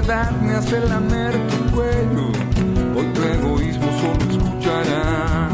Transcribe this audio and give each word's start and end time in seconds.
soledad 0.00 0.30
me 0.40 0.54
hace 0.54 0.80
lamer 0.80 1.32
tu 1.48 1.74
cuello. 1.74 2.26
Hoy 2.96 3.06
tu 3.14 3.22
egoísmo 3.22 3.86
solo 4.00 4.30
escuchará. 4.30 5.48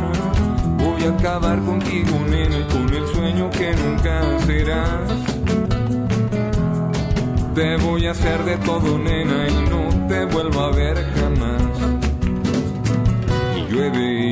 Voy 0.78 1.04
a 1.04 1.10
acabar 1.10 1.58
contigo, 1.62 2.18
nene, 2.28 2.66
con 2.68 2.92
el 2.94 3.06
sueño 3.08 3.50
que 3.50 3.74
nunca 3.74 4.38
serás. 4.46 5.10
Te 7.54 7.76
voy 7.76 8.06
a 8.06 8.10
hacer 8.10 8.44
de 8.44 8.56
todo, 8.58 8.98
nena, 8.98 9.48
y 9.48 9.70
no 9.70 10.08
te 10.08 10.24
vuelvo 10.26 10.60
a 10.60 10.70
ver 10.70 10.96
jamás. 11.14 11.62
Y 13.56 13.72
llueve 13.72 14.25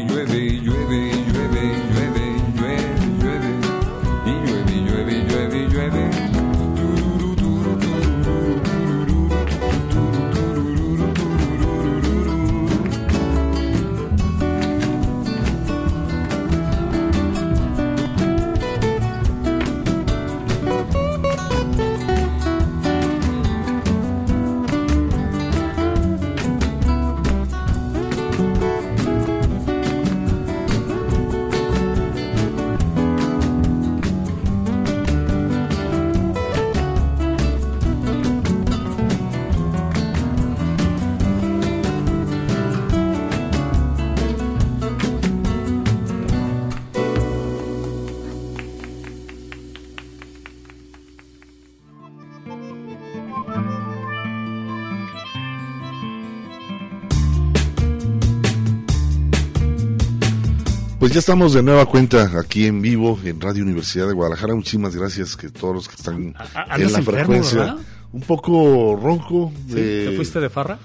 ya 61.14 61.20
estamos 61.20 61.52
de 61.52 61.62
nueva 61.62 61.86
cuenta 61.86 62.28
aquí 62.40 62.66
en 62.66 62.82
vivo 62.82 63.16
en 63.24 63.40
Radio 63.40 63.62
Universidad 63.62 64.08
de 64.08 64.14
Guadalajara. 64.14 64.52
Muchísimas 64.56 64.96
gracias 64.96 65.36
que 65.36 65.48
todos 65.48 65.72
los 65.72 65.88
que 65.88 65.94
están 65.94 66.34
a, 66.36 66.74
a, 66.74 66.76
en 66.76 66.92
la 66.92 67.02
frecuencia. 67.02 67.76
Un 68.12 68.20
poco 68.22 68.98
ronco. 69.00 69.52
¿Te 69.72 70.12
fuiste 70.16 70.40
de 70.40 70.50
farra? 70.50 70.76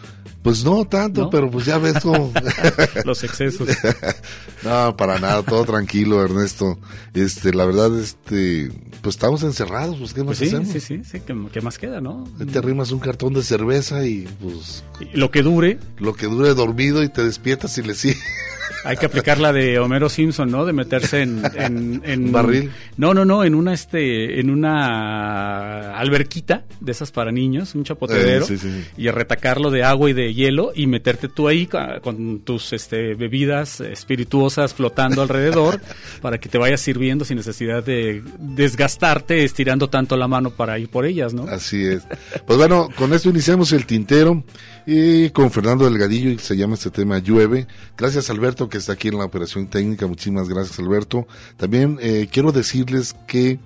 Pues 0.43 0.63
no 0.63 0.85
tanto, 0.85 1.31
pero 1.31 1.49
pues 1.49 1.65
ya 1.65 1.79
ves 1.79 1.95
cómo... 2.03 2.31
los 3.05 3.23
excesos. 3.23 3.69
no, 4.63 4.95
para 4.95 5.17
nada, 5.17 5.41
todo 5.41 5.65
tranquilo, 5.65 6.23
Ernesto. 6.23 6.77
Este, 7.15 7.51
la 7.51 7.65
verdad, 7.65 7.99
este, 7.99 8.71
pues 9.01 9.15
estamos 9.15 9.41
encerrados, 9.41 9.97
pues 9.97 10.13
qué 10.13 10.23
más 10.23 10.37
pues 10.37 10.53
hacemos? 10.53 11.51
¿qué, 11.51 11.61
más 11.61 11.79
queda, 11.79 12.01
¿no? 12.01 12.23
Te 12.51 12.61
rimas 12.61 12.91
un 12.91 12.99
cartón 12.99 13.33
de 13.33 13.41
cerveza 13.41 14.05
y 14.05 14.27
pues 14.39 14.83
lo 15.13 15.31
que 15.31 15.41
dure, 15.41 15.79
lo 15.97 16.13
que 16.13 16.27
dure 16.27 16.53
dormido 16.53 17.01
y 17.01 17.09
te 17.09 17.23
despiertas 17.23 17.75
y 17.79 17.81
le 17.81 17.95
sigues 17.95 18.23
hay 18.83 18.97
que 18.97 19.05
aplicar 19.05 19.39
la 19.39 19.51
de 19.53 19.79
Homero 19.79 20.09
Simpson, 20.09 20.49
¿no? 20.51 20.65
De 20.65 20.73
meterse 20.73 21.21
en... 21.21 21.41
en, 21.55 22.01
en- 22.05 22.31
Barril. 22.31 22.71
No, 22.97 23.13
no, 23.13 23.25
no, 23.25 23.43
en 23.43 23.55
una, 23.55 23.73
este, 23.73 24.39
en 24.39 24.49
una 24.49 25.97
alberquita 25.97 26.63
de 26.79 26.91
esas 26.91 27.11
para 27.11 27.31
niños, 27.31 27.75
un 27.75 27.83
chapotedero, 27.83 28.43
Eh, 28.45 28.47
sí, 28.47 28.57
sí, 28.57 28.69
sí. 28.69 28.89
y 28.97 29.09
retacarlo 29.09 29.71
de 29.71 29.83
agua 29.83 30.09
y 30.09 30.13
de 30.13 30.33
hielo 30.33 30.71
y 30.75 30.87
meterte 30.87 31.27
tú 31.29 31.47
ahí 31.47 31.67
con 32.01 32.39
tus 32.39 32.73
este, 32.73 33.15
bebidas 33.15 33.81
espirituosas 33.81 34.73
flotando 34.73 35.21
alrededor 35.21 35.81
para 36.21 36.37
que 36.39 36.49
te 36.49 36.57
vayas 36.57 36.81
sirviendo 36.81 37.25
sin 37.25 37.37
necesidad 37.37 37.83
de 37.83 38.21
desgastarte 38.39 39.43
estirando 39.43 39.89
tanto 39.89 40.15
la 40.17 40.27
mano 40.27 40.51
para 40.51 40.77
ir 40.79 40.89
por 40.89 41.05
ellas, 41.05 41.33
¿no? 41.33 41.43
Así 41.43 41.83
es. 41.85 42.03
Pues 42.45 42.57
bueno, 42.57 42.89
con 42.95 43.13
esto 43.13 43.29
iniciamos 43.29 43.71
el 43.71 43.85
tintero 43.85 44.43
y 44.91 45.29
con 45.29 45.51
Fernando 45.51 45.85
Delgadillo 45.85 46.31
y 46.31 46.39
se 46.39 46.57
llama 46.57 46.73
este 46.73 46.89
tema 46.89 47.19
Llueve. 47.19 47.67
Gracias 47.95 48.31
Alberto 48.31 48.69
que 48.69 48.79
está 48.79 48.93
aquí 48.93 49.09
en 49.09 49.19
la 49.19 49.25
operación 49.25 49.67
técnica. 49.67 50.07
Muchísimas 50.07 50.49
gracias 50.49 50.79
Alberto. 50.79 51.27
También 51.57 51.99
eh, 52.01 52.27
quiero 52.31 52.51
decirles 52.51 53.15
que 53.27 53.59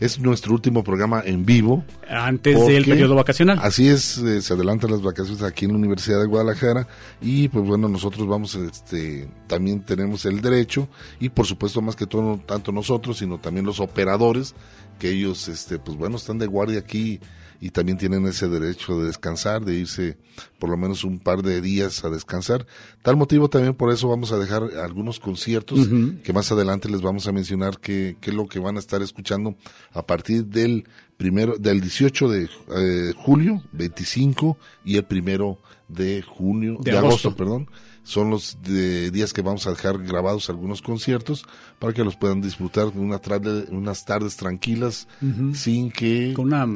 es 0.00 0.18
nuestro 0.18 0.52
último 0.52 0.82
programa 0.82 1.22
en 1.24 1.46
vivo. 1.46 1.84
Antes 2.10 2.56
porque- 2.56 2.72
del 2.72 2.86
periodo 2.86 3.14
vacacional. 3.14 3.60
Así 3.62 3.86
es, 3.86 4.18
eh, 4.18 4.42
se 4.42 4.52
adelantan 4.54 4.90
las 4.90 5.00
vacaciones 5.00 5.44
aquí 5.44 5.66
en 5.66 5.70
la 5.70 5.78
Universidad 5.78 6.18
de 6.18 6.26
Guadalajara 6.26 6.88
y 7.22 7.46
pues 7.46 7.64
bueno, 7.64 7.88
nosotros 7.88 8.26
vamos, 8.26 8.56
este, 8.56 9.28
también 9.46 9.80
tenemos 9.84 10.24
el 10.24 10.40
derecho 10.40 10.88
y 11.20 11.28
por 11.28 11.46
supuesto 11.46 11.82
más 11.82 11.94
que 11.94 12.08
todo, 12.08 12.22
no 12.22 12.38
tanto 12.44 12.72
nosotros, 12.72 13.18
sino 13.18 13.38
también 13.38 13.64
los 13.64 13.78
operadores, 13.78 14.56
que 14.98 15.10
ellos, 15.10 15.46
este, 15.46 15.78
pues 15.78 15.96
bueno, 15.96 16.16
están 16.16 16.38
de 16.38 16.46
guardia 16.48 16.80
aquí 16.80 17.20
y 17.60 17.70
también 17.70 17.98
tienen 17.98 18.26
ese 18.26 18.48
derecho 18.48 18.98
de 19.00 19.06
descansar, 19.06 19.64
de 19.64 19.74
irse 19.74 20.18
por 20.58 20.70
lo 20.70 20.76
menos 20.76 21.04
un 21.04 21.18
par 21.18 21.42
de 21.42 21.60
días 21.60 22.04
a 22.04 22.10
descansar. 22.10 22.66
Tal 23.02 23.16
motivo 23.16 23.48
también 23.48 23.74
por 23.74 23.92
eso 23.92 24.08
vamos 24.08 24.32
a 24.32 24.38
dejar 24.38 24.62
algunos 24.82 25.20
conciertos 25.20 25.88
que 26.22 26.32
más 26.32 26.50
adelante 26.52 26.88
les 26.88 27.00
vamos 27.00 27.26
a 27.26 27.32
mencionar 27.32 27.78
qué 27.78 28.16
qué 28.20 28.30
es 28.30 28.36
lo 28.36 28.46
que 28.46 28.58
van 28.58 28.76
a 28.76 28.80
estar 28.80 29.02
escuchando 29.02 29.56
a 29.92 30.06
partir 30.06 30.46
del 30.46 30.84
primero, 31.16 31.56
del 31.58 31.80
18 31.80 32.28
de 32.28 32.48
eh, 32.76 33.12
julio, 33.16 33.62
25 33.72 34.58
y 34.84 34.96
el 34.96 35.04
primero 35.04 35.58
de 35.88 36.22
junio, 36.22 36.78
De 36.80 36.92
de, 36.92 36.98
agosto. 36.98 37.28
agosto. 37.28 37.36
perdón. 37.36 37.68
Son 38.04 38.28
los 38.28 38.58
de- 38.62 39.10
días 39.10 39.32
que 39.32 39.40
vamos 39.40 39.66
a 39.66 39.70
dejar 39.70 39.96
grabados 39.98 40.50
algunos 40.50 40.82
conciertos 40.82 41.46
para 41.78 41.94
que 41.94 42.04
los 42.04 42.16
puedan 42.16 42.42
disfrutar 42.42 42.92
de 42.92 43.00
una 43.00 43.18
tarde, 43.18 43.64
unas 43.70 44.04
tardes 44.04 44.36
tranquilas 44.36 45.08
sin 45.54 45.90
que 45.90 46.34
con 46.34 46.52
una 46.52 46.66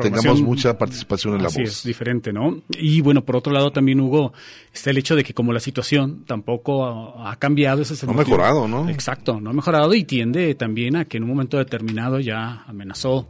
tengamos 0.00 0.40
mucha 0.40 0.78
participación 0.78 1.34
en 1.34 1.42
la 1.42 1.48
Así 1.48 1.60
voz. 1.60 1.70
es, 1.70 1.82
diferente, 1.84 2.32
¿no? 2.32 2.62
Y 2.70 3.02
bueno, 3.02 3.22
por 3.24 3.36
otro 3.36 3.52
lado 3.52 3.70
también, 3.70 4.00
Hugo, 4.00 4.32
está 4.72 4.88
el 4.90 4.96
hecho 4.98 5.14
de 5.14 5.24
que 5.24 5.34
como 5.34 5.52
la 5.52 5.60
situación 5.60 6.24
tampoco 6.26 6.86
ha, 6.86 7.32
ha 7.32 7.36
cambiado, 7.36 7.82
ese 7.82 7.92
es 7.92 8.02
el 8.02 8.06
No 8.08 8.14
ha 8.14 8.16
mejorado, 8.16 8.66
¿no? 8.66 8.88
Exacto, 8.88 9.40
no 9.40 9.50
ha 9.50 9.52
mejorado 9.52 9.92
y 9.92 10.04
tiende 10.04 10.54
también 10.54 10.96
a 10.96 11.04
que 11.04 11.18
en 11.18 11.24
un 11.24 11.28
momento 11.28 11.58
determinado 11.58 12.18
ya 12.18 12.64
amenazó 12.66 13.28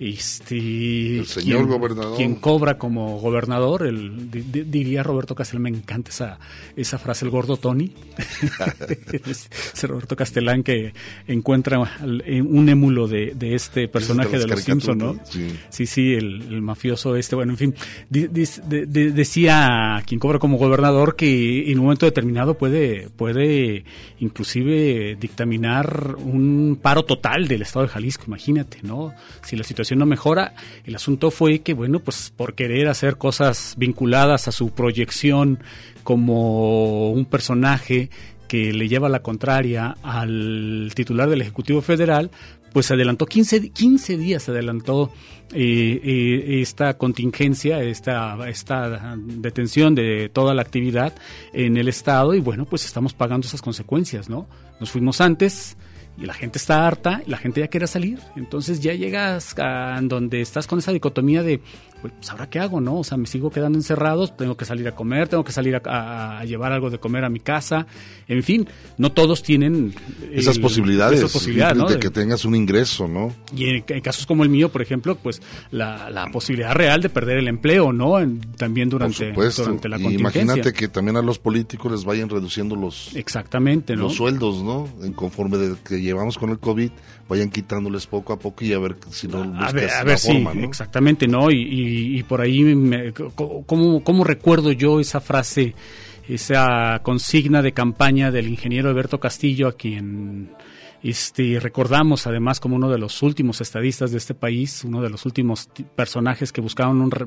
este 0.00 1.18
El 1.18 1.26
señor 1.26 1.66
gobernador. 1.66 2.16
quien 2.16 2.36
cobra 2.36 2.78
como 2.78 3.18
gobernador 3.20 3.86
el 3.86 4.30
di- 4.30 4.40
di- 4.42 4.62
diría 4.62 5.02
Roberto 5.02 5.34
Castel 5.34 5.60
me 5.60 5.68
encanta 5.68 6.10
esa 6.10 6.38
esa 6.76 6.98
frase 6.98 7.24
el 7.26 7.30
gordo 7.30 7.56
Tony 7.58 7.92
ese 9.30 9.86
Roberto 9.86 10.16
Castellán 10.16 10.62
que 10.62 10.92
encuentra 11.26 11.82
en 12.24 12.46
un 12.56 12.68
émulo 12.68 13.08
de, 13.08 13.32
de 13.34 13.54
este 13.54 13.88
personaje 13.88 14.32
las 14.32 14.40
de 14.42 14.46
los 14.48 14.60
Simpson, 14.62 14.98
¿no? 14.98 15.16
sí. 15.24 15.48
Sí, 15.68 15.86
sí, 15.86 16.14
el, 16.14 16.42
el 16.52 16.62
mafioso 16.62 17.16
este, 17.16 17.34
bueno, 17.36 17.52
en 17.52 17.58
fin, 17.58 17.74
di- 18.08 18.26
de- 18.28 18.86
de- 18.86 19.10
decía 19.12 20.02
quien 20.06 20.18
cobra 20.20 20.38
como 20.38 20.56
gobernador 20.58 21.16
que 21.16 21.70
en 21.70 21.78
un 21.78 21.84
momento 21.84 22.06
determinado 22.06 22.54
puede, 22.54 23.08
puede 23.16 23.84
inclusive 24.20 25.16
dictaminar 25.20 26.16
un 26.18 26.78
paro 26.80 27.04
total 27.04 27.48
del 27.48 27.62
estado 27.62 27.86
de 27.86 27.92
Jalisco, 27.92 28.24
imagínate, 28.26 28.78
¿no? 28.82 29.12
Si 29.42 29.56
la 29.56 29.64
situación 29.64 29.89
no 29.96 30.06
mejora, 30.06 30.54
el 30.84 30.94
asunto 30.94 31.30
fue 31.30 31.60
que, 31.60 31.74
bueno, 31.74 32.00
pues 32.00 32.32
por 32.36 32.54
querer 32.54 32.88
hacer 32.88 33.16
cosas 33.16 33.74
vinculadas 33.76 34.48
a 34.48 34.52
su 34.52 34.70
proyección 34.70 35.60
como 36.02 37.10
un 37.10 37.24
personaje 37.24 38.10
que 38.48 38.72
le 38.72 38.88
lleva 38.88 39.08
la 39.08 39.22
contraria 39.22 39.96
al 40.02 40.90
titular 40.94 41.28
del 41.30 41.40
Ejecutivo 41.40 41.82
Federal, 41.82 42.30
pues 42.72 42.90
adelantó 42.90 43.26
15, 43.26 43.70
15 43.70 44.16
días, 44.16 44.48
adelantó 44.48 45.12
eh, 45.52 46.00
eh, 46.02 46.60
esta 46.60 46.96
contingencia, 46.96 47.82
esta, 47.82 48.48
esta 48.48 49.16
detención 49.16 49.94
de 49.94 50.28
toda 50.32 50.54
la 50.54 50.62
actividad 50.62 51.14
en 51.52 51.76
el 51.76 51.88
Estado 51.88 52.34
y 52.34 52.40
bueno, 52.40 52.64
pues 52.64 52.84
estamos 52.84 53.14
pagando 53.14 53.46
esas 53.46 53.62
consecuencias, 53.62 54.28
¿no? 54.28 54.48
Nos 54.78 54.90
fuimos 54.90 55.20
antes 55.20 55.76
y 56.20 56.26
la 56.26 56.34
gente 56.34 56.58
está 56.58 56.86
harta 56.86 57.22
y 57.26 57.30
la 57.30 57.38
gente 57.38 57.60
ya 57.60 57.68
quiere 57.68 57.86
salir, 57.86 58.20
entonces 58.36 58.80
ya 58.80 58.92
llegas 58.92 59.54
a 59.58 59.98
donde 60.02 60.42
estás 60.42 60.66
con 60.66 60.78
esa 60.78 60.92
dicotomía 60.92 61.42
de, 61.42 61.60
pues 62.00 62.12
ahora 62.30 62.48
qué 62.48 62.58
hago, 62.58 62.80
¿no? 62.80 62.98
O 62.98 63.04
sea, 63.04 63.16
me 63.18 63.26
sigo 63.26 63.50
quedando 63.50 63.78
encerrados, 63.78 64.36
tengo 64.36 64.56
que 64.56 64.64
salir 64.64 64.86
a 64.88 64.94
comer, 64.94 65.28
tengo 65.28 65.44
que 65.44 65.52
salir 65.52 65.80
a, 65.84 66.44
llevar 66.44 66.72
algo 66.72 66.90
de 66.90 66.98
comer 66.98 67.24
a 67.24 67.28
mi 67.28 67.40
casa, 67.40 67.86
en 68.28 68.42
fin, 68.42 68.68
no 68.98 69.12
todos 69.12 69.42
tienen 69.42 69.94
Esas 70.32 70.56
el- 70.56 70.62
posibilidades, 70.62 71.18
esas 71.20 71.32
posibilidades, 71.32 71.76
de, 71.76 71.82
¿no? 71.82 71.88
de 71.88 71.94
De- 71.94 72.00
que 72.00 72.10
tengas 72.10 72.44
un 72.44 72.54
ingreso, 72.54 73.06
¿no? 73.08 73.34
y 73.54 73.66
en, 73.68 73.84
en 73.86 74.00
casos 74.00 74.26
como 74.26 74.42
el 74.44 74.48
mío, 74.48 74.70
por 74.70 74.82
ejemplo, 74.82 75.16
pues 75.16 75.42
la, 75.70 76.10
la 76.10 76.26
posibilidad 76.30 76.74
real 76.74 77.02
de 77.02 77.08
perder 77.10 77.38
el 77.38 77.48
empleo, 77.48 77.92
¿no? 77.92 78.18
En- 78.20 78.40
también 78.56 78.88
durante, 78.88 79.32
Por 79.32 79.52
durante 79.54 79.88
la 79.88 79.98
Y 79.98 80.02
contingencia. 80.02 80.42
imagínate 80.42 80.72
que 80.72 80.88
también 80.88 81.16
a 81.16 81.22
los 81.22 81.38
políticos 81.38 81.92
les 81.92 82.04
vayan 82.04 82.28
reduciendo 82.28 82.76
los, 82.76 83.14
Exactamente, 83.14 83.94
¿no? 83.96 84.04
los 84.04 84.14
sueldos, 84.14 84.62
¿no? 84.62 84.88
En 85.02 85.12
conforme 85.12 85.58
de 85.58 85.76
que 85.86 86.00
llevamos 86.00 86.38
con 86.38 86.50
el 86.50 86.58
COVID, 86.58 86.90
vayan 87.28 87.50
quitándoles 87.50 88.06
poco 88.06 88.32
a 88.32 88.38
poco 88.38 88.64
y 88.64 88.72
a 88.72 88.78
ver 88.78 88.96
si 89.10 89.28
no 89.28 89.42
a 89.56 89.70
ver, 89.72 89.88
a 89.90 89.98
la 89.98 90.04
ver 90.04 90.18
sí, 90.18 90.32
forma, 90.32 90.54
¿no? 90.54 90.66
exactamente, 90.66 91.28
¿no? 91.28 91.50
Y, 91.50 91.56
y- 91.62 91.89
y 92.18 92.22
por 92.22 92.40
ahí, 92.40 92.62
me, 92.64 93.12
¿cómo, 93.12 94.02
¿cómo 94.04 94.24
recuerdo 94.24 94.72
yo 94.72 95.00
esa 95.00 95.20
frase, 95.20 95.74
esa 96.28 97.00
consigna 97.02 97.62
de 97.62 97.72
campaña 97.72 98.30
del 98.30 98.48
ingeniero 98.48 98.88
Alberto 98.90 99.18
Castillo, 99.20 99.68
a 99.68 99.72
quien 99.72 100.50
este, 101.02 101.58
recordamos 101.60 102.26
además 102.26 102.60
como 102.60 102.76
uno 102.76 102.90
de 102.90 102.98
los 102.98 103.22
últimos 103.22 103.62
estadistas 103.62 104.10
de 104.12 104.18
este 104.18 104.34
país, 104.34 104.84
uno 104.84 105.00
de 105.00 105.08
los 105.08 105.24
últimos 105.24 105.68
ti- 105.68 105.82
personajes 105.96 106.52
que 106.52 106.60
buscaban 106.60 107.00
un 107.00 107.10
re- 107.10 107.26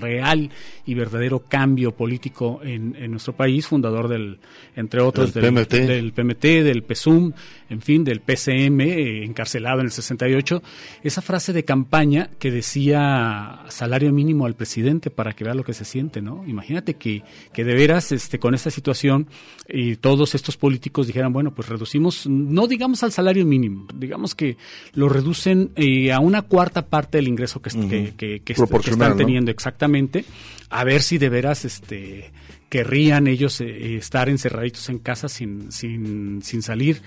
real 0.00 0.50
y 0.86 0.94
verdadero 0.94 1.40
cambio 1.40 1.92
político 1.94 2.60
en, 2.64 2.96
en 2.98 3.10
nuestro 3.10 3.36
país, 3.36 3.66
fundador 3.66 4.08
del, 4.08 4.38
entre 4.74 5.02
otros, 5.02 5.34
Del 5.34 5.54
del 5.54 5.66
PMT. 5.66 5.72
del 5.86 6.12
PMT, 6.14 6.42
del 6.64 6.82
PSUM, 6.82 7.32
en 7.70 7.80
fin, 7.80 8.04
del 8.04 8.20
PCM, 8.20 8.80
eh, 8.80 9.24
encarcelado 9.24 9.80
en 9.80 9.86
el 9.86 9.92
68, 9.92 10.62
esa 11.04 11.22
frase 11.22 11.52
de 11.52 11.64
campaña 11.64 12.28
que 12.38 12.50
decía 12.50 13.60
salario 13.68 14.12
mínimo 14.12 14.44
al 14.44 14.54
presidente 14.54 15.10
para 15.10 15.32
que 15.32 15.44
vea 15.44 15.54
lo 15.54 15.62
que 15.62 15.72
se 15.72 15.84
siente, 15.84 16.20
¿no? 16.20 16.44
Imagínate 16.46 16.94
que, 16.94 17.22
que 17.52 17.64
de 17.64 17.74
veras 17.74 18.10
este, 18.10 18.40
con 18.40 18.54
esta 18.54 18.70
situación 18.70 19.28
y 19.68 19.96
todos 19.96 20.34
estos 20.34 20.56
políticos 20.56 21.06
dijeran, 21.06 21.32
bueno, 21.32 21.54
pues 21.54 21.68
reducimos, 21.68 22.26
no 22.26 22.66
digamos 22.66 23.04
al 23.04 23.12
salario 23.12 23.46
mínimo, 23.46 23.86
digamos 23.94 24.34
que 24.34 24.56
lo 24.94 25.08
reducen 25.08 25.70
eh, 25.76 26.12
a 26.12 26.18
una 26.18 26.42
cuarta 26.42 26.86
parte 26.86 27.18
del 27.18 27.28
ingreso 27.28 27.62
que, 27.62 27.68
están 27.68 29.10
¿no? 29.10 29.16
teniendo 29.16 29.52
exactamente, 29.52 30.24
a 30.70 30.82
ver 30.82 31.02
si 31.02 31.18
de 31.18 31.28
veras 31.28 31.64
este 31.64 32.32
querrían 32.68 33.26
ellos 33.26 33.60
eh, 33.60 33.96
estar 33.96 34.28
encerraditos 34.28 34.88
en 34.88 35.00
casa 35.00 35.28
sin, 35.28 35.72
sin, 35.72 36.40
sin 36.42 36.62
salir 36.62 37.02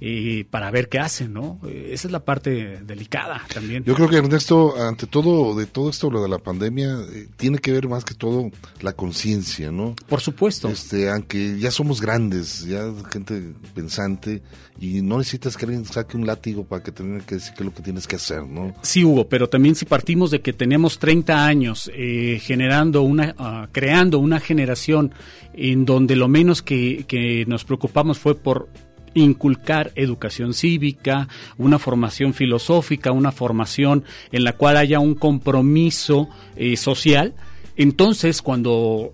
eh, 0.00 0.46
para 0.48 0.70
ver 0.70 0.88
qué 0.88 1.00
hacen, 1.00 1.32
¿no? 1.32 1.60
Esa 1.68 2.08
es 2.08 2.12
la 2.12 2.24
parte 2.24 2.80
delicada 2.84 3.42
también. 3.52 3.82
Yo 3.84 3.94
creo 3.94 4.08
que 4.08 4.16
Ernesto, 4.16 4.80
ante 4.80 5.06
todo, 5.06 5.56
de 5.56 5.66
todo 5.66 5.90
esto, 5.90 6.10
lo 6.10 6.22
de 6.22 6.28
la 6.28 6.38
pandemia, 6.38 6.98
eh, 7.12 7.28
tiene 7.36 7.58
que 7.58 7.72
ver 7.72 7.88
más 7.88 8.04
que 8.04 8.14
todo 8.14 8.50
la 8.80 8.92
conciencia, 8.92 9.72
¿no? 9.72 9.96
Por 10.08 10.20
supuesto. 10.20 10.68
Este, 10.68 11.10
aunque 11.10 11.58
ya 11.58 11.70
somos 11.70 12.00
grandes, 12.00 12.64
ya 12.64 12.92
gente 13.10 13.54
pensante, 13.74 14.42
y 14.80 15.02
no 15.02 15.18
necesitas 15.18 15.56
que 15.56 15.64
alguien 15.64 15.84
saque 15.84 16.16
un 16.16 16.26
látigo 16.26 16.64
para 16.64 16.82
que 16.82 16.92
tenga 16.92 17.24
que 17.24 17.36
decir 17.36 17.54
qué 17.54 17.62
es 17.62 17.66
lo 17.66 17.74
que 17.74 17.82
tienes 17.82 18.06
que 18.06 18.16
hacer, 18.16 18.46
¿no? 18.46 18.74
Sí, 18.82 19.04
Hugo, 19.04 19.28
pero 19.28 19.48
también 19.48 19.74
si 19.74 19.84
partimos 19.84 20.30
de 20.30 20.40
que 20.40 20.52
tenemos 20.52 20.98
30 21.00 21.44
años 21.44 21.90
eh, 21.94 22.40
generando 22.40 23.02
una, 23.02 23.34
ah, 23.38 23.68
creando 23.72 24.20
una 24.20 24.38
generación 24.38 25.12
en 25.54 25.84
donde 25.84 26.14
lo 26.14 26.28
menos 26.28 26.62
que, 26.62 27.04
que 27.08 27.44
nos 27.46 27.64
preocupamos 27.64 28.18
fue 28.18 28.36
por 28.36 28.68
inculcar 29.18 29.92
educación 29.94 30.54
cívica, 30.54 31.28
una 31.56 31.78
formación 31.78 32.34
filosófica, 32.34 33.12
una 33.12 33.32
formación 33.32 34.04
en 34.32 34.44
la 34.44 34.52
cual 34.52 34.76
haya 34.76 35.00
un 35.00 35.14
compromiso 35.14 36.28
eh, 36.56 36.76
social, 36.76 37.34
entonces 37.76 38.42
cuando 38.42 39.12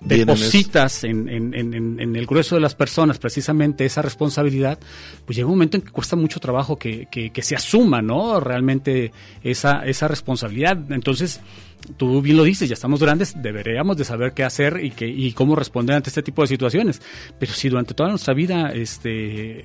depositas 0.00 1.04
en, 1.04 1.28
en, 1.28 1.54
en, 1.54 2.00
en, 2.00 2.16
el 2.16 2.26
grueso 2.26 2.54
de 2.54 2.60
las 2.60 2.74
personas 2.74 3.18
precisamente 3.18 3.84
esa 3.84 4.02
responsabilidad, 4.02 4.78
pues 5.24 5.36
llega 5.36 5.46
un 5.46 5.54
momento 5.54 5.76
en 5.76 5.82
que 5.82 5.90
cuesta 5.90 6.16
mucho 6.16 6.38
trabajo 6.38 6.78
que, 6.78 7.08
que, 7.10 7.30
que 7.30 7.42
se 7.42 7.56
asuma, 7.56 8.02
¿no? 8.02 8.38
Realmente 8.40 9.12
esa, 9.42 9.84
esa 9.86 10.06
responsabilidad. 10.06 10.78
Entonces, 10.90 11.40
tú 11.96 12.20
bien 12.22 12.36
lo 12.36 12.44
dices, 12.44 12.68
ya 12.68 12.74
estamos 12.74 13.00
grandes, 13.00 13.34
deberíamos 13.40 13.96
de 13.96 14.04
saber 14.04 14.32
qué 14.32 14.44
hacer 14.44 14.80
y, 14.82 14.90
qué, 14.90 15.06
y 15.06 15.32
cómo 15.32 15.56
responder 15.56 15.96
ante 15.96 16.10
este 16.10 16.22
tipo 16.22 16.42
de 16.42 16.48
situaciones. 16.48 17.00
Pero 17.38 17.52
si 17.52 17.68
durante 17.68 17.94
toda 17.94 18.10
nuestra 18.10 18.34
vida, 18.34 18.70
este, 18.72 19.08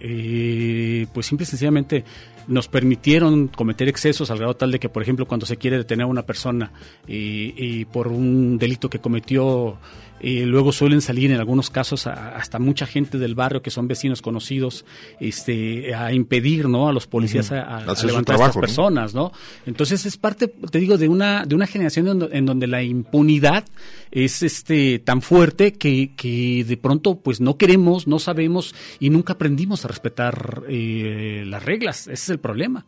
eh, 0.02 1.08
pues 1.14 1.26
simple 1.26 1.44
y 1.44 1.48
sencillamente 1.48 2.04
nos 2.48 2.68
permitieron 2.68 3.48
cometer 3.48 3.88
excesos 3.88 4.32
al 4.32 4.38
grado 4.38 4.56
tal 4.56 4.72
de 4.72 4.80
que, 4.80 4.90
por 4.90 5.04
ejemplo, 5.04 5.28
cuando 5.28 5.46
se 5.46 5.58
quiere 5.58 5.78
detener 5.78 6.04
a 6.04 6.08
una 6.08 6.26
persona 6.26 6.72
y, 7.08 7.54
y 7.58 7.86
por 7.86 8.08
un 8.08 8.58
delito 8.58 8.90
que 8.90 9.00
cometió 9.00 9.78
eh, 10.24 10.46
luego 10.46 10.72
suelen 10.72 11.02
salir 11.02 11.32
en 11.32 11.40
algunos 11.40 11.72
casos 11.72 12.06
a, 12.06 12.36
hasta 12.36 12.60
mucha 12.60 12.86
gente 12.86 13.18
del 13.18 13.34
barrio 13.34 13.64
que 13.64 13.72
son 13.72 13.88
vecinos 13.88 14.22
conocidos 14.22 14.86
este, 15.20 15.96
a 15.96 16.14
impedir 16.14 16.70
¿no? 16.70 16.88
a 16.88 16.94
los 16.94 17.08
policías 17.08 17.52
a, 17.52 17.78
a, 17.78 18.06
levantar 18.06 18.36
a 18.36 18.46
estas 18.46 18.58
personas. 18.58 19.16
¿no? 19.16 19.32
Entonces 19.66 20.06
es 20.06 20.18
parte, 20.18 20.48
te 20.48 20.78
digo, 20.78 21.00
de 21.00 21.08
una, 21.08 21.46
de 21.46 21.56
una 21.56 21.66
generación 21.66 22.08
en, 22.08 22.30
en 22.38 22.46
donde 22.46 22.68
la 22.68 22.84
impunidad 22.84 23.66
es 24.12 24.44
este, 24.44 25.00
tan 25.00 25.24
fuerte 25.24 25.74
que, 25.74 26.12
que 26.16 26.66
de 26.66 26.78
pronto 26.78 27.16
pues 27.16 27.42
no 27.42 27.58
queremos, 27.58 28.06
no 28.08 28.20
sabemos 28.20 28.76
y 29.00 29.10
nunca 29.10 29.34
aprendimos 29.34 29.86
a 29.86 29.88
respetar 29.88 30.64
eh, 30.70 31.46
las 31.48 31.66
reglas. 31.66 32.08
Ese 32.08 32.31
el 32.32 32.40
problema. 32.40 32.86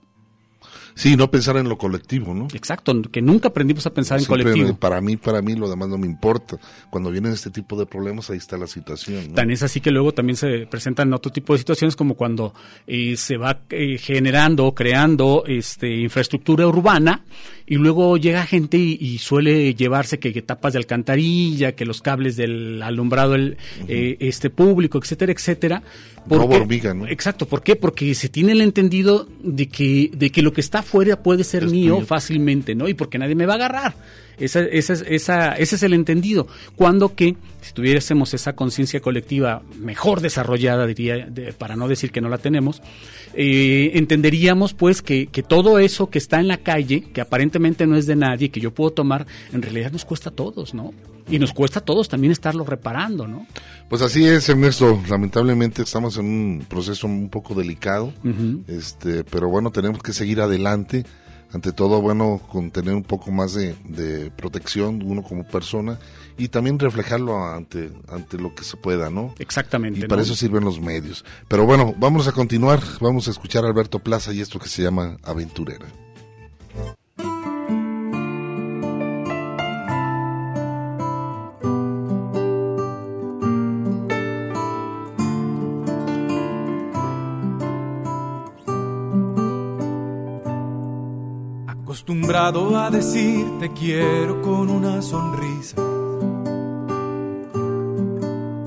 Sí, 0.95 1.15
no 1.15 1.29
pensar 1.31 1.57
en 1.57 1.69
lo 1.69 1.77
colectivo, 1.77 2.33
¿no? 2.33 2.47
Exacto, 2.53 2.93
que 3.11 3.21
nunca 3.21 3.49
aprendimos 3.49 3.85
a 3.85 3.93
pensar 3.93 4.19
Siempre 4.19 4.41
en 4.41 4.49
colectivo. 4.49 4.77
Para 4.77 5.01
mí, 5.01 5.17
para 5.17 5.41
mí, 5.41 5.55
lo 5.55 5.69
demás 5.69 5.89
no 5.89 5.97
me 5.97 6.07
importa. 6.07 6.57
Cuando 6.89 7.11
vienen 7.11 7.33
este 7.33 7.49
tipo 7.49 7.77
de 7.77 7.85
problemas, 7.85 8.29
ahí 8.29 8.37
está 8.37 8.57
la 8.57 8.67
situación. 8.67 9.29
¿no? 9.29 9.33
Tan 9.33 9.49
es 9.51 9.63
así 9.63 9.81
que 9.81 9.91
luego 9.91 10.13
también 10.13 10.37
se 10.37 10.67
presentan 10.67 11.13
otro 11.13 11.31
tipo 11.31 11.53
de 11.53 11.59
situaciones 11.59 11.95
como 11.95 12.15
cuando 12.15 12.53
eh, 12.87 13.15
se 13.17 13.37
va 13.37 13.61
eh, 13.69 13.97
generando, 13.97 14.73
creando 14.73 15.43
este, 15.47 15.89
infraestructura 16.01 16.67
urbana 16.67 17.23
y 17.65 17.75
luego 17.75 18.17
llega 18.17 18.45
gente 18.45 18.77
y, 18.77 18.97
y 18.99 19.17
suele 19.17 19.73
llevarse 19.73 20.19
que, 20.19 20.33
que, 20.33 20.41
tapas 20.41 20.73
de 20.73 20.79
alcantarilla, 20.79 21.73
que 21.73 21.85
los 21.85 22.01
cables 22.01 22.35
del 22.35 22.81
alumbrado 22.81 23.35
el, 23.35 23.57
uh 23.81 23.83
-huh. 23.83 23.85
eh, 23.87 24.17
este 24.19 24.49
público, 24.49 24.97
etcétera, 24.97 25.31
etcétera. 25.31 25.83
Porque, 26.27 26.47
no 26.47 26.61
hormiga, 26.61 26.93
¿no? 26.93 27.07
Exacto, 27.07 27.47
¿por 27.47 27.63
qué? 27.63 27.75
Porque 27.75 28.13
se 28.15 28.29
tiene 28.29 28.53
el 28.53 28.61
entendido 28.61 29.27
de 29.41 29.67
que, 29.67 30.11
de 30.13 30.29
que 30.29 30.41
lo 30.41 30.53
que 30.53 30.61
está 30.61 30.82
afuera 30.83 31.21
puede 31.21 31.43
ser 31.43 31.65
mío 31.65 32.01
fácilmente, 32.01 32.75
¿no? 32.75 32.87
Y 32.87 32.93
porque 32.93 33.17
nadie 33.17 33.35
me 33.35 33.45
va 33.45 33.53
a 33.53 33.55
agarrar. 33.55 33.95
Esa, 34.37 34.61
esa, 34.61 34.93
esa, 34.93 35.53
ese 35.53 35.75
es 35.75 35.83
el 35.83 35.93
entendido. 35.93 36.47
Cuando 36.75 37.15
que, 37.15 37.35
si 37.61 37.73
tuviésemos 37.73 38.33
esa 38.33 38.53
conciencia 38.53 38.99
colectiva 38.99 39.61
mejor 39.79 40.21
desarrollada, 40.21 40.85
diría, 40.87 41.25
de, 41.27 41.53
para 41.53 41.75
no 41.75 41.87
decir 41.87 42.11
que 42.11 42.21
no 42.21 42.29
la 42.29 42.37
tenemos, 42.39 42.81
eh, 43.35 43.91
entenderíamos 43.95 44.73
pues 44.73 45.01
que, 45.01 45.27
que, 45.27 45.43
todo 45.43 45.79
eso 45.79 46.09
que 46.09 46.17
está 46.17 46.39
en 46.39 46.47
la 46.47 46.57
calle, 46.57 47.01
que 47.13 47.21
aparentemente 47.21 47.87
no 47.87 47.95
es 47.95 48.05
de 48.05 48.15
nadie, 48.15 48.49
que 48.49 48.59
yo 48.59 48.71
puedo 48.71 48.91
tomar, 48.91 49.25
en 49.51 49.61
realidad 49.61 49.91
nos 49.91 50.05
cuesta 50.05 50.29
a 50.29 50.33
todos, 50.33 50.73
¿no? 50.73 50.93
Y 51.29 51.39
nos 51.39 51.53
cuesta 51.53 51.79
a 51.79 51.85
todos 51.85 52.09
también 52.09 52.31
estarlo 52.33 52.65
reparando, 52.65 53.27
¿no? 53.27 53.47
Pues 53.89 54.01
así 54.01 54.25
es, 54.25 54.49
Ernesto. 54.49 55.01
Lamentablemente 55.09 55.81
estamos 55.81 56.17
en 56.17 56.25
un 56.25 56.65
proceso 56.67 57.07
un 57.07 57.29
poco 57.29 57.55
delicado, 57.55 58.13
Uh 58.23 58.27
-huh. 58.27 58.63
este, 58.67 59.23
pero 59.23 59.47
bueno, 59.47 59.71
tenemos 59.71 60.03
que 60.03 60.11
seguir 60.11 60.41
adelante 60.41 61.05
ante 61.53 61.71
todo, 61.71 62.01
bueno, 62.01 62.41
con 62.51 62.71
tener 62.71 62.95
un 62.95 63.03
poco 63.03 63.31
más 63.31 63.53
de, 63.53 63.75
de, 63.85 64.31
protección 64.31 65.01
uno 65.03 65.21
como 65.21 65.43
persona 65.43 65.99
y 66.37 66.47
también 66.47 66.79
reflejarlo 66.79 67.45
ante, 67.45 67.91
ante 68.07 68.37
lo 68.37 68.55
que 68.55 68.63
se 68.63 68.75
pueda, 68.75 69.09
¿no? 69.09 69.35
Exactamente. 69.37 69.99
Y 69.99 70.07
para 70.07 70.21
¿no? 70.21 70.23
eso 70.23 70.35
sirven 70.35 70.63
los 70.63 70.81
medios. 70.81 71.23
Pero 71.47 71.65
bueno, 71.65 71.93
vamos 71.97 72.27
a 72.27 72.31
continuar, 72.31 72.81
vamos 72.99 73.27
a 73.27 73.31
escuchar 73.31 73.65
a 73.65 73.67
Alberto 73.67 73.99
Plaza 73.99 74.33
y 74.33 74.41
esto 74.41 74.59
que 74.59 74.67
se 74.67 74.81
llama 74.81 75.17
Aventurera. 75.23 75.85
Acostumbrado 92.13 92.77
a 92.77 92.91
decir 92.91 93.43
te 93.59 93.73
quiero 93.73 94.39
con 94.43 94.69
una 94.69 95.01
sonrisa, 95.01 95.77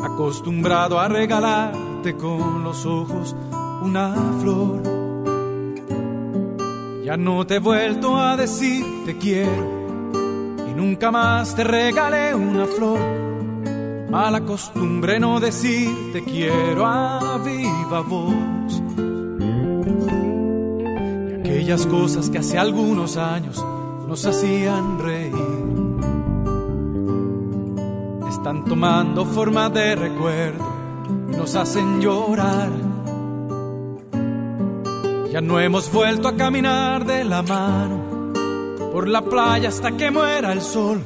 acostumbrado 0.02 0.98
a 0.98 1.06
regalarte 1.06 2.16
con 2.16 2.64
los 2.64 2.84
ojos 2.84 3.36
una 3.82 4.14
flor. 4.40 4.82
Ya 7.04 7.16
no 7.16 7.46
te 7.46 7.56
he 7.56 7.58
vuelto 7.60 8.16
a 8.16 8.36
decir 8.36 8.84
te 9.04 9.16
quiero 9.16 9.92
y 10.68 10.74
nunca 10.74 11.12
más 11.12 11.54
te 11.54 11.62
regalé 11.62 12.34
una 12.34 12.66
flor. 12.66 12.98
Mala 14.10 14.40
costumbre 14.40 15.20
no 15.20 15.38
decir 15.38 15.88
te 16.12 16.24
quiero 16.24 16.84
a 16.84 17.38
viva 17.38 18.00
voz 18.00 18.55
aquellas 21.66 21.86
cosas 21.88 22.30
que 22.30 22.38
hace 22.38 22.58
algunos 22.58 23.16
años 23.16 23.64
nos 24.06 24.24
hacían 24.24 25.00
reír. 25.00 25.34
Están 28.28 28.64
tomando 28.64 29.24
forma 29.24 29.68
de 29.68 29.96
recuerdo 29.96 30.64
y 31.28 31.36
nos 31.36 31.56
hacen 31.56 32.00
llorar. 32.00 32.70
Ya 35.32 35.40
no 35.40 35.58
hemos 35.58 35.90
vuelto 35.90 36.28
a 36.28 36.36
caminar 36.36 37.04
de 37.04 37.24
la 37.24 37.42
mano 37.42 38.30
por 38.92 39.08
la 39.08 39.22
playa 39.22 39.68
hasta 39.68 39.90
que 39.96 40.12
muera 40.12 40.52
el 40.52 40.60
sol. 40.60 41.02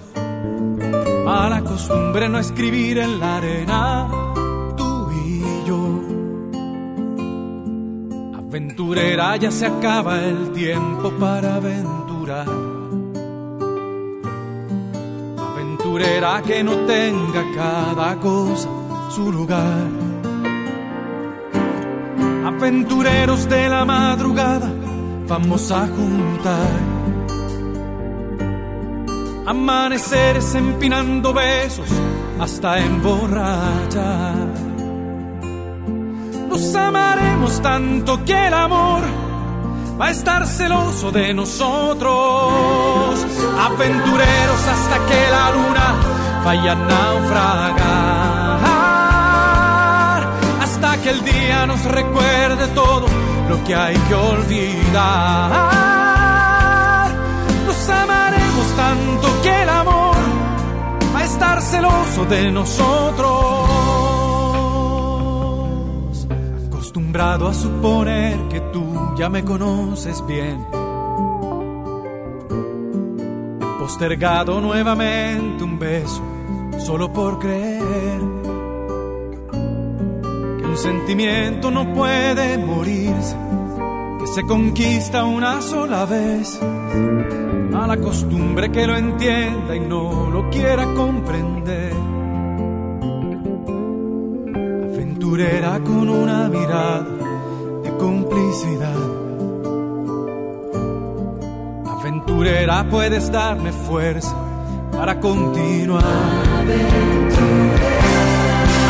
Mala 1.25 1.63
costumbre 1.63 2.29
no 2.29 2.39
escribir 2.39 2.99
en 2.99 3.19
la 3.19 3.37
arena 3.39 4.09
aventurera 8.51 9.37
ya 9.37 9.49
se 9.53 9.67
acaba 9.67 10.19
el 10.25 10.51
tiempo 10.51 11.13
para 11.21 11.55
aventurar. 11.55 12.49
Aventurera 15.39 16.43
que 16.43 16.65
no 16.65 16.75
tenga 16.79 17.45
cada 17.55 18.17
cosa 18.17 18.69
su 19.15 19.31
lugar. 19.31 19.89
Aventureros 22.45 23.49
de 23.49 23.69
la 23.69 23.85
madrugada 23.85 24.69
vamos 25.29 25.71
a 25.71 25.87
juntar. 25.87 26.71
Amaneceres 29.47 30.55
empinando 30.57 31.33
besos 31.33 31.89
hasta 32.41 32.79
emborrachar 32.81 34.70
nos 36.51 36.75
amaremos 36.75 37.63
tanto 37.63 38.25
que 38.25 38.49
el 38.49 38.55
amor 38.55 39.03
va 40.01 40.07
a 40.09 40.11
estar 40.11 40.45
celoso 40.47 41.13
de 41.13 41.33
nosotros. 41.33 43.25
Aventureros 43.59 44.67
hasta 44.75 44.97
que 45.07 45.31
la 45.31 45.51
luna 45.53 45.95
vaya 46.45 46.73
a 46.73 46.75
naufragar. 46.75 47.81
Hasta 50.61 50.97
que 51.03 51.11
el 51.11 51.25
día 51.25 51.67
nos 51.67 51.85
recuerde 51.85 52.67
todo 52.75 53.07
lo 53.49 53.65
que 53.65 53.75
hay 53.77 53.97
que 53.97 54.15
olvidar. 54.15 55.51
Nos 57.67 57.89
amaremos 57.91 58.67
tanto 58.77 59.43
que 59.43 59.63
el 59.63 59.69
amor 59.69 60.17
va 61.15 61.21
a 61.21 61.25
estar 61.25 61.63
celoso 61.63 62.25
de 62.25 62.51
nosotros. 62.51 63.70
Acostumbrado 66.91 67.47
a 67.47 67.55
suponer 67.55 68.37
que 68.49 68.61
tú 68.73 69.15
ya 69.17 69.29
me 69.29 69.45
conoces 69.45 70.27
bien. 70.27 70.67
Postergado 73.79 74.61
nuevamente 74.61 75.63
un 75.63 75.79
beso 75.79 76.21
solo 76.81 77.13
por 77.13 77.39
creer 77.39 78.21
que 80.59 80.67
un 80.67 80.77
sentimiento 80.77 81.71
no 81.71 81.95
puede 81.95 82.59
morirse, 82.59 83.37
que 84.19 84.27
se 84.27 84.43
conquista 84.43 85.23
una 85.23 85.63
sola 85.63 86.07
vez. 86.07 86.61
A 87.73 87.87
la 87.87 87.97
costumbre 87.99 88.73
que 88.73 88.89
lo 88.89 88.97
entienda 88.97 89.77
y 89.77 89.81
no 89.81 90.29
lo 90.29 90.51
quiera 90.51 90.93
comprender 90.95 92.10
aventurera 95.31 95.79
con 95.85 96.09
una 96.09 96.49
mirada 96.49 97.07
de 97.85 97.97
complicidad. 97.99 98.97
Aventurera, 101.87 102.85
puedes 102.91 103.31
darme 103.31 103.71
fuerza 103.71 104.35
para 104.91 105.21
continuar. 105.21 106.03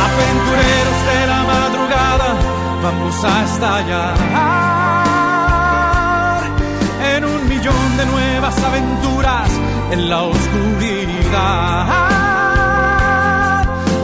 Aventureros 0.06 1.04
de 1.10 1.26
la 1.26 1.44
madrugada, 1.44 2.34
vamos 2.82 3.24
a 3.24 3.44
estallar 3.44 4.16
en 7.16 7.24
un 7.24 7.48
millón 7.48 7.96
de 7.98 8.06
nuevas 8.06 8.64
aventuras 8.64 9.50
en 9.90 10.08
la 10.08 10.22
oscuridad. 10.22 11.86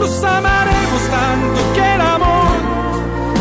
Nos 0.00 0.22
amaremos 0.22 1.02
tanto 1.10 1.72
que 1.74 1.95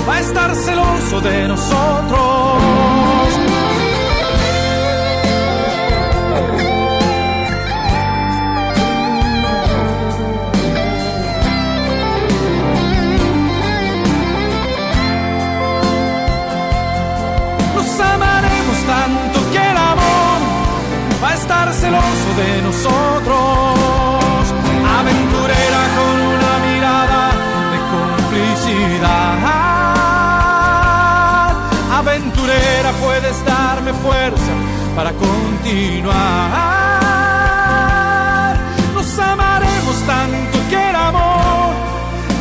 va 0.07 0.15
a 0.15 0.19
estar 0.19 0.55
celoso 0.55 1.21
de 1.21 1.47
nosotros. 1.47 2.95
Nos 17.75 18.00
amaremos 18.00 18.77
tanto 18.85 19.51
que 19.51 19.57
el 19.57 19.77
amor 19.77 20.39
va 21.24 21.29
a 21.29 21.33
estar 21.33 21.74
celoso 21.74 22.29
de 22.38 22.62
nosotros. 22.62 24.45
Aventurera 25.00 25.81
con 25.97 26.15
una 26.35 26.53
mirada 26.67 27.31
de 27.71 27.79
complicidad. 27.95 29.35
Para 34.95 35.11
continuar. 35.11 36.13
Nos 38.93 39.19
amaremos 39.19 39.95
tanto 40.07 40.57
que 40.69 40.89
el 40.89 40.95
amor 40.95 41.73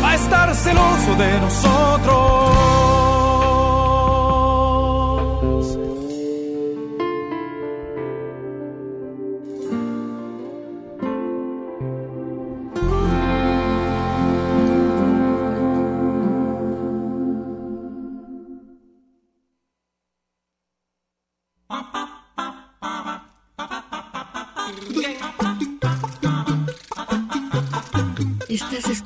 va 0.03 0.11
a 0.11 0.15
estar 0.15 0.55
celoso 0.55 1.15
de 1.19 1.41
nosotros. 1.41 2.84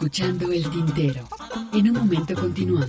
Escuchando 0.08 0.50
El 0.50 0.70
Tintero. 0.70 1.28
En 1.74 1.90
un 1.90 1.96
momento 1.98 2.34
continuamos. 2.34 2.88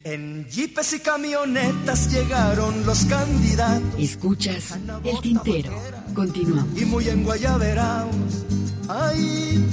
En 0.00 0.46
jeepes 0.50 0.92
y 0.92 1.00
camionetas 1.00 2.12
llegaron 2.12 2.84
los 2.84 3.06
candidatos. 3.06 3.94
Escuchas 3.98 4.78
El 5.04 5.20
Tintero. 5.22 5.72
Continuamos. 6.14 6.78
Y 6.78 6.84
muy 6.84 7.08
enguayaberaos. 7.08 8.44
Ay, 8.88 9.67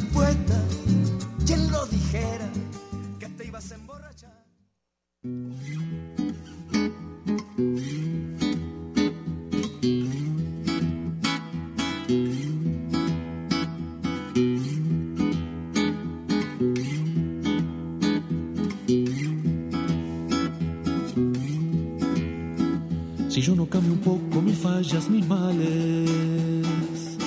mis 24.94 25.28
males, 25.28 27.18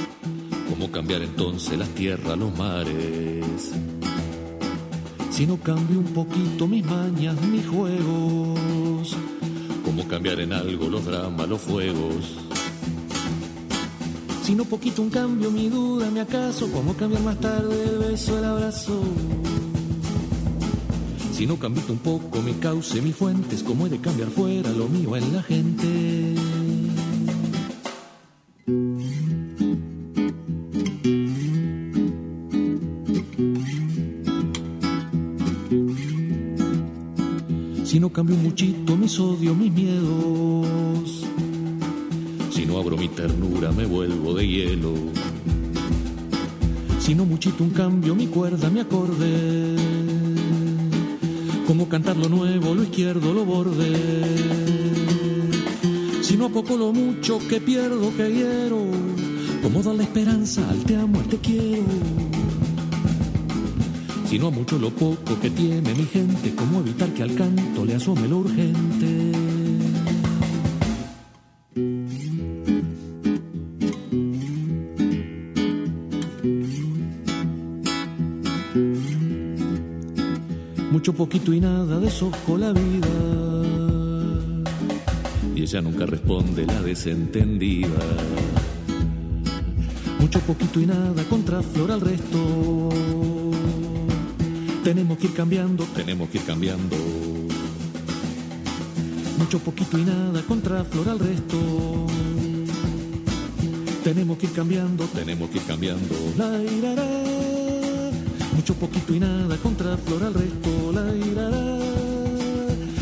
¿cómo 0.71 0.92
cambiar 0.92 1.23
entonces 1.23 1.77
las 1.77 1.88
tierras, 1.88 2.38
los 2.38 2.57
mares? 2.57 3.73
Si 5.31 5.44
no 5.44 5.57
cambio 5.57 5.99
un 5.99 6.07
poquito 6.14 6.68
mis 6.68 6.85
mañas, 6.85 7.35
mis 7.42 7.66
juegos, 7.66 9.16
¿cómo 9.85 10.07
cambiar 10.07 10.38
en 10.40 10.53
algo 10.53 10.88
los 10.88 11.05
dramas, 11.05 11.49
los 11.49 11.61
fuegos? 11.61 12.37
Si 14.44 14.55
no 14.55 14.64
poquito 14.64 15.03
un 15.03 15.11
cambio, 15.11 15.51
mi 15.51 15.68
duda, 15.68 16.11
mi 16.12 16.21
acaso, 16.21 16.71
¿cómo 16.73 16.94
cambiar 16.94 17.23
más 17.23 17.40
tarde 17.40 17.85
el 17.85 17.99
beso, 17.99 18.38
el 18.38 18.44
abrazo? 18.44 19.03
Si 21.33 21.44
no 21.44 21.59
cambito 21.59 21.92
un 21.92 21.99
poco 21.99 22.40
mi 22.40 22.53
cauce, 22.55 23.03
mis 23.03 23.16
fuentes, 23.16 23.64
¿cómo 23.64 23.87
he 23.87 23.90
de 23.90 23.99
cambiar 23.99 24.29
fuera 24.29 24.71
lo 24.71 24.87
mío 24.88 25.16
en 25.16 25.35
la 25.35 25.42
gente? 25.42 26.58
Un 47.61 47.71
cambio, 47.71 48.14
mi 48.14 48.29
cuerda, 48.29 48.71
mi 48.71 48.79
acorde. 48.79 49.75
Como 51.66 51.88
cantar 51.88 52.16
lo 52.16 52.29
nuevo, 52.29 52.73
lo 52.73 52.85
izquierdo, 52.85 53.33
lo 53.33 53.44
borde. 53.44 53.92
Si 56.23 56.37
no 56.37 56.47
a 56.47 56.49
poco 56.51 56.77
lo 56.77 56.92
mucho 56.92 57.40
que 57.49 57.61
pierdo, 57.61 58.14
que 58.16 58.33
hiero. 58.33 58.85
Como 59.61 59.83
dar 59.83 59.97
la 59.97 60.05
esperanza 60.05 60.68
al 60.71 60.85
te 60.85 60.94
amo, 60.94 61.18
al 61.18 61.27
te 61.27 61.38
quiero. 61.38 61.83
Si 64.29 64.38
no 64.38 64.49
a 64.49 64.51
mucho 64.51 64.79
lo 64.79 64.90
poco 64.90 65.40
que 65.40 65.51
tiene 65.51 65.94
mi 65.94 66.05
gente, 66.05 66.55
como 66.55 66.79
evitar 66.79 67.12
que 67.12 67.25
al 67.25 67.35
canto 67.35 67.85
le 67.85 67.97
asome 67.97 68.29
lo 68.29 68.38
urgente. 68.38 69.48
Poquito 81.19 81.53
y 81.53 81.59
nada 81.59 81.99
desojo 81.99 82.57
la 82.57 82.73
vida. 82.73 83.09
Y 85.57 85.63
ella 85.63 85.81
nunca 85.81 86.07
responde 86.07 86.65
la 86.65 86.81
desentendida. 86.81 87.89
Mucho 90.21 90.39
poquito 90.43 90.81
y 90.81 90.87
nada 90.87 91.25
contra 91.25 91.61
flor 91.61 91.91
al 91.91 92.01
resto. 92.03 92.89
Tenemos 94.85 95.19
que 95.19 95.27
ir 95.27 95.35
cambiando, 95.35 95.85
tenemos 95.87 96.29
que 96.29 96.39
ir 96.39 96.45
cambiando. 96.45 96.97
Mucho 99.39 99.59
poquito 99.59 99.99
y 99.99 100.05
nada 100.05 100.41
contra 100.43 100.85
flor 100.85 101.09
al 101.09 101.19
resto. 101.19 102.07
Tenemos 104.05 104.39
que 104.39 104.47
ir 104.47 104.53
cambiando, 104.53 105.05
tenemos 105.07 105.51
que 105.51 105.59
ir 105.59 105.65
cambiando. 105.65 106.15
Mucho 108.69 108.81
poquito 108.81 109.15
y 109.15 109.21
nada 109.21 109.57
contra 109.57 109.97
flor 109.97 110.25
al 110.25 110.35
resto. 110.35 110.93
La 110.93 111.17
irará. 111.17 111.79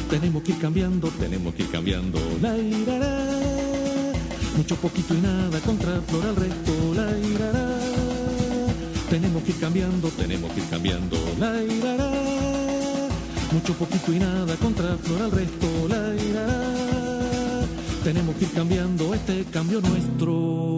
Tenemos 0.08 0.44
que 0.44 0.52
ir 0.52 0.58
cambiando, 0.58 1.08
tenemos 1.08 1.54
que 1.56 1.64
ir 1.64 1.70
cambiando. 1.70 2.20
La 2.40 2.56
irará. 2.56 3.26
Mucho 4.56 4.76
poquito 4.76 5.12
y 5.12 5.20
nada 5.20 5.58
contra 5.58 6.00
flor 6.02 6.24
al 6.24 6.36
resto. 6.36 6.72
La 6.94 7.18
irará. 7.18 7.68
Tenemos 9.10 9.42
que 9.42 9.50
ir 9.50 9.58
cambiando, 9.58 10.08
tenemos 10.10 10.52
que 10.52 10.60
ir 10.60 10.68
cambiando. 10.68 11.16
La 11.40 11.60
irará. 11.60 12.12
Mucho 13.50 13.74
poquito 13.74 14.12
y 14.12 14.20
nada 14.20 14.54
contra 14.58 14.96
flor 14.98 15.22
al 15.22 15.32
resto. 15.32 15.66
La 15.88 16.14
irará. 16.14 16.62
Tenemos 18.04 18.36
que 18.36 18.44
ir 18.44 18.52
cambiando 18.52 19.14
este 19.14 19.44
cambio 19.46 19.80
nuestro. 19.80 20.75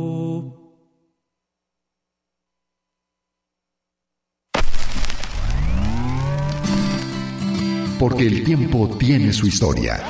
Porque 7.98 8.26
el 8.26 8.44
tiempo 8.44 8.88
tiene 8.98 9.32
su 9.32 9.46
historia. 9.46 10.00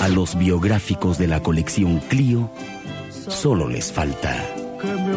A 0.00 0.08
los 0.08 0.36
biográficos 0.36 1.18
de 1.18 1.28
la 1.28 1.42
colección 1.42 2.00
Clio 2.08 2.50
solo 3.28 3.68
les 3.68 3.92
falta 3.92 4.34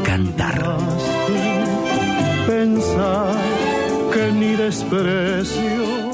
cantar. 0.03 0.77
Pensar 2.47 3.36
que 4.13 4.31
ni 4.31 4.55
desprecio 4.55 6.05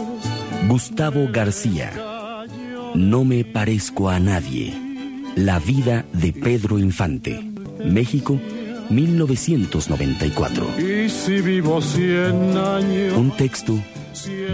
Gustavo 0.67 1.27
García. 1.31 1.91
No 2.95 3.25
me 3.25 3.43
parezco 3.43 4.09
a 4.09 4.19
nadie. 4.19 4.73
La 5.35 5.59
vida 5.59 6.05
de 6.13 6.31
Pedro 6.31 6.77
Infante. 6.77 7.43
México, 7.83 8.39
1994. 8.91 10.67
y 10.79 11.09
si 11.09 11.41
vivo 11.41 11.81
cien 11.81 12.57
años 12.57 13.17
Un 13.17 13.31
texto 13.37 13.79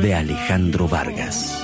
de 0.01 0.13
Alejandro 0.13 0.87
Vargas. 0.87 1.63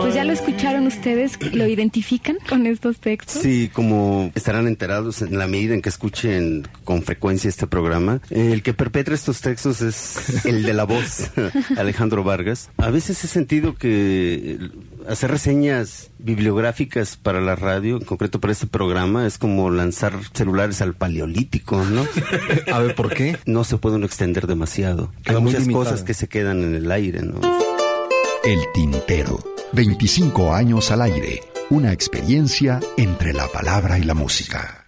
Pues 0.00 0.14
ya 0.14 0.24
lo 0.24 0.32
escucharon 0.32 0.86
ustedes, 0.86 1.38
¿lo 1.52 1.66
identifican 1.66 2.36
con 2.48 2.66
estos 2.66 2.98
textos? 2.98 3.42
Sí, 3.42 3.70
como 3.72 4.32
estarán 4.34 4.66
enterados 4.66 5.22
en 5.22 5.38
la 5.38 5.46
medida 5.46 5.74
en 5.74 5.82
que 5.82 5.90
escuchen 5.90 6.66
con 6.84 7.02
frecuencia 7.02 7.48
este 7.48 7.66
programa, 7.66 8.20
el 8.30 8.62
que 8.62 8.72
perpetra 8.72 9.14
estos 9.14 9.40
textos 9.42 9.82
es 9.82 10.46
el 10.46 10.62
de 10.62 10.72
la 10.72 10.84
voz, 10.84 11.30
Alejandro 11.76 12.24
Vargas. 12.24 12.70
A 12.78 12.90
veces 12.90 13.22
he 13.24 13.28
sentido 13.28 13.74
que 13.74 14.58
hacer 15.08 15.30
reseñas 15.30 16.10
bibliográficas 16.18 17.16
para 17.16 17.40
la 17.40 17.56
radio, 17.56 17.96
en 17.96 18.04
concreto 18.04 18.40
para 18.40 18.52
este 18.52 18.66
programa, 18.66 19.26
es 19.26 19.38
como 19.38 19.70
lanzar 19.70 20.14
celulares 20.32 20.80
al 20.82 20.94
paleolítico, 20.94 21.84
¿no? 21.84 22.06
A 22.72 22.78
ver, 22.78 22.94
¿por 22.94 23.12
qué? 23.14 23.36
No 23.46 23.64
se 23.64 23.78
puede 23.78 23.96
uno 23.96 24.06
extender 24.06 24.46
demasiado. 24.46 25.12
Queda 25.24 25.38
Hay 25.38 25.42
muchas 25.42 25.60
limitado. 25.62 25.84
cosas 25.84 26.02
que 26.02 26.14
se 26.14 26.28
quedan 26.28 26.62
en 26.62 26.74
el 26.74 26.90
aire, 26.90 27.22
¿no? 27.22 27.40
El 28.44 28.58
Tintero. 28.74 29.38
25 29.72 30.54
años 30.54 30.90
al 30.90 31.02
aire. 31.02 31.40
Una 31.70 31.92
experiencia 31.92 32.80
entre 32.96 33.32
la 33.32 33.48
palabra 33.48 33.98
y 33.98 34.02
la 34.04 34.14
música. 34.14 34.81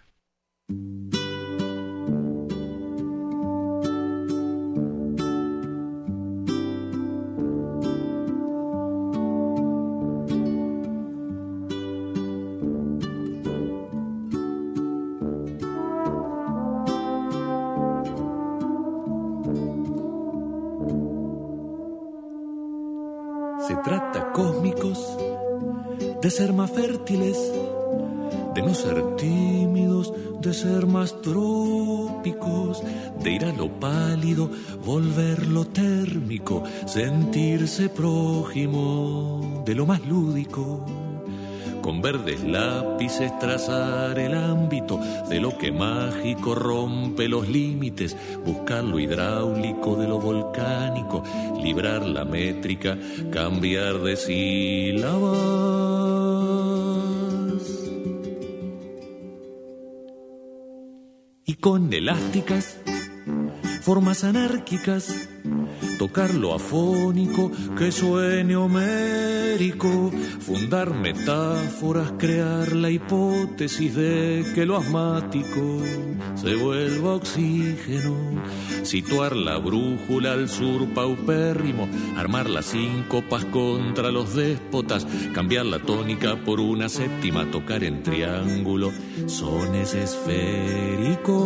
De 27.14 28.62
no 28.62 28.74
ser 28.74 29.16
tímidos, 29.16 30.12
de 30.40 30.52
ser 30.52 30.86
más 30.86 31.22
trópicos, 31.22 32.82
de 33.22 33.30
ir 33.30 33.44
a 33.44 33.52
lo 33.52 33.68
pálido, 33.68 34.50
volverlo 34.84 35.64
térmico, 35.66 36.64
sentirse 36.86 37.88
prójimo 37.88 39.62
de 39.64 39.76
lo 39.76 39.86
más 39.86 40.04
lúdico. 40.04 40.84
Con 41.80 42.02
verdes 42.02 42.42
lápices 42.42 43.38
trazar 43.38 44.18
el 44.18 44.34
ámbito 44.34 44.98
de 45.28 45.38
lo 45.38 45.56
que 45.56 45.70
mágico 45.70 46.56
rompe 46.56 47.28
los 47.28 47.48
límites, 47.48 48.16
buscar 48.44 48.82
lo 48.82 48.98
hidráulico 48.98 49.94
de 49.94 50.08
lo 50.08 50.18
volcánico, 50.18 51.22
librar 51.62 52.04
la 52.06 52.24
métrica, 52.24 52.98
cambiar 53.30 53.98
de 53.98 54.16
sílabas. 54.16 55.74
Y 61.46 61.56
con 61.56 61.92
elásticas, 61.92 62.78
formas 63.84 64.24
anárquicas, 64.24 65.28
tocar 65.98 66.32
lo 66.32 66.54
afónico 66.54 67.52
que 67.76 67.92
suene 67.92 68.56
homérico, 68.56 70.10
fundar 70.40 70.94
metáforas, 70.94 72.14
crear 72.16 72.72
la 72.72 72.88
hipótesis 72.88 73.94
de 73.94 74.42
que 74.54 74.64
lo 74.64 74.78
asmático 74.78 75.82
se 76.34 76.54
vuelva 76.54 77.16
oxígeno, 77.16 78.16
situar 78.84 79.36
la 79.36 79.58
brújula 79.58 80.32
al 80.32 80.48
sur 80.48 80.88
paupérrimo, 80.94 81.86
armar 82.16 82.48
las 82.48 82.64
síncopas 82.64 83.44
contra 83.44 84.10
los 84.10 84.34
déspotas, 84.34 85.06
cambiar 85.34 85.66
la 85.66 85.78
tónica 85.78 86.42
por 86.42 86.58
una 86.58 86.88
séptima, 86.88 87.50
tocar 87.50 87.84
en 87.84 88.02
triángulo, 88.02 88.90
sones 89.26 89.92
esféricos. 89.92 91.44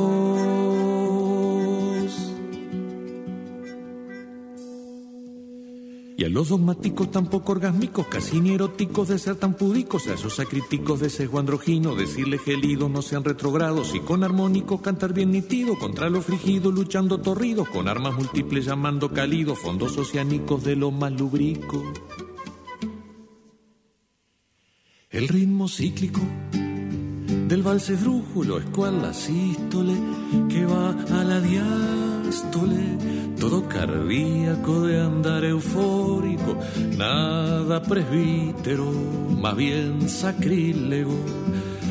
Y 6.19 6.25
a 6.25 6.29
los 6.29 6.49
dogmáticos 6.49 7.13
tampoco 7.13 7.53
orgásmicos, 7.53 8.09
casi 8.09 8.41
ni 8.41 8.51
eróticos 8.51 9.07
de 9.07 9.21
ser 9.21 9.37
tan 9.37 9.55
púdicos, 9.55 10.09
a 10.09 10.15
esos 10.15 10.41
acríticos 10.41 10.99
de 10.99 11.11
sesgo 11.11 11.39
androgino, 11.39 11.95
decirle 11.95 12.39
gelido 12.39 12.89
no 12.89 13.03
sean 13.03 13.23
retrogrados, 13.23 13.95
y 13.95 14.01
con 14.01 14.25
armónicos 14.25 14.81
cantar 14.81 15.13
bien 15.13 15.31
nitido, 15.31 15.79
contra 15.79 16.11
lo 16.11 16.21
frigido 16.21 16.73
luchando 16.73 17.19
torridos, 17.19 17.69
con 17.69 17.87
armas 17.87 18.17
múltiples 18.17 18.65
llamando 18.65 19.13
cálido, 19.13 19.55
fondos 19.55 19.97
oceánicos 19.97 20.65
de 20.65 20.75
lo 20.75 20.91
más. 20.91 21.13
El 25.11 25.29
ritmo 25.29 25.69
cíclico 25.69 26.21
del 27.49 27.63
vals 27.63 27.89
esdrújulo, 27.89 28.59
escual 28.59 29.01
la 29.01 29.15
sístole 29.15 29.95
que 30.51 30.67
va 30.67 30.91
a 30.91 31.25
la 31.25 31.41
diástole, 31.41 32.99
todo 33.41 33.67
cardíaco 33.67 34.83
de 34.83 35.01
andar 35.01 35.45
eufórico, 35.45 36.59
nada 36.99 37.83
presbítero, 37.83 38.93
más 39.41 39.57
bien 39.57 40.11
sacrílego. 40.11 41.17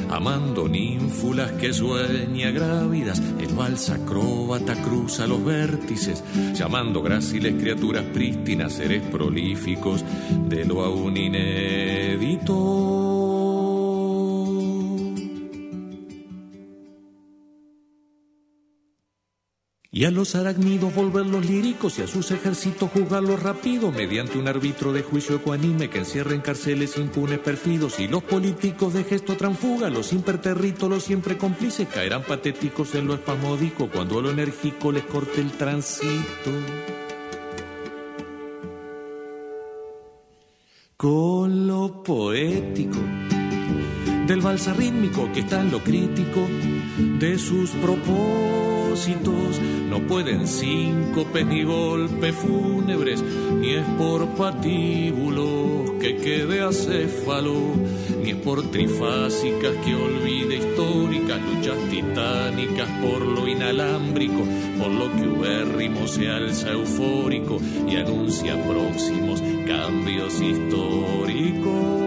Amando 0.10 0.70
ninfulas 0.70 1.52
que 1.54 1.74
sueña 1.74 2.52
grávidas, 2.52 3.20
el 3.40 3.56
vals 3.56 3.90
acróbata 3.90 4.76
cruza 4.76 5.26
los 5.26 5.44
vértices, 5.44 6.24
llamando 6.54 7.02
gráciles 7.02 7.56
criaturas 7.60 8.04
prístinas, 8.14 8.74
seres 8.74 9.02
prolíficos 9.02 10.06
de 10.48 10.66
lo 10.66 10.84
aún 10.84 11.18
inédito. 11.18 12.58
Y 19.98 20.06
a 20.06 20.12
los 20.12 20.36
arácnidos 20.36 20.94
volverlos 20.94 21.44
líricos 21.44 21.98
y 21.98 22.04
a 22.04 22.08
sus 22.08 22.30
ejércitos 22.30 22.92
juzgarlos 22.92 23.42
rápido 23.42 23.92
mediante 23.92 24.38
un 24.38 24.48
árbitro 24.48 24.94
de 24.94 25.02
juicio 25.02 25.38
ecuanime 25.38 25.90
que 25.90 25.98
encierra 25.98 26.36
en 26.36 26.42
cárceles 26.42 26.98
impunes 26.98 27.40
perfidos 27.40 28.00
y 28.00 28.08
los 28.08 28.22
políticos 28.22 28.94
de 28.94 29.04
gesto 29.04 29.36
transfuga, 29.36 29.90
los 29.90 30.14
imperterritos, 30.14 30.88
los 30.88 31.04
siempre 31.04 31.36
cómplices 31.36 31.88
caerán 31.88 32.22
patéticos 32.22 32.94
en 32.94 33.08
lo 33.08 33.16
espasmódico 33.16 33.90
cuando 33.90 34.22
lo 34.22 34.30
enérgico 34.30 34.92
les 34.92 35.04
corte 35.04 35.42
el 35.42 35.54
tránsito. 35.54 36.52
Con 40.96 41.66
lo 41.66 42.04
poético 42.04 43.00
del 44.28 44.42
balsa 44.42 44.76
rítmico 44.76 45.32
que 45.34 45.40
está 45.40 45.60
en 45.60 45.72
lo 45.72 45.84
crítico 45.84 46.48
de 47.18 47.40
sus 47.40 47.72
propósitos. 47.72 48.77
No 49.90 50.00
pueden 50.08 50.48
síncopes 50.48 51.46
ni 51.46 51.64
golpes 51.64 52.34
fúnebres, 52.36 53.22
ni 53.22 53.76
es 53.76 53.86
por 53.98 54.26
patíbulos 54.30 55.92
que 56.02 56.18
quede 56.18 56.62
acéfalo, 56.62 57.54
ni 58.24 58.32
es 58.32 58.36
por 58.38 58.72
trifásicas 58.72 59.74
que 59.86 59.94
olvide 59.94 60.58
históricas, 60.58 61.40
luchas 61.42 61.78
titánicas 61.92 62.90
por 63.00 63.22
lo 63.22 63.48
inalámbrico, 63.48 64.44
por 64.80 64.92
lo 64.92 65.16
que 65.16 65.28
ubérrimo 65.28 66.08
se 66.08 66.30
alza 66.30 66.72
eufórico 66.72 67.60
y 67.88 67.98
anuncia 67.98 68.56
próximos 68.64 69.44
cambios 69.68 70.42
históricos. 70.42 72.07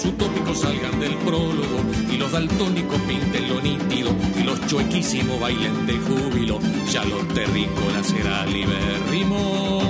Los 0.00 0.12
utópicos 0.14 0.58
salgan 0.60 0.98
del 0.98 1.14
prólogo 1.16 1.84
y 2.10 2.16
los 2.16 2.32
daltónicos 2.32 2.98
pinten 3.02 3.48
lo 3.48 3.60
nítido 3.60 4.10
y 4.38 4.42
los 4.44 4.66
chuequísimos 4.66 5.38
bailen 5.38 5.86
de 5.86 5.98
júbilo, 5.98 6.58
ya 6.90 7.04
los 7.04 7.28
terrícolas 7.28 8.06
será 8.06 8.46
libérrimo. 8.46 9.80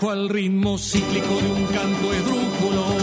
Cual 0.00 0.28
ritmo 0.28 0.78
cíclico 0.78 1.34
de 1.40 1.52
un 1.52 1.66
canto 1.66 2.12
esdrújulo. 2.12 3.01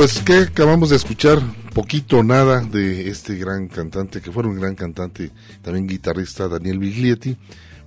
Pues 0.00 0.20
que 0.20 0.32
acabamos 0.32 0.88
de 0.88 0.96
escuchar 0.96 1.42
poquito 1.74 2.22
nada 2.22 2.62
de 2.62 3.10
este 3.10 3.34
gran 3.36 3.68
cantante, 3.68 4.22
que 4.22 4.32
fue 4.32 4.46
un 4.46 4.58
gran 4.58 4.74
cantante, 4.74 5.30
también 5.60 5.86
guitarrista 5.86 6.48
Daniel 6.48 6.78
Biglietti. 6.78 7.36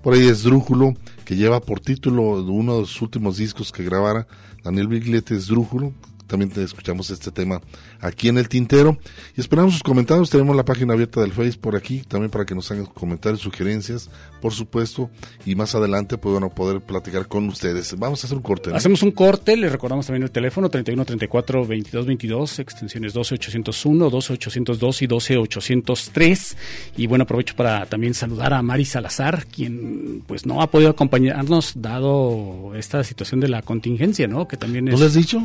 Por 0.03 0.13
ahí 0.13 0.27
es 0.27 0.43
Drújulo, 0.43 0.93
que 1.25 1.35
lleva 1.35 1.59
por 1.59 1.79
título 1.79 2.43
uno 2.43 2.75
de 2.75 2.81
los 2.81 3.01
últimos 3.01 3.37
discos 3.37 3.71
que 3.71 3.83
grabara 3.83 4.27
Daniel 4.63 4.89
Biglietti 4.89 5.33
es 5.33 5.47
Drújulo. 5.47 5.91
También 6.27 6.51
escuchamos 6.57 7.09
este 7.09 7.31
tema 7.31 7.61
aquí 8.03 8.27
en 8.27 8.37
el 8.37 8.49
tintero. 8.49 8.97
Y 9.35 9.41
esperamos 9.41 9.73
sus 9.73 9.83
comentarios. 9.83 10.29
Tenemos 10.29 10.55
la 10.55 10.65
página 10.65 10.93
abierta 10.93 11.21
del 11.21 11.31
Face 11.31 11.57
por 11.59 11.75
aquí, 11.75 12.03
también 12.07 12.29
para 12.29 12.45
que 12.45 12.53
nos 12.53 12.69
hagan 12.71 12.85
comentarios, 12.85 13.41
sugerencias, 13.41 14.09
por 14.41 14.53
supuesto. 14.53 15.09
Y 15.45 15.55
más 15.55 15.73
adelante, 15.73 16.17
pues 16.17 16.33
bueno, 16.33 16.49
poder 16.49 16.81
platicar 16.81 17.27
con 17.27 17.47
ustedes. 17.47 17.97
Vamos 17.97 18.23
a 18.23 18.27
hacer 18.27 18.37
un 18.37 18.43
corte. 18.43 18.69
¿no? 18.69 18.75
Hacemos 18.75 19.01
un 19.01 19.11
corte, 19.11 19.57
les 19.57 19.71
recordamos 19.71 20.05
también 20.05 20.23
el 20.23 20.31
teléfono 20.31 20.69
31 20.69 21.05
34 21.05 21.65
22 21.65 22.05
22, 22.05 22.59
extensiones 22.59 23.13
12 23.13 23.35
801, 23.35 24.09
12 24.09 24.33
802 24.33 25.01
y 25.01 25.07
12 25.07 25.37
803. 25.37 26.57
Y 26.97 27.07
bueno, 27.07 27.23
aprovecho 27.23 27.55
para 27.55 27.85
también 27.85 28.13
saludar 28.13 28.53
a 28.53 28.61
Mari 28.61 28.85
Salazar, 28.85 29.45
quien 29.45 30.23
pues 30.27 30.45
no 30.45 30.61
ha 30.61 30.69
podido 30.69 30.89
acompañarnos 30.89 31.73
dado 31.75 32.73
esta 32.75 33.03
situación 33.03 33.39
de 33.39 33.47
la 33.47 33.61
contingencia, 33.61 34.27
¿no? 34.27 34.47
Que 34.47 34.57
también 34.57 34.87
es... 34.87 34.93
¿No 34.93 34.99
le 34.99 35.05
has 35.05 35.13
dicho? 35.13 35.41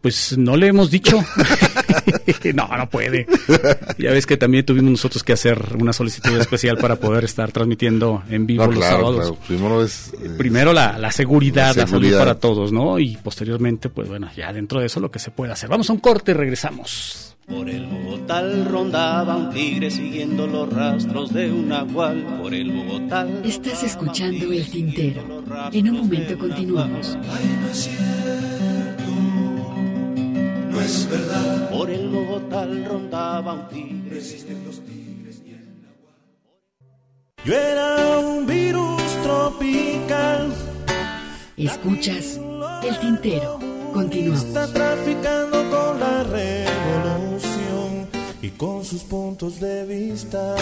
Pues 0.00 0.38
no 0.38 0.56
le 0.56 0.68
hemos 0.68 0.90
dicho. 0.90 1.22
no, 2.54 2.68
no 2.76 2.88
puede. 2.90 3.26
Ya 3.98 4.10
ves 4.12 4.26
que 4.26 4.36
también 4.36 4.64
tuvimos 4.64 4.90
nosotros 4.90 5.22
que 5.22 5.32
hacer 5.32 5.76
una 5.78 5.92
solicitud 5.92 6.36
especial 6.38 6.76
para 6.78 6.96
poder 6.96 7.24
estar 7.24 7.52
transmitiendo 7.52 8.22
en 8.30 8.46
vivo 8.46 8.64
No, 8.66 8.70
los 8.72 8.78
claro, 8.78 8.96
sábados. 8.98 9.16
claro. 9.20 9.36
Primero 9.46 9.84
es, 9.84 10.12
eh, 10.22 10.30
Primero 10.38 10.72
la, 10.72 10.98
la 10.98 11.10
seguridad, 11.12 11.74
la 11.76 11.82
la, 11.82 11.86
salud 11.86 11.90
seguridad. 12.02 12.18
para 12.18 12.34
todos, 12.38 12.72
¿no? 12.72 12.98
Y 12.98 13.16
posteriormente, 13.16 13.88
pues 13.88 14.08
bueno, 14.08 14.28
ya 14.36 14.52
dentro 14.52 14.80
de 14.80 14.86
eso 14.86 15.00
lo 15.00 15.10
que 15.10 15.18
se 15.18 15.30
puede 15.30 15.52
hacer. 15.52 15.68
Vamos 15.68 15.88
a 15.90 15.92
un 15.92 16.00
corte 16.00 16.32
y 16.32 16.34
regresamos. 16.34 17.26
Por 17.46 17.68
el 17.68 17.84
Bogotá 17.86 18.42
rondaba 18.68 19.34
un 19.36 19.50
tigre 19.50 19.90
siguiendo 19.90 20.46
los 20.46 20.72
rastros 20.72 21.32
de 21.34 21.50
un 21.50 21.68
nahual. 21.70 22.22
Por 22.40 22.54
el 22.54 22.70
Bogotá. 22.70 23.26
Estás 23.42 23.82
escuchando 23.82 24.52
El 24.52 24.70
Tintero. 24.70 25.42
En 25.72 25.90
un 25.90 25.96
momento 25.96 26.38
continuamos. 26.38 27.16
No 27.16 28.69
es 30.78 31.08
verdad. 31.08 31.70
Por 31.70 31.90
el 31.90 32.08
Bogotá 32.08 32.66
rondaba 32.86 33.54
un 33.54 33.68
tigre. 33.68 34.10
Resisten 34.10 34.64
los 34.64 34.80
tigres 34.80 35.42
y 35.44 35.50
el 35.52 35.84
Yo 37.44 37.54
era 37.54 38.18
un 38.18 38.46
virus 38.46 39.02
tropical. 39.22 40.52
Escuchas 41.56 42.38
El 42.82 42.98
Tintero. 43.00 43.58
Continuamos. 43.92 44.44
Está 44.44 44.72
traficando 44.72 45.58
con 45.70 45.98
la 45.98 46.22
revolución 46.22 48.08
y 48.40 48.50
con 48.50 48.84
sus 48.84 49.02
puntos 49.02 49.58
de 49.60 49.84
vista. 49.86 50.54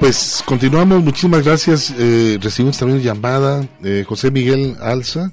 Pues 0.00 0.44
continuamos, 0.46 1.02
muchísimas 1.02 1.44
gracias. 1.44 1.92
Eh, 1.98 2.38
recibimos 2.40 2.78
también 2.78 3.00
llamada 3.02 3.66
eh, 3.82 4.04
José 4.06 4.30
Miguel 4.30 4.76
Alza, 4.80 5.32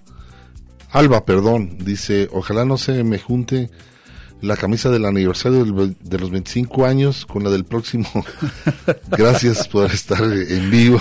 Alba, 0.92 1.24
perdón, 1.24 1.78
dice, 1.80 2.30
ojalá 2.32 2.66
no 2.66 2.78
se 2.78 3.04
me 3.04 3.20
junte 3.20 3.70
la 4.42 4.56
camisa 4.58 4.90
del 4.90 5.06
aniversario 5.06 5.64
del 5.66 5.96
de 6.00 6.20
los 6.20 6.30
25 6.30 6.86
años 6.86 7.26
con 7.26 7.44
la 7.44 7.50
del 7.50 7.64
próximo. 7.66 8.08
gracias 9.10 9.68
por 9.68 9.92
estar 9.92 10.22
en 10.24 10.70
vivo. 10.70 11.00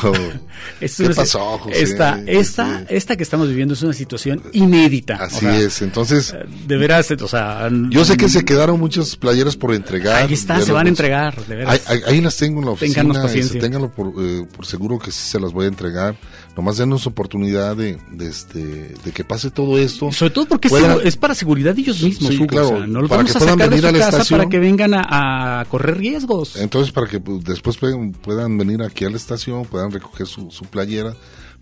Es 0.80 0.96
¿Qué 0.96 1.10
pasó, 1.10 1.58
José? 1.58 1.82
Esta, 1.82 2.20
esta, 2.26 2.84
esta 2.88 3.16
que 3.16 3.22
estamos 3.22 3.48
viviendo 3.48 3.74
es 3.74 3.82
una 3.82 3.92
situación 3.92 4.42
inédita. 4.52 5.16
Así 5.16 5.36
O 5.36 5.40
sea, 5.40 5.58
es, 5.58 5.82
entonces... 5.82 6.34
De 6.66 6.76
veras, 6.76 7.10
o 7.10 7.28
sea... 7.28 7.68
Yo 7.90 8.04
sé 8.04 8.16
que 8.16 8.28
se 8.28 8.44
quedaron 8.44 8.78
muchas 8.80 9.16
playeras 9.16 9.56
por 9.56 9.74
entregar. 9.74 10.22
Ahí 10.24 10.32
está, 10.34 10.60
se 10.60 10.68
lo- 10.68 10.74
van 10.74 10.86
a 10.86 10.88
entregar, 10.90 11.44
de 11.46 11.56
veras. 11.56 11.82
Ahí, 12.06 12.20
las 12.20 12.36
tengo 12.36 12.60
en 12.60 12.66
la 12.66 12.72
oficina. 12.72 13.02
Este, 13.02 13.20
paciencia. 13.22 13.60
ténganlo 13.60 13.90
por, 13.90 14.12
eh, 14.18 14.46
por 14.56 14.64
seguro 14.66 14.98
que 14.98 15.10
sí 15.10 15.28
se 15.28 15.38
las 15.40 15.52
voy 15.52 15.66
a 15.66 15.68
entregar. 15.68 16.16
Nomás 16.56 16.76
denos 16.76 17.06
oportunidad 17.08 17.76
de, 17.76 17.98
de, 18.12 18.28
este, 18.28 18.58
de 19.04 19.12
que 19.12 19.24
pase 19.24 19.50
todo 19.50 19.76
esto. 19.76 20.12
Sobre 20.12 20.30
todo 20.30 20.46
porque 20.46 20.68
es 20.68 20.72
Puedan- 20.72 20.98
segu- 20.98 21.02
es 21.04 21.16
para 21.16 21.34
seguridad 21.34 21.74
de 21.74 21.80
ellos 21.82 22.00
mismos, 22.00 22.30
Sí, 22.30 22.36
Hugo, 22.36 22.46
claro, 22.46 22.66
o 22.68 22.76
sea, 22.78 22.86
no 22.86 23.00
los 23.00 23.10
para 23.10 23.23
vamos 23.24 23.32
que 23.32 23.38
a 23.38 23.40
puedan 23.40 23.70
venir 23.70 23.86
a 23.86 23.92
la 23.92 23.98
estación. 23.98 24.38
para 24.38 24.50
que 24.50 24.58
vengan 24.58 24.94
a, 24.94 25.60
a 25.60 25.64
correr 25.66 25.98
riesgos. 25.98 26.56
Entonces, 26.56 26.92
para 26.92 27.06
que 27.06 27.20
pues, 27.20 27.44
después 27.44 27.76
puedan, 27.76 28.12
puedan 28.12 28.56
venir 28.58 28.82
aquí 28.82 29.04
a 29.04 29.10
la 29.10 29.16
estación, 29.16 29.64
puedan 29.64 29.90
recoger 29.90 30.26
su, 30.26 30.50
su 30.50 30.64
playera. 30.64 31.14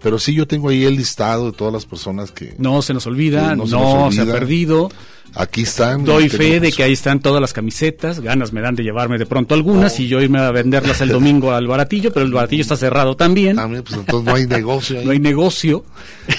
Pero 0.02 0.18
sí, 0.18 0.34
yo 0.34 0.46
tengo 0.46 0.68
ahí 0.68 0.84
el 0.84 0.96
listado 0.96 1.50
de 1.50 1.56
todas 1.56 1.72
las 1.72 1.86
personas 1.86 2.32
que. 2.32 2.54
No 2.58 2.82
se 2.82 2.92
nos 2.94 3.06
olvida, 3.06 3.54
no, 3.54 3.64
nos 3.66 4.14
se, 4.14 4.20
ha 4.20 4.24
perdido. 4.26 4.90
Aquí 5.34 5.62
están. 5.62 6.04
Doy 6.04 6.28
fe 6.28 6.60
de 6.60 6.72
que 6.72 6.82
ahí 6.82 6.92
están 6.92 7.20
todas 7.20 7.40
las 7.40 7.54
camisetas, 7.54 8.20
ganas 8.20 8.52
me 8.52 8.60
dan 8.60 8.74
de 8.74 8.82
llevarme 8.82 9.16
de 9.16 9.24
pronto 9.24 9.54
algunas 9.54 9.98
y 9.98 10.06
yo 10.06 10.20
irme 10.20 10.40
a 10.40 10.50
venderlas 10.50 11.00
el 11.00 11.08
domingo 11.08 11.52
al 11.52 11.66
baratillo, 11.66 12.12
pero 12.12 12.26
el 12.26 12.32
baratillo 12.32 12.60
está 12.62 12.76
cerrado 12.76 13.16
también. 13.16 13.56
pues 13.56 13.94
entonces 13.98 14.24
no 14.24 14.34
hay 14.34 14.46
negocio 14.46 14.98
ahí. 14.98 15.04
No 15.06 15.12
hay 15.12 15.20
negocio. 15.20 15.84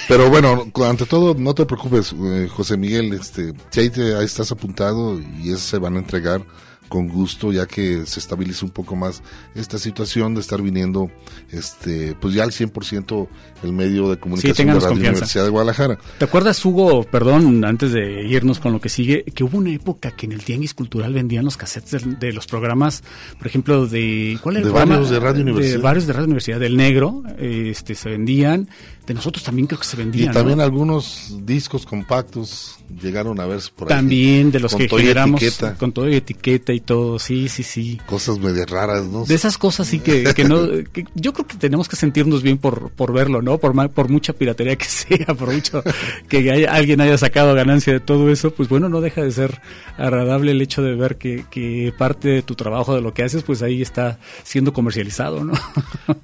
Pero 0.06 0.30
bueno, 0.30 0.70
ante 0.86 1.06
todo, 1.06 1.34
no 1.34 1.54
te 1.54 1.66
preocupes, 1.66 2.14
eh, 2.16 2.48
José 2.48 2.76
Miguel, 2.76 3.12
este, 3.14 3.52
si 3.70 3.80
ahí, 3.80 3.90
te- 3.90 4.14
ahí 4.14 4.24
estás 4.26 4.52
apuntado 4.52 5.20
y 5.42 5.48
esas 5.48 5.62
se 5.62 5.78
van 5.78 5.96
a 5.96 5.98
entregar 5.98 6.42
con 6.88 7.08
gusto, 7.08 7.52
ya 7.52 7.66
que 7.66 8.06
se 8.06 8.20
estabilice 8.20 8.64
un 8.64 8.70
poco 8.70 8.96
más 8.96 9.22
esta 9.54 9.78
situación 9.78 10.34
de 10.34 10.40
estar 10.40 10.62
viniendo, 10.62 11.10
este, 11.50 12.14
pues 12.20 12.34
ya 12.34 12.44
al 12.44 12.50
100% 12.50 13.28
el 13.62 13.72
medio 13.72 14.10
de 14.10 14.18
comunicación 14.18 14.68
de 14.68 14.74
Radio 14.74 14.88
confianza. 14.88 15.10
Universidad 15.10 15.44
de 15.44 15.50
Guadalajara. 15.50 15.98
¿Te 16.18 16.24
acuerdas, 16.24 16.64
Hugo, 16.64 17.04
perdón, 17.04 17.64
antes 17.64 17.92
de 17.92 18.26
irnos 18.26 18.60
con 18.60 18.72
lo 18.72 18.80
que 18.80 18.88
sigue, 18.88 19.24
que 19.24 19.44
hubo 19.44 19.58
una 19.58 19.72
época 19.72 20.10
que 20.10 20.26
en 20.26 20.32
el 20.32 20.44
Tianguis 20.44 20.74
Cultural 20.74 21.12
vendían 21.12 21.44
los 21.44 21.56
cassettes 21.56 21.90
de, 22.04 22.14
de 22.16 22.32
los 22.32 22.46
programas, 22.46 23.02
por 23.38 23.46
ejemplo, 23.46 23.86
de... 23.86 24.38
¿Cuál 24.42 24.56
era 24.56 24.62
De 24.64 24.68
el 24.68 24.72
programa? 24.72 24.94
varios 24.96 25.10
de 25.10 25.20
Radio 25.20 25.42
Universidad. 25.42 25.76
De 25.76 25.82
varios 25.82 26.06
de 26.06 26.12
Radio 26.12 26.24
Universidad, 26.26 26.60
del 26.60 26.76
Negro, 26.76 27.22
este, 27.38 27.94
se 27.94 28.10
vendían, 28.10 28.68
de 29.06 29.14
nosotros 29.14 29.44
también 29.44 29.66
creo 29.66 29.78
que 29.80 29.86
se 29.86 29.96
vendían. 29.96 30.30
Y 30.30 30.32
también 30.34 30.58
¿no? 30.58 30.64
algunos 30.64 31.34
discos 31.44 31.84
compactos 31.84 32.76
llegaron 33.02 33.38
a 33.40 33.46
verse 33.46 33.70
por 33.74 33.88
ahí. 33.92 33.96
También 33.98 34.50
de 34.50 34.60
los 34.60 34.72
con 34.72 34.80
que 34.80 34.88
generamos 34.88 35.42
etiqueta. 35.42 35.74
con 35.74 35.92
todo 35.92 36.08
y 36.08 36.14
etiqueta 36.14 36.72
y 36.72 36.80
todo, 36.80 37.18
sí, 37.18 37.48
sí, 37.48 37.62
sí. 37.62 38.00
Cosas 38.06 38.38
medio 38.38 38.64
raras, 38.66 39.04
¿no? 39.04 39.24
De 39.24 39.34
esas 39.34 39.58
cosas 39.58 39.86
sí 39.88 39.98
que, 40.00 40.32
que 40.34 40.44
no, 40.44 40.66
que 40.92 41.04
yo 41.14 41.32
creo 41.32 41.46
que 41.46 41.56
tenemos 41.56 41.88
que 41.88 41.96
sentirnos 41.96 42.42
bien 42.42 42.56
por, 42.58 42.90
por 42.92 43.12
verlo, 43.12 43.42
¿no? 43.42 43.58
Por, 43.58 43.90
por 43.90 44.08
mucha 44.08 44.32
piratería 44.32 44.76
que 44.76 44.84
sea, 44.88 45.26
por 45.34 45.52
mucho 45.52 45.82
que 46.28 46.50
haya- 46.50 46.72
alguien 46.72 47.00
haya 47.00 47.18
sacado 47.18 47.54
ganancia 47.54 47.92
de 47.92 48.00
todo 48.00 48.30
eso, 48.30 48.52
pues 48.54 48.68
bueno, 48.68 48.88
no 48.88 49.00
deja 49.00 49.22
de 49.22 49.32
ser 49.32 49.60
agradable 49.98 50.52
el 50.52 50.62
hecho 50.62 50.82
de 50.82 50.94
ver 50.94 51.16
que, 51.16 51.44
que 51.50 51.92
parte 51.98 52.28
de 52.28 52.42
tu 52.42 52.54
trabajo, 52.54 52.94
de 52.94 53.00
lo 53.02 53.12
que 53.12 53.22
haces, 53.22 53.42
pues 53.42 53.60
ahí 53.62 53.82
está 53.82 54.18
siendo 54.44 54.72
comercializado, 54.72 55.44
¿no? 55.44 55.52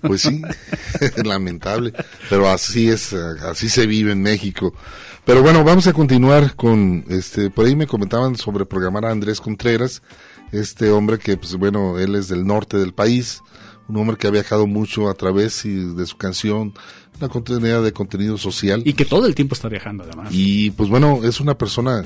Pues 0.01 0.23
sí, 0.23 0.41
lamentable, 1.25 1.93
pero 2.29 2.49
así 2.49 2.70
es, 2.77 3.13
eh, 3.13 3.19
así 3.49 3.69
se 3.69 3.87
vive 3.87 4.13
en 4.13 4.23
México. 4.23 4.75
Pero 5.25 5.43
bueno, 5.43 5.63
vamos 5.65 5.87
a 5.87 5.93
continuar 5.93 6.57
con, 6.57 7.05
este, 7.09 7.51
por 7.51 7.67
ahí 7.67 7.77
me 7.77 7.87
comentaban 7.87 8.37
sobre 8.37 8.67
programar 8.67 9.05
a 9.05 9.11
Andrés 9.11 9.41
Contreras, 9.41 10.03
este 10.53 10.91
hombre 10.91 11.19
que, 11.19 11.37
pues 11.37 11.55
bueno, 11.57 11.99
él 11.99 12.15
es 12.15 12.29
del 12.29 12.47
norte 12.47 12.79
del 12.79 12.95
país, 12.95 13.43
un 13.89 13.97
hombre 13.97 14.17
que 14.17 14.27
ha 14.27 14.31
viajado 14.31 14.67
mucho 14.67 15.09
a 15.09 15.15
través 15.15 15.65
y 15.65 15.95
de 15.95 16.07
su 16.07 16.17
canción, 16.17 16.75
una 17.19 17.29
contenido 17.29 17.83
de 17.83 17.93
contenido 17.93 18.39
social. 18.39 18.83
Y 18.85 18.95
que 18.95 19.05
todo 19.05 19.27
el 19.27 19.35
tiempo 19.35 19.55
está 19.55 19.69
viajando 19.69 20.05
además. 20.05 20.29
Y 20.31 20.71
pues 20.71 20.89
bueno, 20.89 21.21
es 21.23 21.41
una 21.41 21.59
persona 21.59 22.05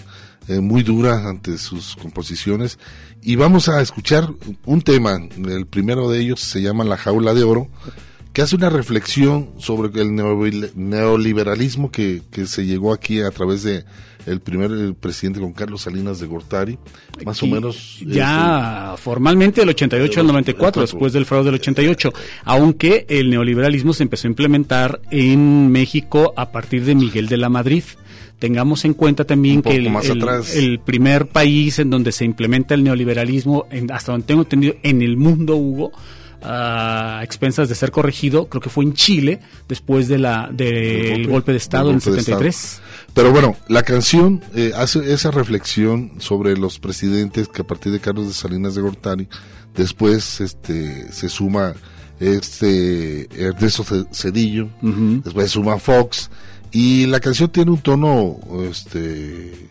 eh, 0.48 0.61
muy 0.61 0.83
dura 0.83 1.29
ante 1.29 1.57
sus 1.59 1.96
composiciones. 1.96 2.79
Y 3.22 3.37
vamos 3.37 3.68
a 3.68 3.81
escuchar 3.81 4.29
un 4.66 4.83
tema, 4.83 5.18
el 5.46 5.66
primero 5.66 6.11
de 6.11 6.20
ellos 6.20 6.40
se 6.40 6.61
llama 6.61 6.85
La 6.85 6.96
jaula 6.96 7.33
de 7.33 7.44
oro, 7.44 7.68
que 8.35 8.42
hace 8.42 8.57
una 8.57 8.68
reflexión 8.68 9.51
sobre 9.59 9.88
el 10.03 10.14
neoliberalismo 10.75 11.90
que, 11.90 12.20
que 12.33 12.47
se 12.47 12.66
llegó 12.66 12.92
aquí 12.92 13.20
a 13.20 13.31
través 13.31 13.62
de 13.62 13.85
el 14.27 14.40
primer 14.40 14.94
presidente 14.94 15.38
con 15.38 15.53
Carlos 15.53 15.83
Salinas 15.83 16.18
de 16.18 16.27
Gortari, 16.27 16.79
más 17.25 17.42
o 17.42 17.47
menos. 17.47 18.01
Ya 18.05 18.90
este, 18.94 19.03
formalmente 19.03 19.61
del 19.61 19.68
88 19.70 20.20
al 20.20 20.27
94, 20.27 20.83
después 20.83 21.12
del 21.12 21.27
fraude 21.27 21.47
del 21.47 21.55
88, 21.61 22.12
aunque 22.44 23.07
el 23.09 23.31
neoliberalismo 23.31 23.92
se 23.92 24.03
empezó 24.03 24.27
a 24.27 24.31
implementar 24.31 25.01
en 25.11 25.70
México 25.70 26.33
a 26.37 26.51
partir 26.51 26.85
de 26.85 26.94
Miguel 26.97 27.29
de 27.29 27.37
la 27.37 27.49
Madrid. 27.49 27.85
Tengamos 28.40 28.85
en 28.85 28.94
cuenta 28.94 29.25
también 29.25 29.62
que 29.62 29.77
el, 29.77 30.81
primer 30.81 31.29
país 31.29 31.79
en 31.79 31.88
donde 31.88 32.11
se 32.11 32.25
implementa 32.25 32.75
el 32.75 32.83
neoliberalismo, 32.83 33.66
en- 33.70 33.92
hasta 33.92 34.11
donde 34.11 34.27
tengo 34.27 34.42
entendido, 34.42 34.75
en 34.83 35.03
el 35.03 35.16
mundo 35.16 35.55
hubo, 35.57 35.92
a 36.44 37.20
expensas 37.24 37.68
de 37.68 37.74
ser 37.74 37.90
corregido, 37.90 38.46
creo 38.48 38.61
que 38.61 38.70
fue 38.70 38.85
en 38.85 38.92
Chile, 38.94 39.40
después 39.68 40.09
de 40.09 40.18
la 40.18 40.50
del 40.52 41.26
golpe, 41.26 41.52
de 41.52 41.59
Estado 41.59 41.87
del 41.88 41.94
en 41.94 41.98
golpe 42.00 42.11
de 42.11 42.22
73. 42.22 42.54
Estado. 42.57 42.85
Pero 43.14 43.33
bueno, 43.33 43.57
la 43.68 43.83
canción 43.83 44.42
eh, 44.54 44.72
hace 44.76 45.12
esa 45.12 45.30
reflexión 45.30 46.12
sobre 46.18 46.57
los 46.57 46.78
presidentes 46.78 47.48
que 47.48 47.62
a 47.62 47.66
partir 47.66 47.92
de 47.92 48.00
Carlos 48.00 48.26
de 48.26 48.35
Salinas 48.35 48.74
de 48.74 48.83
Gortari, 48.83 49.28
después 49.74 50.40
este 50.40 51.11
se 51.12 51.28
suma 51.28 51.74
este 52.20 53.28
Ernesto 53.40 53.85
Ce- 53.85 54.04
Cedillo, 54.12 54.68
después 54.80 55.46
se 55.46 55.52
suma 55.54 55.78
Fox 55.78 56.30
y 56.72 57.07
la 57.07 57.20
canción 57.20 57.50
tiene 57.50 57.70
un 57.70 57.78
tono 57.78 58.37
este 58.68 59.70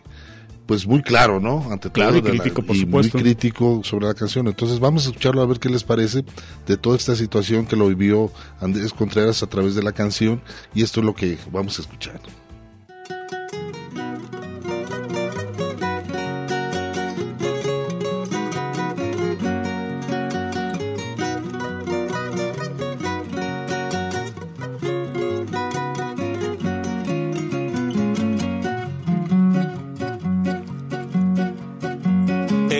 pues 0.66 0.86
muy 0.86 1.02
claro, 1.02 1.40
¿no? 1.40 1.70
Ante 1.70 1.90
Claro, 1.90 2.12
todo 2.12 2.18
y 2.20 2.22
la- 2.36 2.42
crítico, 2.42 2.62
por 2.62 2.74
y 2.76 2.80
supuesto. 2.80 3.18
muy 3.18 3.22
crítico 3.24 3.80
sobre 3.84 4.06
la 4.06 4.14
canción. 4.14 4.46
Entonces 4.48 4.80
vamos 4.80 5.04
a 5.04 5.08
escucharlo 5.08 5.42
a 5.42 5.46
ver 5.46 5.58
qué 5.58 5.68
les 5.68 5.84
parece 5.84 6.24
de 6.66 6.76
toda 6.76 6.96
esta 6.96 7.14
situación 7.16 7.66
que 7.66 7.76
lo 7.76 7.88
vivió 7.88 8.30
Andrés 8.60 8.92
Contreras 8.92 9.42
a 9.42 9.46
través 9.46 9.74
de 9.74 9.82
la 9.82 9.92
canción 9.92 10.40
y 10.74 10.82
esto 10.82 11.00
es 11.00 11.06
lo 11.06 11.14
que 11.14 11.36
vamos 11.52 11.78
a 11.78 11.82
escuchar. 11.82 12.20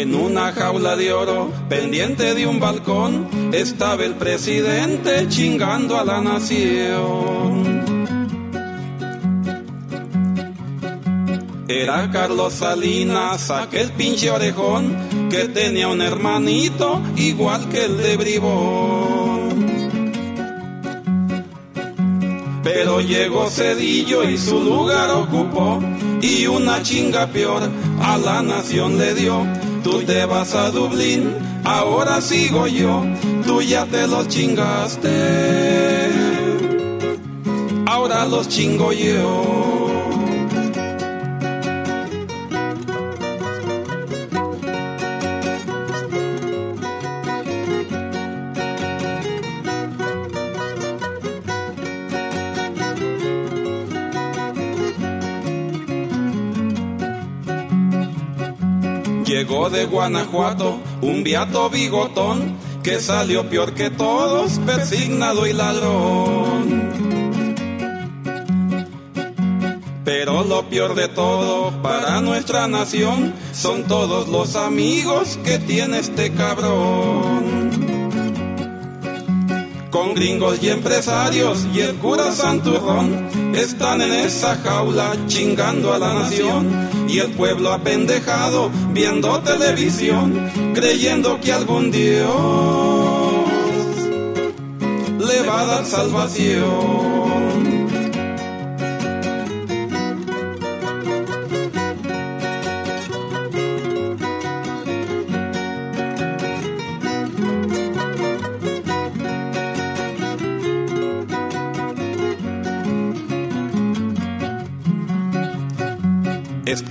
En 0.04 0.14
una 0.14 0.52
jaula 0.52 0.96
de 0.96 1.14
oro, 1.14 1.50
pendiente 1.70 2.34
de 2.34 2.46
un 2.46 2.60
balcón, 2.60 3.26
estaba 3.54 4.04
el 4.04 4.12
presidente 4.16 5.26
chingando 5.30 5.98
a 5.98 6.04
la 6.04 6.20
nación. 6.20 7.64
Era 11.66 12.10
Carlos 12.10 12.52
Salinas, 12.52 13.50
aquel 13.50 13.92
pinche 13.92 14.30
orejón, 14.30 14.94
que 15.30 15.48
tenía 15.48 15.88
un 15.88 16.02
hermanito 16.02 17.00
igual 17.16 17.66
que 17.70 17.86
el 17.86 17.96
de 17.96 18.16
Bribón. 18.18 19.72
Pero 22.62 23.00
llegó 23.00 23.48
Cedillo 23.48 24.22
y 24.28 24.36
su 24.36 24.62
lugar 24.62 25.08
ocupó, 25.12 25.80
y 26.20 26.46
una 26.46 26.82
chinga 26.82 27.26
peor 27.28 27.62
a 28.02 28.18
la 28.18 28.42
nación 28.42 28.98
le 28.98 29.14
dio. 29.14 29.63
Tú 29.84 30.02
te 30.02 30.24
vas 30.24 30.54
a 30.54 30.70
Dublín, 30.70 31.36
ahora 31.62 32.22
sigo 32.22 32.66
yo, 32.66 33.04
tú 33.46 33.60
ya 33.60 33.84
te 33.84 34.06
los 34.06 34.26
chingaste, 34.28 35.10
ahora 37.86 38.24
los 38.24 38.48
chingo 38.48 38.92
yo. 38.92 39.73
De 59.70 59.86
Guanajuato 59.86 60.78
un 61.00 61.24
viato 61.24 61.70
bigotón 61.70 62.54
que 62.82 63.00
salió 63.00 63.48
peor 63.48 63.72
que 63.72 63.88
todos, 63.88 64.58
persignado 64.66 65.46
y 65.46 65.54
ladrón. 65.54 66.90
Pero 70.04 70.44
lo 70.44 70.68
peor 70.68 70.94
de 70.94 71.08
todo 71.08 71.72
para 71.82 72.20
nuestra 72.20 72.68
nación 72.68 73.32
son 73.52 73.84
todos 73.84 74.28
los 74.28 74.54
amigos 74.54 75.38
que 75.44 75.58
tiene 75.58 76.00
este 76.00 76.30
cabrón. 76.32 77.43
Con 79.94 80.12
gringos 80.12 80.60
y 80.60 80.70
empresarios 80.70 81.68
y 81.72 81.78
el 81.78 81.94
cura 81.94 82.32
Santurrón 82.32 83.54
están 83.54 84.00
en 84.00 84.12
esa 84.12 84.56
jaula 84.56 85.12
chingando 85.28 85.94
a 85.94 86.00
la 86.00 86.12
nación 86.14 86.68
y 87.08 87.20
el 87.20 87.30
pueblo 87.30 87.72
apendejado 87.72 88.72
viendo 88.92 89.38
televisión 89.42 90.50
creyendo 90.74 91.40
que 91.40 91.52
algún 91.52 91.92
Dios 91.92 92.28
le 95.20 95.42
va 95.46 95.60
a 95.60 95.66
dar 95.66 95.86
salvación. 95.86 97.23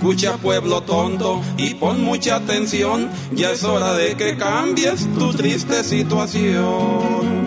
Escucha 0.04 0.36
pueblo 0.36 0.82
tonto 0.82 1.40
y 1.56 1.72
pon 1.76 2.04
mucha 2.04 2.36
atención, 2.36 3.08
ya 3.32 3.52
es 3.52 3.64
hora 3.64 3.94
de 3.94 4.14
que 4.18 4.36
cambies 4.36 5.08
tu 5.14 5.32
triste 5.32 5.82
situación. 5.82 7.40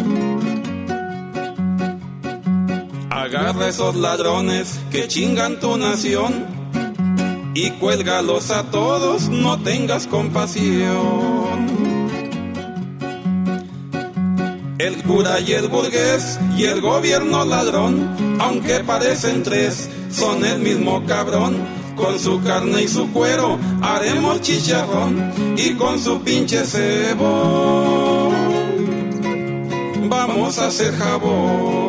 Agarra 3.11 3.67
esos 3.67 3.95
ladrones 3.95 4.79
que 4.89 5.07
chingan 5.07 5.59
tu 5.59 5.77
nación 5.77 6.47
y 7.53 7.69
cuélgalos 7.73 8.49
a 8.49 8.63
todos, 8.71 9.29
no 9.29 9.61
tengas 9.61 10.07
compasión. 10.07 11.67
El 14.79 15.03
cura 15.03 15.39
y 15.41 15.51
el 15.51 15.67
burgués 15.67 16.39
y 16.57 16.63
el 16.63 16.81
gobierno 16.81 17.45
ladrón, 17.45 18.39
aunque 18.39 18.79
parecen 18.79 19.43
tres, 19.43 19.91
son 20.09 20.43
el 20.43 20.57
mismo 20.57 21.05
cabrón. 21.05 21.86
Con 21.97 22.19
su 22.19 22.41
carne 22.41 22.83
y 22.83 22.87
su 22.87 23.11
cuero 23.11 23.57
haremos 23.81 24.41
chicharrón 24.41 25.33
y 25.57 25.73
con 25.73 25.99
su 25.99 26.21
pinche 26.21 26.63
cebo 26.63 28.31
vamos 30.09 30.59
a 30.59 30.67
hacer 30.67 30.93
jabón. 30.93 31.86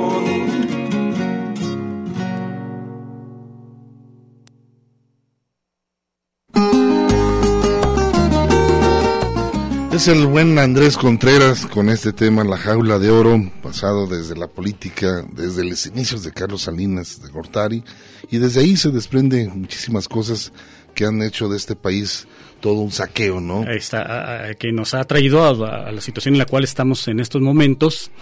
Es 9.99 10.07
el 10.07 10.27
buen 10.27 10.57
Andrés 10.61 10.97
Contreras 10.97 11.67
con 11.67 11.89
este 11.89 12.13
tema 12.13 12.45
La 12.45 12.57
jaula 12.57 13.01
de 13.01 13.11
oro, 13.11 13.51
pasado 13.61 14.07
desde 14.07 14.37
la 14.37 14.47
política, 14.47 15.25
desde 15.33 15.65
los 15.65 15.87
inicios 15.87 16.23
de 16.23 16.31
Carlos 16.31 16.63
Salinas 16.63 17.21
de 17.21 17.29
Gortari, 17.31 17.83
y 18.31 18.39
desde 18.39 18.61
ahí 18.61 18.77
se 18.77 18.91
desprenden 18.91 19.61
muchísimas 19.61 20.07
cosas 20.07 20.53
que 20.95 21.05
han 21.05 21.21
hecho 21.21 21.49
de 21.49 21.57
este 21.57 21.75
país 21.75 22.29
todo 22.61 22.75
un 22.75 22.93
saqueo, 22.93 23.41
¿no? 23.41 23.69
Está, 23.69 24.03
a- 24.03 24.45
a- 24.51 24.55
que 24.55 24.71
nos 24.71 24.95
ha 24.95 25.03
traído 25.03 25.43
a, 25.45 25.89
a 25.89 25.91
la 25.93 26.01
situación 26.01 26.35
en 26.35 26.39
la 26.39 26.47
cual 26.47 26.63
estamos 26.63 27.09
en 27.09 27.19
estos 27.19 27.43
momentos 27.43 28.13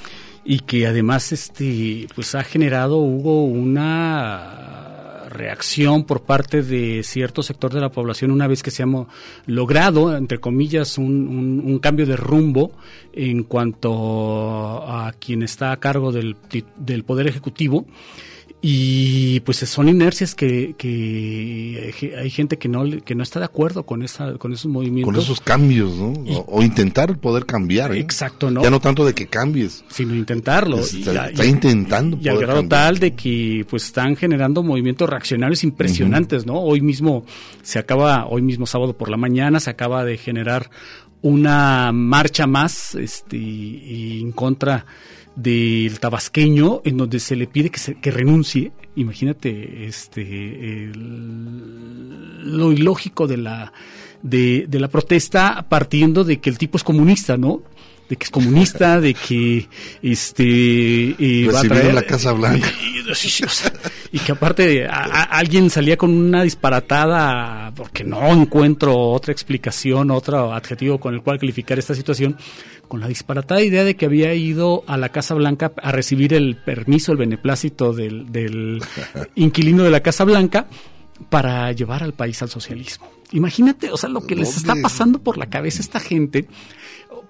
y 0.46 0.60
que 0.60 0.86
además 0.86 1.30
este 1.32 2.06
pues 2.14 2.34
ha 2.34 2.42
generado 2.44 2.96
Hugo 2.98 3.44
una 3.44 4.65
reacción 5.36 6.04
por 6.04 6.22
parte 6.22 6.62
de 6.62 7.02
cierto 7.04 7.42
sector 7.42 7.72
de 7.72 7.80
la 7.80 7.90
población 7.90 8.30
una 8.30 8.46
vez 8.48 8.62
que 8.62 8.70
se 8.70 8.82
ha 8.82 8.86
logrado 9.46 10.16
entre 10.16 10.38
comillas 10.38 10.98
un, 10.98 11.28
un- 11.28 11.62
un 11.64 11.78
cambio 11.78 12.06
de 12.06 12.16
rumbo 12.16 12.72
en 13.12 13.44
cuanto 13.44 14.82
a 14.86 15.12
quien 15.18 15.42
está 15.42 15.72
a 15.72 15.76
cargo 15.78 16.12
del, 16.12 16.36
del 16.76 17.04
poder 17.04 17.26
ejecutivo 17.26 17.86
y 18.68 19.40
pues 19.40 19.58
son 19.58 19.88
inercias 19.88 20.34
que, 20.34 20.74
que 20.78 22.14
hay 22.18 22.30
gente 22.30 22.58
que 22.58 22.68
no 22.68 22.84
que 23.04 23.14
no 23.14 23.22
está 23.22 23.38
de 23.38 23.44
acuerdo 23.44 23.84
con 23.84 24.02
esa 24.02 24.38
con 24.38 24.52
esos 24.52 24.70
movimientos. 24.70 25.14
Con 25.14 25.22
esos 25.22 25.40
cambios 25.40 25.94
no 25.96 26.14
o, 26.46 26.62
intentar 26.62 27.16
poder 27.18 27.44
cambiar 27.44 27.94
¿eh? 27.94 28.00
exacto 28.00 28.50
no 28.50 28.62
ya 28.62 28.70
no 28.70 28.80
tanto 28.80 29.04
de 29.04 29.14
que 29.14 29.26
cambies. 29.26 29.84
Sino 29.88 30.14
intentarlo. 30.14 30.78
Está, 30.78 31.28
está 31.28 31.44
intentando 31.44 32.18
y 32.20 32.28
al 32.28 32.38
grado 32.38 32.66
tal 32.66 32.98
de 32.98 33.14
que 33.14 33.66
pues 33.68 33.84
están 33.84 34.16
generando 34.16 34.62
movimientos 34.62 35.08
reaccionarios 35.08 35.62
impresionantes 35.62 36.46
no 36.46 36.60
hoy 36.60 36.80
mismo 36.80 37.24
se 37.62 37.78
acaba 37.78 38.26
hoy 38.26 38.42
mismo 38.42 38.66
sábado 38.66 38.96
por 38.96 39.10
la 39.10 39.16
mañana 39.16 39.60
se 39.60 39.70
acaba 39.70 40.04
de 40.04 40.16
generar 40.16 40.70
una 41.22 41.92
marcha 41.92 42.46
más 42.46 42.94
este 42.94 43.36
en 43.36 44.32
contra 44.32 44.86
del 45.36 46.00
tabasqueño 46.00 46.80
en 46.84 46.96
donde 46.96 47.20
se 47.20 47.36
le 47.36 47.46
pide 47.46 47.70
que, 47.70 47.78
se, 47.78 47.94
que 48.00 48.10
renuncie. 48.10 48.72
Imagínate 48.96 49.86
este 49.86 50.90
lo 50.94 52.72
ilógico 52.72 53.26
de 53.26 53.36
la 53.36 53.72
de, 54.22 54.64
de, 54.66 54.80
la 54.80 54.88
protesta 54.88 55.66
partiendo 55.68 56.24
de 56.24 56.40
que 56.40 56.50
el 56.50 56.58
tipo 56.58 56.78
es 56.78 56.84
comunista, 56.84 57.36
¿no? 57.36 57.62
De 58.08 58.16
que 58.16 58.24
es 58.24 58.30
comunista, 58.30 59.00
de 59.00 59.14
que 59.14 59.68
este 60.02 60.44
eh, 61.18 61.48
va 61.52 61.60
a 61.60 61.62
traer, 61.62 61.94
la 61.94 62.02
Casa 62.02 62.32
Blanca. 62.32 62.68
Y, 64.12 64.18
que 64.18 64.32
aparte 64.32 64.86
alguien 64.88 65.70
salía 65.70 65.96
con 65.96 66.10
una 66.10 66.42
disparatada 66.42 67.72
porque 67.76 68.02
no 68.02 68.32
encuentro 68.32 68.96
otra 68.96 69.32
explicación, 69.32 70.10
otro 70.10 70.52
adjetivo 70.52 70.98
con 70.98 71.14
el 71.14 71.22
cual 71.22 71.38
calificar 71.38 71.78
esta 71.78 71.94
situación 71.94 72.36
con 72.86 73.00
la 73.00 73.08
disparatada 73.08 73.62
idea 73.62 73.84
de 73.84 73.96
que 73.96 74.06
había 74.06 74.34
ido 74.34 74.84
a 74.86 74.96
la 74.96 75.10
Casa 75.10 75.34
Blanca 75.34 75.72
a 75.82 75.92
recibir 75.92 76.34
el 76.34 76.56
permiso, 76.56 77.12
el 77.12 77.18
beneplácito 77.18 77.92
del, 77.92 78.30
del 78.32 78.82
inquilino 79.34 79.82
de 79.82 79.90
la 79.90 80.00
Casa 80.00 80.24
Blanca 80.24 80.66
para 81.28 81.70
llevar 81.72 82.02
al 82.02 82.12
país 82.12 82.42
al 82.42 82.50
socialismo. 82.50 83.08
Imagínate, 83.32 83.90
o 83.90 83.96
sea, 83.96 84.08
lo 84.08 84.26
que 84.26 84.36
les 84.36 84.56
está 84.56 84.74
pasando 84.80 85.18
por 85.18 85.36
la 85.36 85.46
cabeza 85.46 85.80
a 85.80 85.82
esta 85.82 86.00
gente 86.00 86.46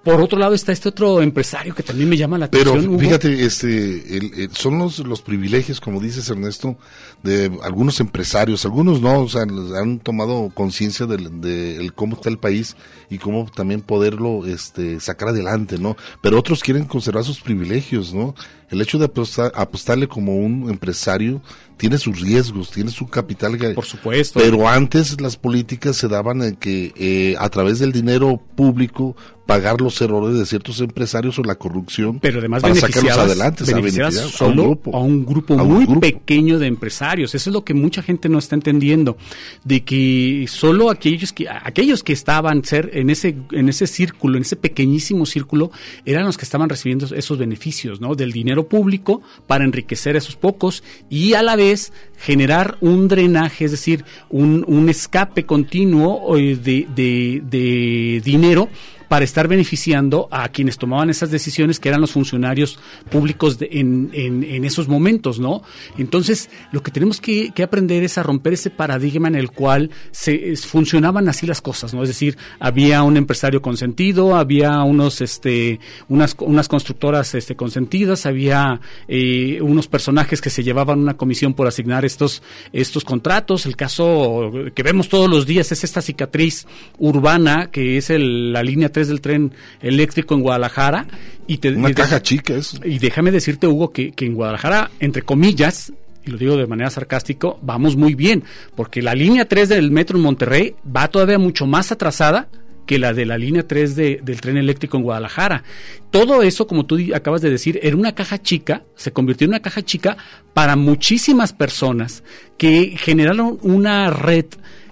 por 0.06 0.20
otro 0.20 0.38
lado 0.38 0.54
está 0.54 0.70
este 0.70 0.88
otro 0.88 1.20
empresario 1.20 1.74
que 1.74 1.82
también 1.82 2.08
me 2.08 2.16
llama 2.16 2.38
la 2.38 2.44
atención. 2.44 2.80
Pero 2.80 2.98
fíjate, 2.98 3.44
este, 3.44 4.48
son 4.52 4.78
los, 4.78 5.00
los 5.00 5.20
privilegios, 5.20 5.80
como 5.80 6.00
dices 6.00 6.30
Ernesto, 6.30 6.78
de 7.24 7.50
algunos 7.64 7.98
empresarios, 7.98 8.64
algunos 8.64 9.00
no, 9.00 9.22
o 9.22 9.28
sea, 9.28 9.42
han 9.42 9.98
tomado 9.98 10.52
conciencia 10.54 11.06
de, 11.06 11.90
cómo 11.96 12.14
está 12.14 12.28
el 12.28 12.38
país 12.38 12.76
y 13.10 13.18
cómo 13.18 13.50
también 13.52 13.80
poderlo 13.80 14.46
este, 14.46 15.00
sacar 15.00 15.30
adelante, 15.30 15.76
¿no? 15.76 15.96
Pero 16.22 16.38
otros 16.38 16.62
quieren 16.62 16.84
conservar 16.84 17.24
sus 17.24 17.40
privilegios, 17.40 18.14
¿no? 18.14 18.36
El 18.70 18.80
hecho 18.80 18.98
de 18.98 19.10
apostarle 19.54 20.08
como 20.08 20.36
un 20.36 20.68
empresario 20.68 21.40
tiene 21.76 21.98
sus 21.98 22.20
riesgos, 22.20 22.70
tiene 22.70 22.90
su 22.90 23.06
capital. 23.06 23.56
Por 23.74 23.84
supuesto. 23.84 24.40
Pero 24.40 24.68
antes 24.68 25.20
las 25.20 25.36
políticas 25.36 25.96
se 25.96 26.08
daban 26.08 26.42
en 26.42 26.56
que 26.56 26.92
eh, 26.96 27.36
a 27.38 27.48
través 27.48 27.78
del 27.78 27.92
dinero 27.92 28.40
público 28.56 29.16
pagar 29.46 29.80
los 29.80 30.00
errores 30.00 30.36
de 30.36 30.44
ciertos 30.44 30.80
empresarios 30.80 31.38
o 31.38 31.42
la 31.44 31.54
corrupción 31.54 32.18
pero 32.18 32.40
además 32.40 32.62
para 32.62 32.74
sacarlos 32.74 33.16
adelante. 33.16 33.64
solo 33.64 34.62
a 34.62 34.66
un 34.66 34.66
grupo, 34.66 34.96
a 34.96 35.00
un 35.00 35.24
grupo 35.24 35.56
muy 35.56 35.86
pequeño 36.00 36.58
de 36.58 36.66
empresarios. 36.66 37.34
Eso 37.34 37.50
es 37.50 37.54
lo 37.54 37.64
que 37.64 37.72
mucha 37.72 38.02
gente 38.02 38.28
no 38.28 38.38
está 38.38 38.56
entendiendo, 38.56 39.16
de 39.62 39.84
que 39.84 40.46
solo 40.48 40.90
aquellos 40.90 41.32
que 41.32 41.48
aquellos 41.48 42.02
que 42.02 42.12
estaban 42.12 42.64
ser 42.64 42.90
en 42.94 43.08
ese 43.08 43.36
en 43.52 43.68
ese 43.68 43.86
círculo, 43.86 44.36
en 44.36 44.42
ese 44.42 44.56
pequeñísimo 44.56 45.26
círculo, 45.26 45.70
eran 46.04 46.26
los 46.26 46.36
que 46.36 46.44
estaban 46.44 46.68
recibiendo 46.68 47.06
esos 47.14 47.38
beneficios, 47.38 48.00
¿no? 48.00 48.16
Del 48.16 48.32
dinero 48.32 48.55
público 48.64 49.22
para 49.46 49.64
enriquecer 49.64 50.14
a 50.14 50.18
esos 50.18 50.36
pocos 50.36 50.82
y 51.08 51.34
a 51.34 51.42
la 51.42 51.56
vez 51.56 51.92
generar 52.18 52.76
un 52.80 53.08
drenaje, 53.08 53.66
es 53.66 53.70
decir, 53.70 54.04
un, 54.30 54.88
escape 54.88 55.44
continuo 55.44 56.36
eh, 56.36 56.56
de 56.56 58.20
dinero 58.24 58.68
para 59.08 59.24
estar 59.24 59.48
beneficiando 59.48 60.28
a 60.30 60.48
quienes 60.48 60.78
tomaban 60.78 61.10
esas 61.10 61.30
decisiones, 61.30 61.80
que 61.80 61.88
eran 61.88 62.00
los 62.00 62.12
funcionarios 62.12 62.78
públicos 63.10 63.58
en, 63.60 64.10
en, 64.12 64.64
esos 64.64 64.88
momentos, 64.88 65.38
¿no? 65.38 65.62
Entonces, 65.96 66.50
lo 66.72 66.82
que 66.82 66.90
tenemos 66.90 67.20
que, 67.20 67.52
aprender 67.62 68.04
es 68.04 68.16
a 68.18 68.22
romper 68.22 68.52
ese 68.52 68.70
paradigma 68.70 69.28
en 69.28 69.34
el 69.34 69.50
cual 69.50 69.90
se 70.12 70.54
funcionaban 70.56 71.28
así 71.28 71.46
las 71.46 71.60
cosas, 71.60 71.94
¿no? 71.94 72.02
Es 72.02 72.08
decir, 72.08 72.36
había 72.60 73.02
un 73.02 73.16
empresario 73.16 73.60
consentido, 73.62 74.36
había 74.36 74.82
unos, 74.82 75.20
este, 75.20 75.80
unas, 76.08 76.36
unas 76.38 76.68
constructoras, 76.68 77.34
este, 77.34 77.56
consentidas, 77.56 78.26
había 78.26 78.80
eh, 79.08 79.60
unos 79.60 79.88
personajes 79.88 80.40
que 80.40 80.50
se 80.50 80.62
llevaban 80.62 81.00
una 81.00 81.16
comisión 81.16 81.54
por 81.54 81.66
asignar 81.66 82.04
estos, 82.04 82.42
estos 82.72 83.04
contratos. 83.04 83.66
El 83.66 83.76
caso 83.76 84.52
que 84.74 84.82
vemos 84.82 85.08
todos 85.08 85.28
los 85.28 85.46
días 85.46 85.72
es 85.72 85.84
esta 85.84 86.02
cicatriz 86.02 86.66
urbana, 86.98 87.70
que 87.70 87.96
es 87.96 88.10
la 88.10 88.62
línea 88.62 88.90
del 89.04 89.20
tren 89.20 89.52
eléctrico 89.80 90.34
en 90.34 90.42
Guadalajara. 90.42 91.06
Y 91.46 91.58
te, 91.58 91.70
Una 91.72 91.92
caja 91.92 92.22
chica 92.22 92.54
eso. 92.54 92.78
Y 92.84 92.98
déjame 92.98 93.30
decirte, 93.30 93.66
Hugo, 93.66 93.92
que, 93.92 94.12
que 94.12 94.26
en 94.26 94.34
Guadalajara, 94.34 94.90
entre 95.00 95.22
comillas, 95.22 95.92
y 96.24 96.30
lo 96.30 96.38
digo 96.38 96.56
de 96.56 96.66
manera 96.66 96.90
sarcástica, 96.90 97.54
vamos 97.62 97.96
muy 97.96 98.14
bien, 98.14 98.42
porque 98.74 99.00
la 99.00 99.14
línea 99.14 99.46
3 99.46 99.68
del 99.68 99.90
metro 99.90 100.16
en 100.16 100.24
Monterrey 100.24 100.74
va 100.84 101.08
todavía 101.08 101.38
mucho 101.38 101.66
más 101.66 101.92
atrasada 101.92 102.48
que 102.86 102.98
la 102.98 103.12
de 103.12 103.26
la 103.26 103.36
línea 103.36 103.66
3 103.66 103.96
de, 103.96 104.20
del 104.22 104.40
tren 104.40 104.56
eléctrico 104.56 104.96
en 104.96 105.02
Guadalajara. 105.02 105.64
Todo 106.10 106.42
eso, 106.42 106.66
como 106.66 106.86
tú 106.86 106.98
acabas 107.14 107.42
de 107.42 107.50
decir, 107.50 107.78
era 107.82 107.96
una 107.96 108.14
caja 108.14 108.40
chica, 108.40 108.84
se 108.94 109.12
convirtió 109.12 109.44
en 109.44 109.50
una 109.50 109.60
caja 109.60 109.82
chica 109.82 110.16
para 110.54 110.76
muchísimas 110.76 111.52
personas 111.52 112.22
que 112.56 112.94
generaron 112.96 113.58
una 113.62 114.10
red, 114.10 114.46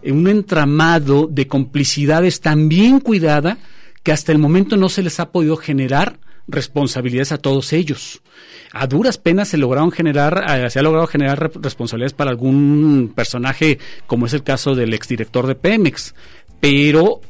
un 0.04 0.26
entramado 0.28 1.28
de 1.30 1.46
complicidades 1.46 2.40
tan 2.40 2.68
bien 2.68 3.00
cuidada 3.00 3.58
que 4.04 4.12
hasta 4.12 4.30
el 4.30 4.38
momento 4.38 4.76
no 4.76 4.88
se 4.88 5.02
les 5.02 5.18
ha 5.18 5.32
podido 5.32 5.56
generar 5.56 6.20
responsabilidades 6.46 7.32
a 7.32 7.38
todos 7.38 7.72
ellos. 7.72 8.22
A 8.70 8.86
duras 8.86 9.18
penas 9.18 9.48
se 9.48 9.56
lograron 9.56 9.90
generar, 9.90 10.44
eh, 10.46 10.70
se 10.70 10.78
ha 10.78 10.82
logrado 10.82 11.06
generar 11.06 11.50
responsabilidades 11.60 12.12
para 12.12 12.30
algún 12.30 13.12
personaje, 13.14 13.78
como 14.06 14.26
es 14.26 14.34
el 14.34 14.42
caso 14.42 14.74
del 14.74 14.94
exdirector 14.94 15.46
de 15.46 15.54
Pemex. 15.54 16.14
Pero 16.60 17.20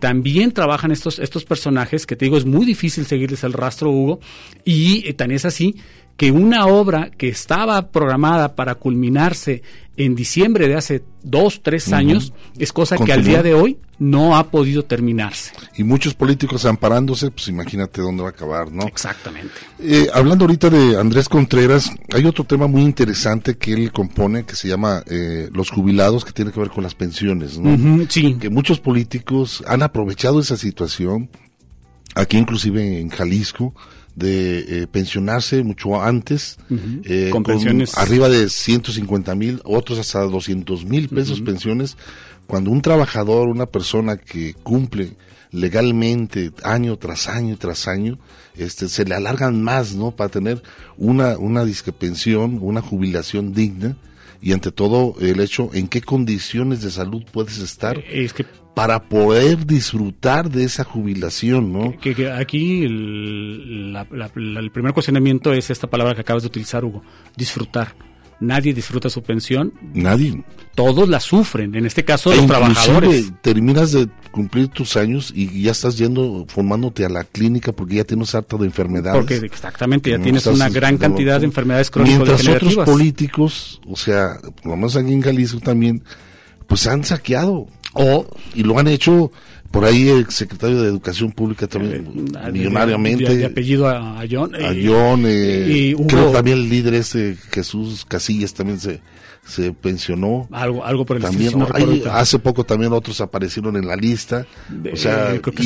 también 0.00 0.52
trabajan 0.52 0.92
estos, 0.92 1.18
estos 1.18 1.44
personajes, 1.44 2.06
que 2.06 2.16
te 2.16 2.24
digo, 2.24 2.38
es 2.38 2.46
muy 2.46 2.64
difícil 2.64 3.04
seguirles 3.04 3.44
el 3.44 3.52
rastro, 3.52 3.90
Hugo, 3.90 4.20
y 4.64 5.06
eh, 5.06 5.12
tan 5.12 5.30
es 5.30 5.44
así 5.44 5.74
que 6.18 6.32
una 6.32 6.66
obra 6.66 7.10
que 7.16 7.28
estaba 7.28 7.90
programada 7.90 8.56
para 8.56 8.74
culminarse 8.74 9.62
en 9.96 10.16
diciembre 10.16 10.66
de 10.66 10.74
hace 10.74 11.04
dos, 11.22 11.60
tres 11.62 11.92
años, 11.92 12.32
es 12.58 12.72
cosa 12.72 12.98
que 12.98 13.12
al 13.12 13.24
día 13.24 13.40
de 13.40 13.54
hoy 13.54 13.78
no 14.00 14.36
ha 14.36 14.50
podido 14.50 14.84
terminarse. 14.84 15.52
Y 15.76 15.84
muchos 15.84 16.14
políticos 16.14 16.64
amparándose, 16.64 17.30
pues 17.30 17.46
imagínate 17.46 18.02
dónde 18.02 18.22
va 18.22 18.30
a 18.30 18.32
acabar, 18.32 18.72
¿no? 18.72 18.84
Exactamente. 18.84 19.54
Eh, 19.78 20.08
hablando 20.12 20.44
ahorita 20.44 20.70
de 20.70 20.98
Andrés 20.98 21.28
Contreras, 21.28 21.92
hay 22.12 22.26
otro 22.26 22.42
tema 22.42 22.66
muy 22.66 22.82
interesante 22.82 23.56
que 23.56 23.72
él 23.72 23.92
compone 23.92 24.44
que 24.44 24.56
se 24.56 24.66
llama 24.66 25.04
eh, 25.06 25.48
los 25.52 25.70
jubilados, 25.70 26.24
que 26.24 26.32
tiene 26.32 26.50
que 26.50 26.58
ver 26.58 26.70
con 26.70 26.82
las 26.82 26.96
pensiones, 26.96 27.58
¿no? 27.58 28.06
sí. 28.08 28.34
Que 28.40 28.50
muchos 28.50 28.80
políticos 28.80 29.62
han 29.68 29.82
aprovechado 29.82 30.40
esa 30.40 30.56
situación, 30.56 31.30
aquí 32.16 32.38
inclusive 32.38 33.00
en 33.00 33.08
Jalisco, 33.08 33.72
de 34.18 34.82
eh, 34.82 34.86
pensionarse 34.86 35.62
mucho 35.62 36.02
antes, 36.02 36.58
eh, 37.04 37.30
con, 37.30 37.42
pensiones. 37.42 37.96
arriba 37.96 38.28
de 38.28 38.48
150 38.48 39.34
mil, 39.34 39.60
otros 39.64 39.98
hasta 39.98 40.20
200 40.20 40.84
mil 40.84 41.08
pesos 41.08 41.40
pensiones, 41.40 41.96
cuando 42.46 42.70
un 42.70 42.82
trabajador, 42.82 43.48
una 43.48 43.66
persona 43.66 44.16
que 44.16 44.54
cumple 44.54 45.16
legalmente 45.50 46.52
año 46.64 46.96
tras 46.96 47.28
año 47.28 47.56
tras 47.56 47.88
año, 47.88 48.18
este, 48.56 48.88
se 48.88 49.04
le 49.04 49.14
alargan 49.14 49.62
más, 49.62 49.94
¿no? 49.94 50.10
Para 50.10 50.30
tener 50.30 50.62
una, 50.96 51.38
una 51.38 51.64
pensión, 51.98 52.58
una 52.60 52.82
jubilación 52.82 53.52
digna 53.52 53.96
y 54.40 54.52
ante 54.52 54.70
todo 54.70 55.14
el 55.20 55.40
hecho 55.40 55.70
en 55.72 55.88
qué 55.88 56.00
condiciones 56.00 56.82
de 56.82 56.90
salud 56.90 57.24
puedes 57.32 57.58
estar. 57.58 57.98
Es 58.08 58.32
que 58.32 58.44
para 58.74 59.08
poder 59.08 59.66
disfrutar 59.66 60.50
de 60.50 60.62
esa 60.62 60.84
jubilación, 60.84 61.72
¿no? 61.72 61.98
Que, 61.98 62.30
aquí 62.30 62.84
el, 62.84 63.96
el, 63.96 64.70
primer 64.70 64.92
cuestionamiento 64.92 65.52
es 65.52 65.70
esta 65.70 65.88
palabra 65.88 66.14
que 66.14 66.20
acabas 66.20 66.44
de 66.44 66.46
utilizar, 66.46 66.84
Hugo, 66.84 67.02
disfrutar. 67.36 67.96
Nadie 68.40 68.72
disfruta 68.72 69.10
su 69.10 69.22
pensión. 69.22 69.72
Nadie. 69.94 70.44
Todos 70.74 71.08
la 71.08 71.18
sufren, 71.18 71.74
en 71.74 71.86
este 71.86 72.04
caso 72.04 72.32
los 72.32 72.46
trabajadores. 72.46 73.32
Terminas 73.40 73.92
de 73.92 74.08
cumplir 74.30 74.68
tus 74.68 74.96
años 74.96 75.32
y 75.34 75.62
ya 75.62 75.72
estás 75.72 75.98
yendo, 75.98 76.46
formándote 76.48 77.04
a 77.04 77.08
la 77.08 77.24
clínica 77.24 77.72
porque 77.72 77.96
ya 77.96 78.04
tienes 78.04 78.34
harta 78.34 78.56
de 78.56 78.66
enfermedades. 78.66 79.18
Porque 79.18 79.44
exactamente, 79.44 80.10
ya 80.10 80.20
tienes 80.20 80.46
una 80.46 80.68
gran 80.68 80.98
cantidad 80.98 81.40
de 81.40 81.46
enfermedades 81.46 81.90
crónicas. 81.90 82.44
Mientras 82.44 82.48
otros 82.48 82.76
políticos, 82.86 83.80
o 83.88 83.96
sea, 83.96 84.38
por 84.62 84.66
lo 84.66 84.76
menos 84.76 84.94
aquí 84.94 85.12
en 85.12 85.22
Jalisco 85.22 85.58
también, 85.58 86.04
pues 86.68 86.86
han 86.86 87.02
saqueado 87.02 87.66
o, 87.94 88.26
y 88.54 88.62
lo 88.62 88.78
han 88.78 88.86
hecho 88.86 89.32
por 89.70 89.84
ahí 89.84 90.08
el 90.08 90.28
secretario 90.30 90.80
de 90.82 90.88
Educación 90.88 91.30
Pública 91.32 91.66
también, 91.66 92.06
Eh, 92.06 92.40
de- 92.46 92.52
millonariamente. 92.52 93.24
De, 93.28 93.36
de 93.36 93.44
apellido 93.46 93.86
a, 93.88 94.20
a 94.20 94.24
John. 94.30 94.54
a 94.54 94.72
y- 94.72 94.86
John, 94.86 95.24
eh, 95.26 95.66
y 95.68 95.94
hubo- 95.94 96.06
creo 96.06 96.30
también 96.30 96.58
el 96.58 96.68
líder 96.68 96.94
este, 96.94 97.36
Jesús 97.52 98.04
Casillas 98.06 98.54
también 98.54 98.80
se, 98.80 99.00
se 99.46 99.72
pensionó. 99.72 100.46
Algo, 100.52 100.84
algo 100.84 101.06
por 101.06 101.16
el 101.16 101.22
También, 101.22 101.48
estilo, 101.48 101.66
no 101.68 101.74
hay- 101.74 102.02
hace 102.10 102.38
poco 102.38 102.64
también 102.64 102.92
otros 102.92 103.20
aparecieron 103.22 103.76
en 103.76 103.86
la 103.86 103.96
lista. 103.96 104.46
De- 104.68 104.92
o 104.92 104.96
sea, 104.96 105.38
creo 105.40 105.54
que 105.54 105.62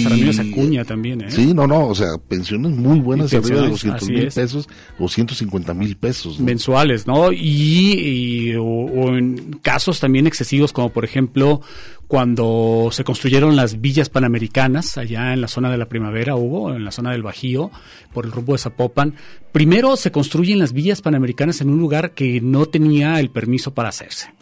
Acuña 0.51 0.85
también, 0.85 1.21
¿eh? 1.23 1.31
Sí, 1.31 1.53
no, 1.55 1.67
no, 1.67 1.87
o 1.89 1.95
sea, 1.95 2.17
pensiones 2.29 2.73
muy 2.73 3.01
buenas, 3.01 3.33
arriba 3.33 3.63
de 3.63 3.69
pensiones, 3.69 3.71
200 3.71 4.03
así 4.03 4.13
mil 4.13 4.27
es. 4.27 4.35
pesos 4.35 4.69
o 4.99 5.09
150 5.09 5.75
mil 5.75 5.97
pesos. 5.97 6.39
¿no? 6.39 6.47
mensuales, 6.47 7.07
¿no? 7.07 7.33
Y, 7.33 7.39
y- 8.51 8.55
o, 8.57 8.63
o 8.65 9.17
en 9.17 9.59
casos 9.63 10.01
también 10.01 10.27
excesivos, 10.27 10.73
como 10.73 10.91
por 10.93 11.05
ejemplo 11.05 11.61
cuando 12.13 12.91
se 12.93 13.05
construyeron 13.05 13.57
las 13.57 13.81
villas 13.81 14.11
panamericanas 14.11 14.99
allá 14.99 15.33
en 15.33 15.41
la 15.41 15.49
zona 15.49 15.71
de 15.71 15.79
la 15.79 15.89
primavera, 15.89 16.37
hubo, 16.37 16.75
en 16.75 16.85
la 16.85 16.91
zona 16.91 17.13
del 17.13 17.23
Bajío, 17.23 17.71
por 18.13 18.27
el 18.27 18.33
rumbo 18.33 18.53
de 18.53 18.59
Zapopan. 18.59 19.15
Primero 19.51 19.97
se 19.97 20.13
construyen 20.13 20.59
las 20.59 20.75
villas 20.75 21.01
panamericanas 21.01 21.63
en 21.63 21.71
un 21.71 21.79
lugar 21.79 22.11
que 22.11 22.43
no 22.43 22.67
tenía 22.67 23.19
el 23.19 23.31
permiso 23.31 23.73
para 23.73 23.89
hacerse. 23.89 24.35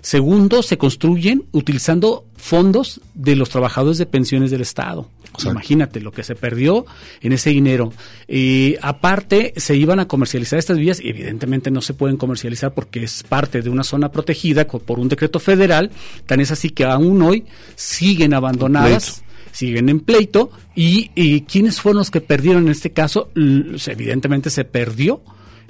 Segundo, 0.00 0.62
se 0.62 0.78
construyen 0.78 1.44
utilizando 1.50 2.24
fondos 2.36 3.00
de 3.14 3.34
los 3.34 3.50
trabajadores 3.50 3.98
de 3.98 4.06
pensiones 4.06 4.52
del 4.52 4.60
Estado. 4.60 5.10
Imagínate 5.44 6.00
lo 6.00 6.10
que 6.10 6.24
se 6.24 6.34
perdió 6.34 6.84
en 7.20 7.32
ese 7.32 7.50
dinero. 7.50 7.92
Y 8.26 8.76
aparte, 8.82 9.52
se 9.56 9.76
iban 9.76 10.00
a 10.00 10.08
comercializar 10.08 10.58
estas 10.58 10.78
vías 10.78 11.00
y 11.00 11.08
evidentemente 11.08 11.70
no 11.70 11.80
se 11.80 11.94
pueden 11.94 12.16
comercializar 12.16 12.74
porque 12.74 13.04
es 13.04 13.22
parte 13.22 13.62
de 13.62 13.70
una 13.70 13.84
zona 13.84 14.10
protegida 14.10 14.66
por 14.66 14.98
un 14.98 15.08
decreto 15.08 15.38
federal. 15.38 15.90
Tan 16.26 16.40
es 16.40 16.50
así 16.50 16.70
que 16.70 16.84
aún 16.84 17.22
hoy 17.22 17.44
siguen 17.76 18.34
abandonadas 18.34 19.22
siguen 19.50 19.88
en 19.88 20.00
pleito 20.00 20.50
y, 20.76 21.10
y 21.14 21.40
quiénes 21.40 21.80
fueron 21.80 21.98
los 21.98 22.10
que 22.10 22.20
perdieron 22.20 22.64
en 22.64 22.68
este 22.68 22.92
caso 22.92 23.30
evidentemente 23.34 24.50
se 24.50 24.64
perdió 24.64 25.22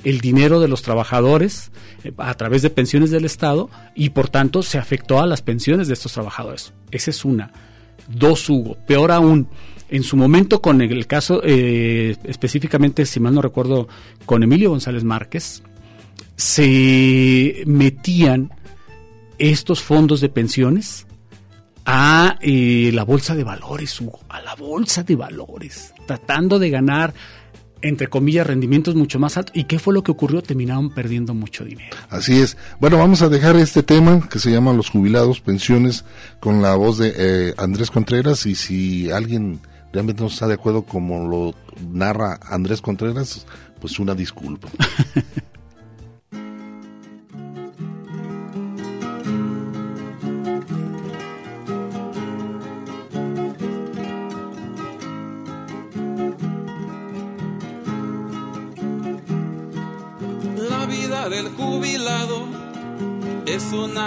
el 0.05 0.21
dinero 0.21 0.61
de 0.61 0.69
los 0.69 0.83
trabajadores 0.83 1.71
eh, 2.05 2.13
a 2.19 2.35
través 2.35 2.63
de 2.63 2.71
pensiones 2.71 3.11
del 3.11 3.25
Estado 3.25 3.71
y 3.95 4.11
por 4.11 4.29
tanto 4.29 4.63
se 4.63 4.79
afectó 4.79 5.21
a 5.21 5.27
las 5.27 5.43
pensiones 5.43 5.89
de 5.89 5.95
estos 5.95 6.13
trabajadores. 6.13 6.73
Esa 6.91 7.11
es 7.11 7.25
una. 7.25 7.53
Dos, 8.07 8.49
Hugo. 8.49 8.77
Peor 8.87 9.11
aún, 9.11 9.49
en 9.89 10.03
su 10.03 10.17
momento 10.17 10.61
con 10.63 10.81
el 10.81 11.07
caso, 11.07 11.41
eh, 11.45 12.17
específicamente, 12.25 13.07
si 13.07 13.21
mal 13.21 13.35
no 13.35 13.43
recuerdo, 13.43 13.89
con 14.27 14.43
Emilio 14.43 14.71
González 14.71 15.05
Márquez, 15.05 15.63
se 16.37 17.63
metían 17.67 18.53
estos 19.39 19.83
fondos 19.83 20.21
de 20.21 20.29
pensiones 20.29 21.07
a 21.85 22.37
eh, 22.43 22.91
la 22.93 23.03
bolsa 23.03 23.35
de 23.35 23.45
valores, 23.45 24.01
Hugo, 24.01 24.21
a 24.29 24.43
la 24.43 24.55
bolsa 24.55 25.03
de 25.03 25.17
valores, 25.17 25.95
tratando 26.07 26.59
de 26.59 26.71
ganar, 26.71 27.15
entre 27.83 28.09
comillas, 28.09 28.47
rendimientos 28.47 28.95
mucho 28.95 29.19
más 29.19 29.37
altos. 29.37 29.57
¿Y 29.57 29.65
qué 29.65 29.79
fue 29.79 29.95
lo 29.95 30.03
que 30.03 30.11
ocurrió? 30.11 30.43
Terminaron 30.43 30.91
perdiendo 30.91 31.35
mucho 31.35 31.65
dinero. 31.65 31.97
Así 32.11 32.41
es. 32.41 32.57
Bueno, 32.81 32.99
vamos 32.99 33.23
a 33.23 33.29
dejar 33.29 33.57
este 33.57 33.83
tema 33.83 34.29
que 34.29 34.39
se 34.39 34.51
llama 34.51 34.73
Los 34.73 34.91
jubilados, 34.91 35.41
pensiones, 35.41 36.05
con 36.41 36.63
la 36.63 36.75
voz 36.75 36.99
de 36.99 37.15
eh, 37.17 37.55
Andrés 37.57 37.91
Contreras. 37.91 38.47
Y 38.47 38.55
si 38.55 39.11
alguien 39.11 39.61
realmente 39.93 40.23
no 40.23 40.29
está 40.29 40.47
de 40.47 40.55
acuerdo 40.55 40.83
como 40.83 41.29
lo 41.29 41.55
narra 41.91 42.39
Andrés 42.43 42.81
Contreras, 42.81 43.47
pues 43.81 43.99
una 43.99 44.15
disculpa. 44.15 44.69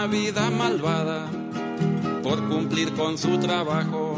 vida 0.08 0.50
malvada. 0.50 1.28
Por 2.24 2.48
cumplir 2.48 2.94
con 2.94 3.18
su 3.18 3.38
trabajo, 3.40 4.18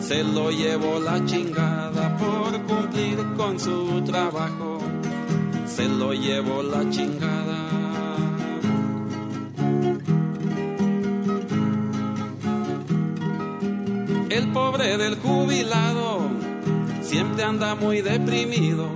se 0.00 0.22
lo 0.22 0.50
llevó 0.50 0.98
la 0.98 1.24
chingada. 1.24 2.16
Por 2.16 2.60
cumplir 2.62 3.18
con 3.36 3.58
su 3.58 4.02
trabajo, 4.02 4.78
se 5.66 5.88
lo 5.88 6.12
llevó 6.12 6.62
la 6.62 6.88
chingada. 6.90 7.58
El 14.28 14.48
pobre 14.52 14.96
del 14.98 15.16
jubilado 15.16 16.28
siempre 17.02 17.44
anda 17.44 17.74
muy 17.74 18.00
deprimido. 18.00 18.88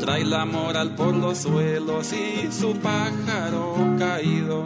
Trae 0.00 0.24
la 0.24 0.44
moral 0.44 0.94
por 0.94 1.14
los 1.14 1.38
suelos 1.38 2.12
y 2.12 2.52
su 2.52 2.76
pájaro 2.76 3.74
caído. 3.98 4.64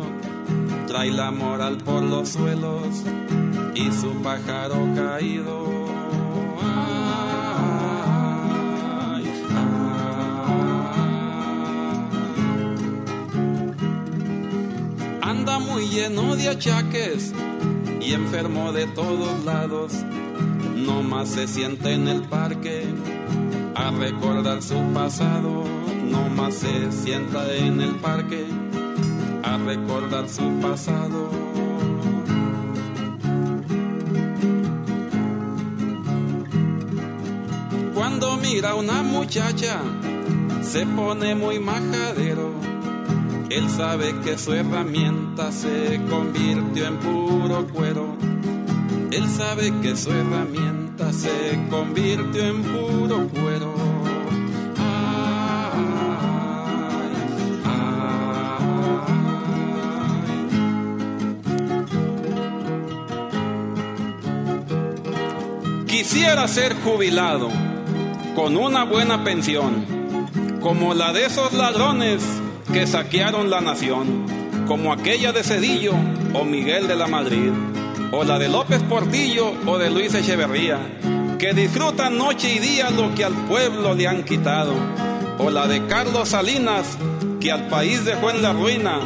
Trae 0.91 1.13
la 1.13 1.31
moral 1.31 1.77
por 1.77 2.03
los 2.03 2.31
suelos 2.31 3.05
y 3.77 3.93
su 3.93 4.13
pájaro 4.25 4.75
caído. 4.97 5.65
Anda 15.23 15.61
muy 15.61 15.87
lleno 15.87 16.35
de 16.35 16.49
achaques 16.49 17.35
y 18.01 18.13
enfermo 18.13 18.73
de 18.73 18.89
todos 18.89 19.45
lados. 19.45 19.93
No 20.75 21.05
más 21.05 21.29
se 21.29 21.47
siente 21.47 21.93
en 21.93 22.09
el 22.09 22.23
parque 22.23 22.85
a 23.77 23.93
recordar 23.93 24.61
su 24.61 24.83
pasado. 24.93 25.63
No 26.11 26.29
más 26.31 26.55
se 26.55 26.91
sienta 26.91 27.55
en 27.55 27.81
el 27.81 27.95
parque 27.95 28.45
recordar 29.67 30.29
su 30.29 30.43
pasado. 30.61 31.31
Cuando 37.95 38.37
mira 38.37 38.71
a 38.71 38.75
una 38.75 39.03
muchacha, 39.03 39.81
se 40.63 40.87
pone 40.87 41.35
muy 41.35 41.59
majadero. 41.59 42.51
Él 43.51 43.69
sabe 43.69 44.15
que 44.25 44.39
su 44.39 44.53
herramienta 44.53 45.51
se 45.51 46.01
convirtió 46.09 46.87
en 46.87 46.97
puro 46.99 47.67
cuero. 47.67 48.17
Él 49.11 49.29
sabe 49.29 49.73
que 49.83 49.97
su 49.97 50.11
herramienta 50.11 51.13
se 51.13 51.59
convirtió 51.69 52.45
en 52.45 52.63
puro 52.63 53.29
cuero. 53.29 53.80
Quisiera 66.13 66.49
ser 66.49 66.75
jubilado 66.75 67.49
con 68.35 68.57
una 68.57 68.83
buena 68.83 69.23
pensión, 69.23 69.87
como 70.61 70.93
la 70.93 71.13
de 71.13 71.27
esos 71.27 71.53
ladrones 71.53 72.21
que 72.73 72.85
saquearon 72.85 73.49
la 73.49 73.61
nación, 73.61 74.27
como 74.67 74.93
aquella 74.93 75.31
de 75.31 75.45
Cedillo 75.45 75.93
o 76.35 76.45
Miguel 76.45 76.89
de 76.89 76.97
la 76.97 77.07
Madrid, 77.07 77.53
o 78.11 78.25
la 78.25 78.41
de 78.41 78.49
López 78.49 78.83
Portillo 78.83 79.55
o 79.65 79.79
de 79.79 79.89
Luis 79.89 80.13
Echeverría, 80.13 80.81
que 81.39 81.55
disfrutan 81.55 82.19
noche 82.19 82.57
y 82.57 82.59
día 82.59 82.91
lo 82.91 83.15
que 83.15 83.25
al 83.25 83.47
pueblo 83.47 83.95
le 83.95 84.09
han 84.09 84.25
quitado, 84.25 84.75
o 85.39 85.49
la 85.49 85.69
de 85.69 85.87
Carlos 85.87 86.31
Salinas, 86.31 86.99
que 87.39 87.53
al 87.53 87.69
país 87.69 88.05
dejó 88.05 88.31
en 88.31 88.43
la 88.43 88.53
ruina, 88.53 88.99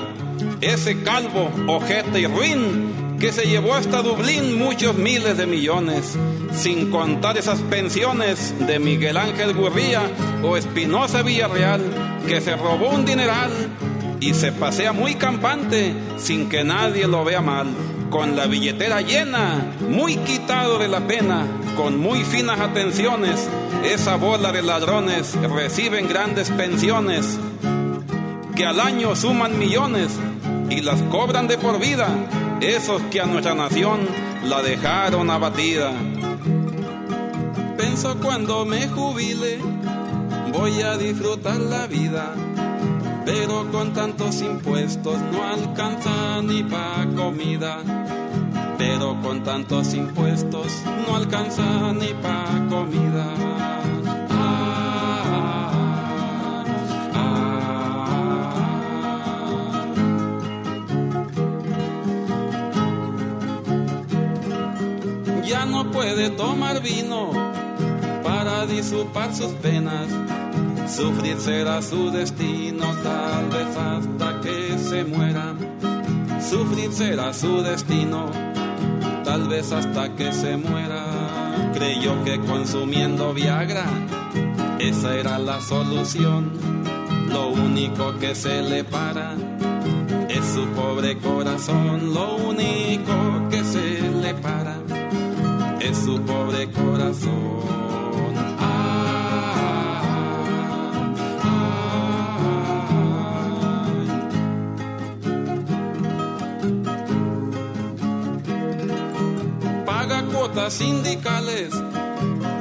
ese 0.62 1.02
calvo, 1.02 1.50
ojete 1.66 2.20
y 2.20 2.26
ruin, 2.26 3.03
que 3.24 3.32
se 3.32 3.46
llevó 3.46 3.72
hasta 3.72 4.02
Dublín 4.02 4.58
muchos 4.58 4.96
miles 4.96 5.38
de 5.38 5.46
millones, 5.46 6.14
sin 6.52 6.90
contar 6.90 7.38
esas 7.38 7.58
pensiones 7.60 8.52
de 8.66 8.78
Miguel 8.78 9.16
Ángel 9.16 9.54
Gurría 9.54 10.02
o 10.42 10.58
Espinosa 10.58 11.22
Villarreal, 11.22 11.80
que 12.28 12.42
se 12.42 12.54
robó 12.54 12.90
un 12.90 13.06
dineral 13.06 13.50
y 14.20 14.34
se 14.34 14.52
pasea 14.52 14.92
muy 14.92 15.14
campante 15.14 15.94
sin 16.18 16.50
que 16.50 16.64
nadie 16.64 17.06
lo 17.06 17.24
vea 17.24 17.40
mal, 17.40 17.68
con 18.10 18.36
la 18.36 18.44
billetera 18.44 19.00
llena, 19.00 19.72
muy 19.88 20.16
quitado 20.18 20.78
de 20.78 20.88
la 20.88 21.06
pena, 21.06 21.46
con 21.78 21.98
muy 21.98 22.24
finas 22.24 22.60
atenciones, 22.60 23.48
esa 23.86 24.16
bola 24.16 24.52
de 24.52 24.60
ladrones 24.60 25.34
reciben 25.50 26.08
grandes 26.08 26.50
pensiones, 26.50 27.38
que 28.54 28.66
al 28.66 28.80
año 28.80 29.16
suman 29.16 29.58
millones 29.58 30.10
y 30.68 30.82
las 30.82 31.00
cobran 31.04 31.48
de 31.48 31.56
por 31.56 31.80
vida, 31.80 32.08
esos 32.60 33.02
que 33.10 33.20
a 33.20 33.26
nuestra 33.26 33.54
nación 33.54 34.00
la 34.44 34.62
dejaron 34.62 35.30
abatida. 35.30 35.92
Penso 37.76 38.16
cuando 38.20 38.64
me 38.64 38.88
jubile, 38.88 39.58
voy 40.52 40.82
a 40.82 40.96
disfrutar 40.96 41.60
la 41.60 41.86
vida, 41.86 42.34
pero 43.24 43.70
con 43.70 43.92
tantos 43.92 44.40
impuestos 44.42 45.18
no 45.32 45.44
alcanza 45.44 46.42
ni 46.42 46.62
pa' 46.62 47.06
comida. 47.16 47.78
pero 48.76 49.16
con 49.22 49.42
tantos 49.44 49.94
impuestos 49.94 50.66
no 51.06 51.16
alcanza 51.16 51.92
ni 51.92 52.12
pa' 52.14 52.66
comida. 52.68 53.63
Puede 66.14 66.30
tomar 66.30 66.80
vino 66.80 67.32
para 68.22 68.66
disipar 68.66 69.34
sus 69.34 69.50
penas. 69.54 70.06
Sufrir 70.86 71.36
será 71.40 71.82
su 71.82 72.10
destino, 72.12 72.86
tal 73.02 73.46
vez 73.48 73.76
hasta 73.76 74.40
que 74.40 74.78
se 74.78 75.04
muera. 75.04 75.54
Sufrir 76.40 76.92
será 76.92 77.32
su 77.32 77.62
destino, 77.62 78.26
tal 79.24 79.48
vez 79.48 79.72
hasta 79.72 80.14
que 80.14 80.32
se 80.32 80.56
muera. 80.56 81.04
Creyó 81.74 82.22
que 82.22 82.38
consumiendo 82.38 83.34
Viagra, 83.34 83.86
esa 84.78 85.16
era 85.16 85.38
la 85.40 85.60
solución. 85.60 86.52
Lo 87.28 87.48
único 87.48 88.16
que 88.20 88.36
se 88.36 88.62
le 88.62 88.84
para 88.84 89.34
es 90.28 90.44
su 90.46 90.64
pobre 90.76 91.18
corazón. 91.18 92.14
Lo 92.14 92.36
único 92.36 93.48
que 93.50 93.64
se 93.64 94.00
le 94.22 94.32
para 94.34 94.83
su 95.94 96.20
pobre 96.22 96.70
corazón. 96.70 97.32
Paga 109.86 110.22
cuotas 110.24 110.72
sindicales 110.74 111.70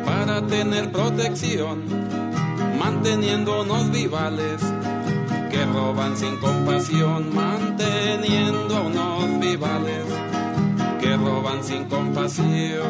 para 0.05 0.45
tener 0.47 0.91
protección, 0.91 1.83
manteniendo 2.79 3.63
unos 3.63 3.91
vivales 3.91 4.61
que 5.49 5.65
roban 5.65 6.15
sin 6.15 6.37
compasión, 6.37 7.33
unos 8.85 9.39
vivales 9.39 10.22
roban 11.17 11.63
sin 11.63 11.85
compasión. 11.85 12.81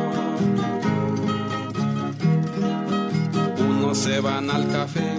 Unos 3.70 3.98
se 3.98 4.20
van 4.20 4.50
al 4.50 4.70
café, 4.72 5.12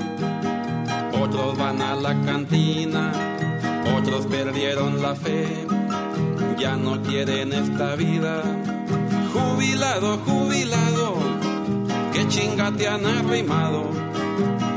otros 1.20 1.56
van 1.56 1.80
a 1.82 1.94
la 1.94 2.14
cantina, 2.22 3.12
otros 3.96 4.26
perdieron 4.26 5.02
la 5.02 5.14
fe, 5.14 5.66
ya 6.58 6.76
no 6.76 7.02
quieren 7.02 7.52
esta 7.52 7.96
vida. 7.96 8.42
Jubilado, 9.32 10.18
jubilado, 10.18 11.14
que 12.12 12.28
chinga 12.28 12.72
te 12.72 12.88
han 12.88 13.04
arrimado, 13.06 13.84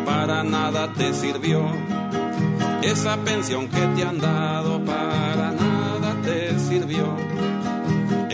para 0.06 0.44
nada 0.44 0.92
te 0.94 1.14
sirvió. 1.14 1.62
Esa 2.82 3.18
pensión 3.18 3.68
que 3.68 3.82
te 3.96 4.04
han 4.04 4.20
dado, 4.20 4.77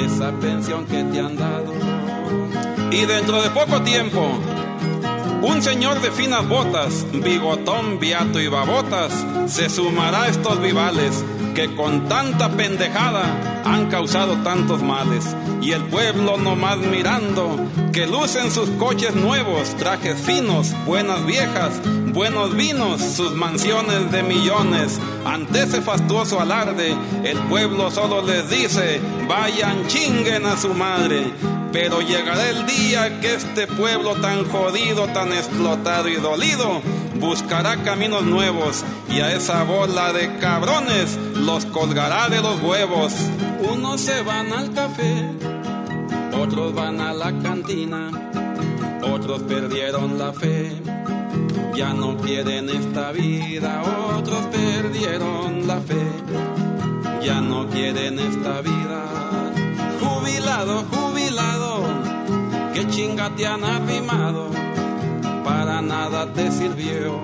esa 0.06 0.32
pensión 0.32 0.86
que 0.86 1.04
te 1.04 1.20
han 1.20 1.36
dado. 1.38 1.74
Y 2.92 3.06
dentro 3.06 3.42
de 3.42 3.50
poco 3.50 3.82
tiempo, 3.82 4.40
un 5.42 5.62
señor 5.62 6.02
de 6.02 6.12
finas 6.12 6.48
botas, 6.48 7.06
bigotón, 7.12 8.00
viato 8.00 8.40
y 8.40 8.48
babotas, 8.48 9.12
se 9.48 9.70
sumará 9.70 10.24
a 10.24 10.28
estos 10.28 10.62
vivales 10.62 11.24
que 11.56 11.76
con 11.76 12.08
tanta 12.08 12.50
pendejada 12.50 13.62
han 13.66 13.90
causado 13.90 14.36
tantos 14.38 14.82
males. 14.82 15.36
Y 15.64 15.72
el 15.72 15.82
pueblo 15.84 16.36
nomás 16.36 16.78
mirando, 16.80 17.56
que 17.94 18.06
lucen 18.06 18.52
sus 18.52 18.70
coches 18.72 19.16
nuevos, 19.16 19.74
trajes 19.78 20.20
finos, 20.20 20.74
buenas 20.86 21.26
viejas, 21.26 21.80
buenos 22.12 22.54
vinos, 22.54 23.02
sus 23.02 23.32
mansiones 23.32 24.12
de 24.12 24.24
millones. 24.24 25.00
Ante 25.26 25.64
ese 25.64 25.82
fastuoso 25.82 26.42
alarde, 26.42 26.94
el 27.24 27.38
pueblo 27.48 27.90
solo 27.92 28.22
les 28.22 28.50
dice, 28.50 29.00
vayan 29.30 29.88
chinguen 29.88 30.46
a 30.46 30.58
su 30.58 30.74
madre. 30.74 31.32
Pero 31.72 32.02
llegará 32.02 32.50
el 32.50 32.66
día 32.66 33.22
que 33.22 33.34
este 33.34 33.66
pueblo 33.66 34.16
tan 34.16 34.44
jodido, 34.50 35.08
tan 35.08 35.32
explotado 35.32 36.10
y 36.10 36.16
dolido, 36.18 36.82
buscará 37.22 37.78
caminos 37.84 38.24
nuevos 38.24 38.84
y 39.10 39.22
a 39.22 39.34
esa 39.34 39.64
bola 39.64 40.12
de 40.12 40.38
cabrones 40.40 41.18
los 41.36 41.66
colgará 41.66 42.28
de 42.28 42.42
los 42.42 42.62
huevos. 42.62 43.14
Unos 43.72 44.02
se 44.02 44.22
van 44.24 44.52
al 44.52 44.74
café, 44.74 45.26
otros 46.44 46.76
van 46.76 47.00
a 47.00 47.14
la 47.14 47.32
cantina, 47.40 48.12
otros 49.02 49.44
perdieron 49.44 50.18
la 50.18 50.34
fe. 50.34 50.74
Ya 51.74 51.94
no 51.94 52.18
quieren 52.18 52.70
esta 52.70 53.14
vida, 53.14 53.82
otros 54.18 54.42
perdieron 54.48 55.66
la 55.66 55.80
fe. 55.80 56.06
Ya 57.24 57.40
no 57.40 57.68
quieren 57.70 58.20
esta 58.20 58.62
vida. 58.62 59.02
Jubilado, 60.02 60.84
jubilado, 60.92 61.84
que 62.74 62.88
chinga 62.90 63.30
te 63.36 63.48
han 63.48 63.64
arrimado, 63.64 64.50
para 65.46 65.82
nada 65.82 66.34
te 66.34 66.52
sirvió. 66.52 67.22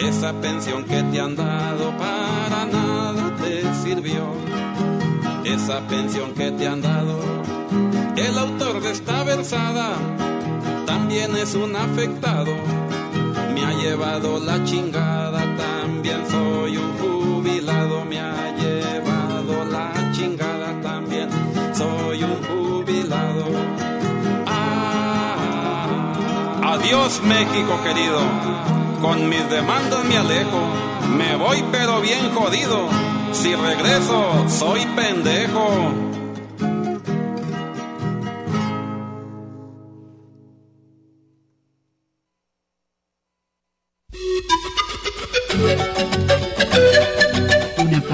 Esa 0.00 0.32
pensión 0.40 0.84
que 0.84 1.02
te 1.02 1.20
han 1.20 1.36
dado, 1.36 1.92
para 1.98 2.64
nada 2.72 3.36
te 3.36 3.62
sirvió. 3.82 4.24
Esa 5.44 5.86
pensión 5.88 6.32
que 6.32 6.50
te 6.52 6.66
han 6.66 6.80
dado. 6.80 7.53
El 8.16 8.38
autor 8.38 8.80
de 8.80 8.92
esta 8.92 9.24
versada 9.24 9.96
también 10.86 11.36
es 11.36 11.54
un 11.56 11.74
afectado. 11.74 12.54
Me 13.52 13.64
ha 13.64 13.72
llevado 13.72 14.38
la 14.38 14.62
chingada, 14.64 15.40
también 15.56 16.22
soy 16.30 16.76
un 16.76 16.96
jubilado. 16.98 18.04
Me 18.04 18.20
ha 18.20 18.54
llevado 18.56 19.64
la 19.64 20.12
chingada, 20.12 20.80
también 20.80 21.28
soy 21.74 22.22
un 22.22 22.36
jubilado. 22.44 23.46
Ah, 24.46 26.12
adiós 26.78 27.20
México 27.24 27.80
querido, 27.82 28.20
con 29.00 29.28
mis 29.28 29.50
demandas 29.50 30.04
me 30.04 30.16
alejo, 30.18 30.60
me 31.18 31.34
voy 31.34 31.64
pero 31.72 32.00
bien 32.00 32.30
jodido. 32.32 32.88
Si 33.32 33.54
regreso, 33.56 34.44
soy 34.48 34.86
pendejo. 34.86 35.03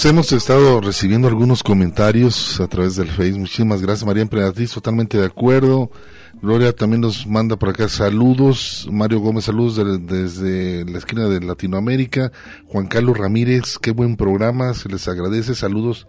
Pues 0.00 0.12
hemos 0.12 0.30
estado 0.30 0.80
recibiendo 0.80 1.26
algunos 1.26 1.64
comentarios 1.64 2.60
a 2.60 2.68
través 2.68 2.94
del 2.94 3.08
Facebook. 3.08 3.40
Muchísimas 3.40 3.82
gracias, 3.82 4.06
María 4.06 4.22
Emperatriz, 4.22 4.70
totalmente 4.70 5.18
de 5.18 5.26
acuerdo. 5.26 5.90
Gloria 6.40 6.72
también 6.72 7.00
nos 7.00 7.26
manda 7.26 7.56
por 7.56 7.70
acá 7.70 7.88
saludos. 7.88 8.86
Mario 8.92 9.18
Gómez, 9.18 9.46
saludos 9.46 9.74
de- 9.74 9.98
desde 9.98 10.84
la 10.84 10.98
esquina 10.98 11.26
de 11.26 11.40
Latinoamérica. 11.40 12.30
Juan 12.68 12.86
Carlos 12.86 13.18
Ramírez, 13.18 13.76
qué 13.82 13.90
buen 13.90 14.16
programa, 14.16 14.72
se 14.74 14.88
les 14.88 15.08
agradece. 15.08 15.56
Saludos 15.56 16.06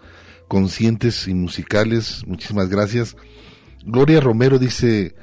conscientes 0.47 1.27
y 1.27 1.33
musicales, 1.33 2.21
muchísimas 2.27 2.69
gracias. 2.69 3.15
Gloria 3.83 4.21
Romero 4.21 4.59
dice, 4.59 5.15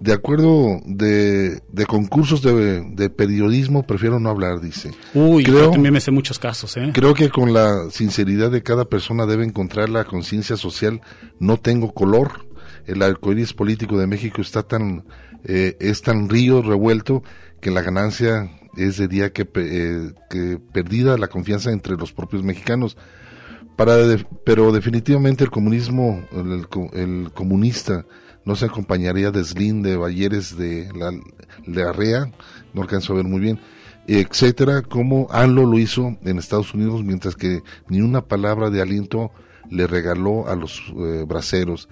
de 0.00 0.12
acuerdo 0.12 0.80
de, 0.86 1.60
de 1.70 1.86
concursos 1.86 2.42
de, 2.42 2.80
de 2.94 3.10
periodismo, 3.10 3.82
prefiero 3.86 4.18
no 4.18 4.30
hablar, 4.30 4.60
dice. 4.60 4.90
Uy, 5.14 5.44
yo 5.44 5.52
Creo- 5.54 5.70
también 5.70 5.92
me 5.94 6.00
sé 6.00 6.10
muchos 6.10 6.38
casos, 6.38 6.76
¿eh? 6.78 6.90
Creo 6.94 7.14
que 7.14 7.28
con 7.28 7.52
la 7.52 7.90
sinceridad 7.90 8.50
de 8.50 8.62
cada 8.62 8.86
persona 8.86 9.26
debe 9.26 9.44
encontrar 9.44 9.88
la 9.90 10.04
conciencia 10.04 10.56
social. 10.56 11.00
No 11.38 11.58
tengo 11.58 11.92
color. 11.92 12.46
El 12.86 13.02
arcoíris 13.02 13.52
político 13.52 13.98
de 13.98 14.06
México 14.06 14.40
está 14.40 14.62
tan, 14.62 15.04
eh, 15.44 15.76
es 15.80 16.02
tan 16.02 16.28
río 16.28 16.62
revuelto 16.62 17.22
que 17.60 17.70
la 17.70 17.82
ganancia 17.82 18.50
es 18.76 18.96
de 18.96 19.06
día 19.06 19.32
que, 19.32 19.46
eh, 19.54 20.12
que 20.30 20.58
perdida 20.72 21.18
la 21.18 21.28
confianza 21.28 21.70
entre 21.72 21.96
los 21.96 22.12
propios 22.12 22.42
mexicanos. 22.42 22.96
para 23.76 23.96
de- 23.96 24.26
pero 24.44 24.72
definitivamente 24.72 25.42
el 25.44 25.50
comunismo, 25.50 26.22
el, 26.32 26.66
el 26.92 27.30
comunista 27.32 28.04
no 28.44 28.56
se 28.56 28.66
acompañaría 28.66 29.30
de 29.30 29.44
Slim, 29.44 29.82
de 29.82 29.96
Balleres, 29.96 30.56
de 30.56 30.88
la, 30.94 31.88
Arrea, 31.88 32.30
no 32.74 32.82
alcanzo 32.82 33.12
a 33.12 33.16
ver 33.16 33.26
muy 33.26 33.40
bien, 33.40 33.60
etcétera, 34.06 34.82
como 34.82 35.28
ANLO 35.30 35.66
lo 35.66 35.78
hizo 35.78 36.16
en 36.24 36.38
Estados 36.38 36.74
Unidos, 36.74 37.04
mientras 37.04 37.36
que 37.36 37.62
ni 37.88 38.00
una 38.00 38.22
palabra 38.22 38.70
de 38.70 38.80
aliento 38.82 39.30
le 39.70 39.86
regaló 39.86 40.48
a 40.48 40.56
los 40.56 40.82
eh, 40.96 41.24
braceros, 41.28 41.88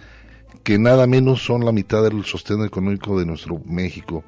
que 0.64 0.78
nada 0.78 1.06
menos 1.06 1.42
son 1.44 1.64
la 1.64 1.72
mitad 1.72 2.02
del 2.02 2.24
sostén 2.24 2.64
económico 2.64 3.18
de 3.18 3.26
nuestro 3.26 3.60
México. 3.64 4.24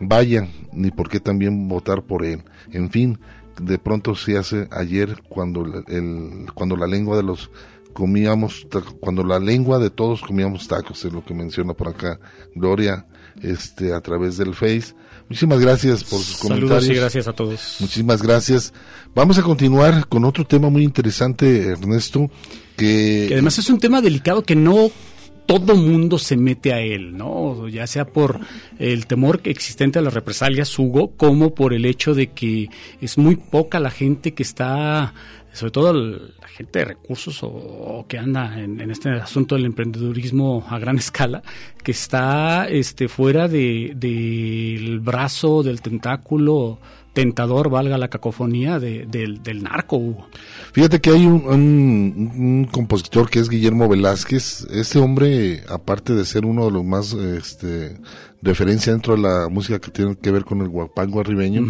Vaya, 0.00 0.48
ni 0.72 0.90
por 0.90 1.08
qué 1.08 1.20
también 1.20 1.68
votar 1.68 2.02
por 2.02 2.24
él. 2.24 2.42
En 2.72 2.90
fin, 2.90 3.18
de 3.60 3.78
pronto 3.78 4.14
se 4.14 4.36
hace 4.38 4.68
ayer 4.70 5.22
cuando 5.28 5.64
el- 5.88 6.46
cuando 6.54 6.76
la 6.76 6.86
lengua 6.86 7.16
de 7.16 7.22
los 7.24 7.50
comíamos 7.98 8.64
cuando 9.00 9.24
la 9.24 9.40
lengua 9.40 9.80
de 9.80 9.90
todos 9.90 10.20
comíamos 10.20 10.68
tacos 10.68 11.04
es 11.04 11.12
lo 11.12 11.24
que 11.24 11.34
menciona 11.34 11.74
por 11.74 11.88
acá 11.88 12.20
Gloria 12.54 13.08
este 13.42 13.92
a 13.92 14.00
través 14.00 14.36
del 14.36 14.54
Face 14.54 14.94
muchísimas 15.28 15.58
gracias 15.58 16.04
por 16.04 16.20
sus 16.20 16.36
Saludos 16.36 16.60
comentarios 16.60 16.88
y 16.90 16.94
gracias 16.94 17.26
a 17.26 17.32
todos. 17.32 17.76
muchísimas 17.80 18.22
gracias 18.22 18.72
vamos 19.16 19.36
a 19.38 19.42
continuar 19.42 20.06
con 20.06 20.24
otro 20.24 20.46
tema 20.46 20.70
muy 20.70 20.84
interesante 20.84 21.70
Ernesto 21.72 22.30
que, 22.76 23.24
Que 23.26 23.34
además 23.34 23.58
es 23.58 23.68
un 23.68 23.80
tema 23.80 24.00
delicado 24.00 24.44
que 24.44 24.54
no 24.54 24.92
todo 25.46 25.74
mundo 25.76 26.18
se 26.18 26.36
mete 26.36 26.74
a 26.74 26.80
él, 26.80 27.16
¿no? 27.16 27.68
Ya 27.68 27.86
sea 27.86 28.04
por 28.04 28.38
el 28.78 29.06
temor 29.06 29.40
existente 29.44 29.98
a 29.98 30.02
las 30.02 30.12
represalias, 30.12 30.78
Hugo, 30.78 31.16
como 31.16 31.54
por 31.54 31.72
el 31.72 31.86
hecho 31.86 32.14
de 32.14 32.26
que 32.26 32.68
es 33.00 33.16
muy 33.16 33.36
poca 33.36 33.80
la 33.80 33.90
gente 33.90 34.34
que 34.34 34.42
está, 34.42 35.14
sobre 35.58 35.70
todo 35.72 35.90
el- 35.90 36.34
la 36.40 36.48
gente 36.48 36.78
de 36.78 36.84
recursos 36.86 37.40
o, 37.42 38.04
que 38.08 38.18
anda 38.18 38.58
en, 38.60 38.80
este 38.90 39.10
asunto 39.10 39.54
del 39.54 39.64
emprendedurismo 39.66 40.66
a 40.68 40.78
gran 40.78 40.96
escala, 41.04 41.42
que 41.82 41.92
está 41.92 42.66
este 42.68 43.08
fuera 43.08 43.48
de 43.48 43.92
del 43.96 45.00
brazo, 45.00 45.62
del 45.62 45.80
tentáculo 45.82 46.78
tentador, 47.12 47.68
valga 47.68 47.98
la 47.98 48.06
cacofonía, 48.08 48.78
de- 48.78 49.04
del, 49.06 49.42
del 49.42 49.62
narco, 49.64 49.96
Hugo. 49.96 50.28
Fíjate 50.72 51.00
que 51.00 51.10
hay 51.10 51.26
un, 51.26 51.42
un- 51.46 52.32
un 52.36 52.64
compositor 52.70 53.28
que 53.28 53.40
es 53.40 53.48
Guillermo 53.48 53.88
Velázquez. 53.88 54.68
Este 54.70 55.00
hombre, 55.00 55.64
aparte 55.68 56.14
de 56.14 56.24
ser 56.24 56.44
uno 56.46 56.66
de 56.66 56.70
los 56.70 56.84
más 56.84 57.14
este, 57.14 57.96
referencia 58.40 58.92
dentro 58.92 59.16
de 59.16 59.22
la 59.22 59.48
música 59.48 59.80
que 59.80 59.90
tiene 59.90 60.16
que 60.16 60.30
ver 60.30 60.44
con 60.44 60.60
el 60.60 60.68
guapango 60.68 61.20
arribeño, 61.20 61.62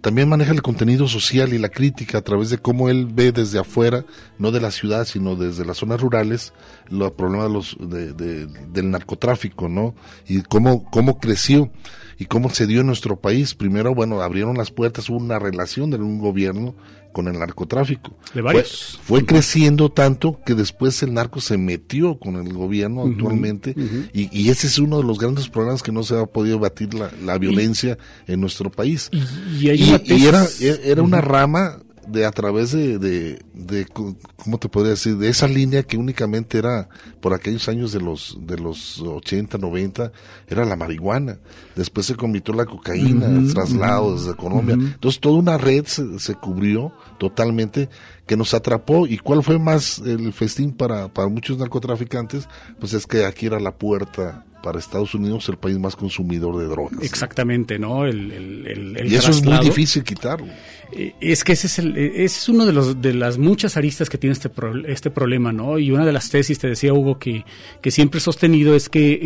también 0.00 0.28
maneja 0.28 0.52
el 0.52 0.62
contenido 0.62 1.06
social 1.06 1.52
y 1.52 1.58
la 1.58 1.68
crítica 1.68 2.18
a 2.18 2.22
través 2.22 2.50
de 2.50 2.58
cómo 2.58 2.88
él 2.88 3.06
ve 3.12 3.30
desde 3.30 3.58
afuera, 3.60 4.04
no 4.38 4.50
de 4.50 4.60
la 4.60 4.70
ciudad, 4.72 5.04
sino 5.06 5.36
desde 5.36 5.64
las 5.64 5.76
zonas 5.76 6.00
rurales, 6.00 6.52
los 6.90 7.12
problemas 7.12 7.46
de 7.48 7.52
los, 7.52 7.76
de- 7.80 8.12
de- 8.14 8.46
del 8.72 8.90
narcotráfico, 8.90 9.68
¿no? 9.68 9.94
Y 10.26 10.42
cómo, 10.42 10.84
cómo 10.90 11.20
creció 11.20 11.70
y 12.18 12.24
cómo 12.24 12.50
se 12.50 12.66
dio 12.66 12.80
en 12.80 12.88
nuestro 12.88 13.16
país. 13.20 13.54
Primero, 13.54 13.94
bueno, 13.94 14.20
abrieron 14.20 14.56
las 14.58 14.72
puertas, 14.72 15.08
hubo 15.08 15.18
una 15.18 15.38
relación 15.38 15.90
de 15.90 15.98
un 15.98 16.18
gobierno 16.18 16.74
con 17.18 17.26
el 17.26 17.36
narcotráfico. 17.36 18.16
De 18.32 18.42
varios. 18.42 18.96
Fue, 19.02 19.18
fue 19.18 19.26
creciendo 19.26 19.90
tanto 19.90 20.38
que 20.46 20.54
después 20.54 21.02
el 21.02 21.14
narco 21.14 21.40
se 21.40 21.58
metió 21.58 22.16
con 22.20 22.36
el 22.36 22.52
gobierno 22.52 23.02
actualmente 23.06 23.74
y, 24.12 24.28
y 24.30 24.50
ese 24.50 24.68
es 24.68 24.78
uno 24.78 24.98
de 24.98 25.02
los 25.04 25.18
grandes 25.18 25.48
problemas 25.48 25.82
que 25.82 25.90
no 25.90 26.04
se 26.04 26.16
ha 26.16 26.26
podido 26.26 26.60
batir 26.60 26.94
la, 26.94 27.10
la 27.24 27.36
violencia 27.38 27.98
en 28.28 28.40
nuestro 28.40 28.70
país. 28.70 29.10
y 29.12 29.68
Y- 30.14 30.26
era, 30.26 30.44
tesis- 30.44 30.78
era 30.84 31.02
una 31.02 31.20
rama 31.20 31.78
de 32.10 32.24
a 32.24 32.30
través 32.30 32.72
de, 32.72 32.98
de, 32.98 33.42
de, 33.52 33.86
¿cómo 33.86 34.58
te 34.58 34.68
podría 34.68 34.90
decir? 34.90 35.16
De 35.16 35.28
esa 35.28 35.46
línea 35.46 35.82
que 35.82 35.96
únicamente 35.96 36.58
era 36.58 36.88
por 37.20 37.34
aquellos 37.34 37.68
años 37.68 37.92
de 37.92 38.00
los, 38.00 38.38
de 38.40 38.58
los 38.58 39.00
80, 39.00 39.58
90, 39.58 40.12
era 40.48 40.64
la 40.64 40.76
marihuana. 40.76 41.38
Después 41.76 42.06
se 42.06 42.14
convirtió 42.14 42.54
la 42.54 42.66
cocaína, 42.66 43.28
ujú, 43.28 44.14
desde 44.14 44.34
Colombia. 44.36 44.74
Entonces 44.74 45.20
toda 45.20 45.38
una 45.38 45.58
red 45.58 45.84
se, 45.86 46.18
se 46.18 46.34
cubrió 46.34 46.92
totalmente 47.18 47.88
que 48.26 48.36
nos 48.36 48.54
atrapó. 48.54 49.06
¿Y 49.06 49.18
cuál 49.18 49.42
fue 49.42 49.58
más 49.58 49.98
el 49.98 50.32
festín 50.32 50.72
para, 50.72 51.08
para 51.08 51.28
muchos 51.28 51.58
narcotraficantes? 51.58 52.48
Pues 52.80 52.94
es 52.94 53.06
que 53.06 53.24
aquí 53.24 53.46
era 53.46 53.60
la 53.60 53.72
puerta 53.72 54.44
para 54.62 54.78
Estados 54.78 55.14
Unidos, 55.14 55.48
el 55.48 55.56
país 55.56 55.78
más 55.78 55.94
consumidor 55.96 56.58
de 56.58 56.66
drogas. 56.66 57.00
Exactamente, 57.02 57.78
¿no? 57.78 58.04
El, 58.06 58.32
el- 58.32 58.66
el- 58.66 58.96
el 58.96 59.12
y 59.12 59.14
eso 59.16 59.30
es 59.30 59.42
muy 59.44 59.58
difícil 59.58 60.02
quitarlo. 60.02 60.46
Eh, 60.92 61.14
Es 61.20 61.44
que 61.44 61.52
ese 61.52 61.66
es, 61.66 61.78
el, 61.78 61.96
eh, 61.96 62.24
ese 62.24 62.38
es 62.38 62.48
uno 62.48 62.64
de, 62.66 62.72
los, 62.72 63.00
de 63.00 63.12
las 63.14 63.38
muchas 63.38 63.76
aristas 63.76 64.08
que 64.10 64.16
tiene 64.18 64.32
este, 64.32 64.48
pro- 64.48 64.86
este 64.86 65.10
problema, 65.10 65.52
¿no? 65.52 65.78
Y 65.78 65.90
una 65.90 66.04
de 66.06 66.12
las 66.12 66.30
tesis, 66.30 66.58
te 66.58 66.66
decía 66.66 66.92
Hugo, 66.94 67.18
que, 67.18 67.44
que 67.82 67.90
siempre 67.90 68.18
he 68.18 68.20
sostenido 68.20 68.74
es 68.74 68.88
que 68.88 69.20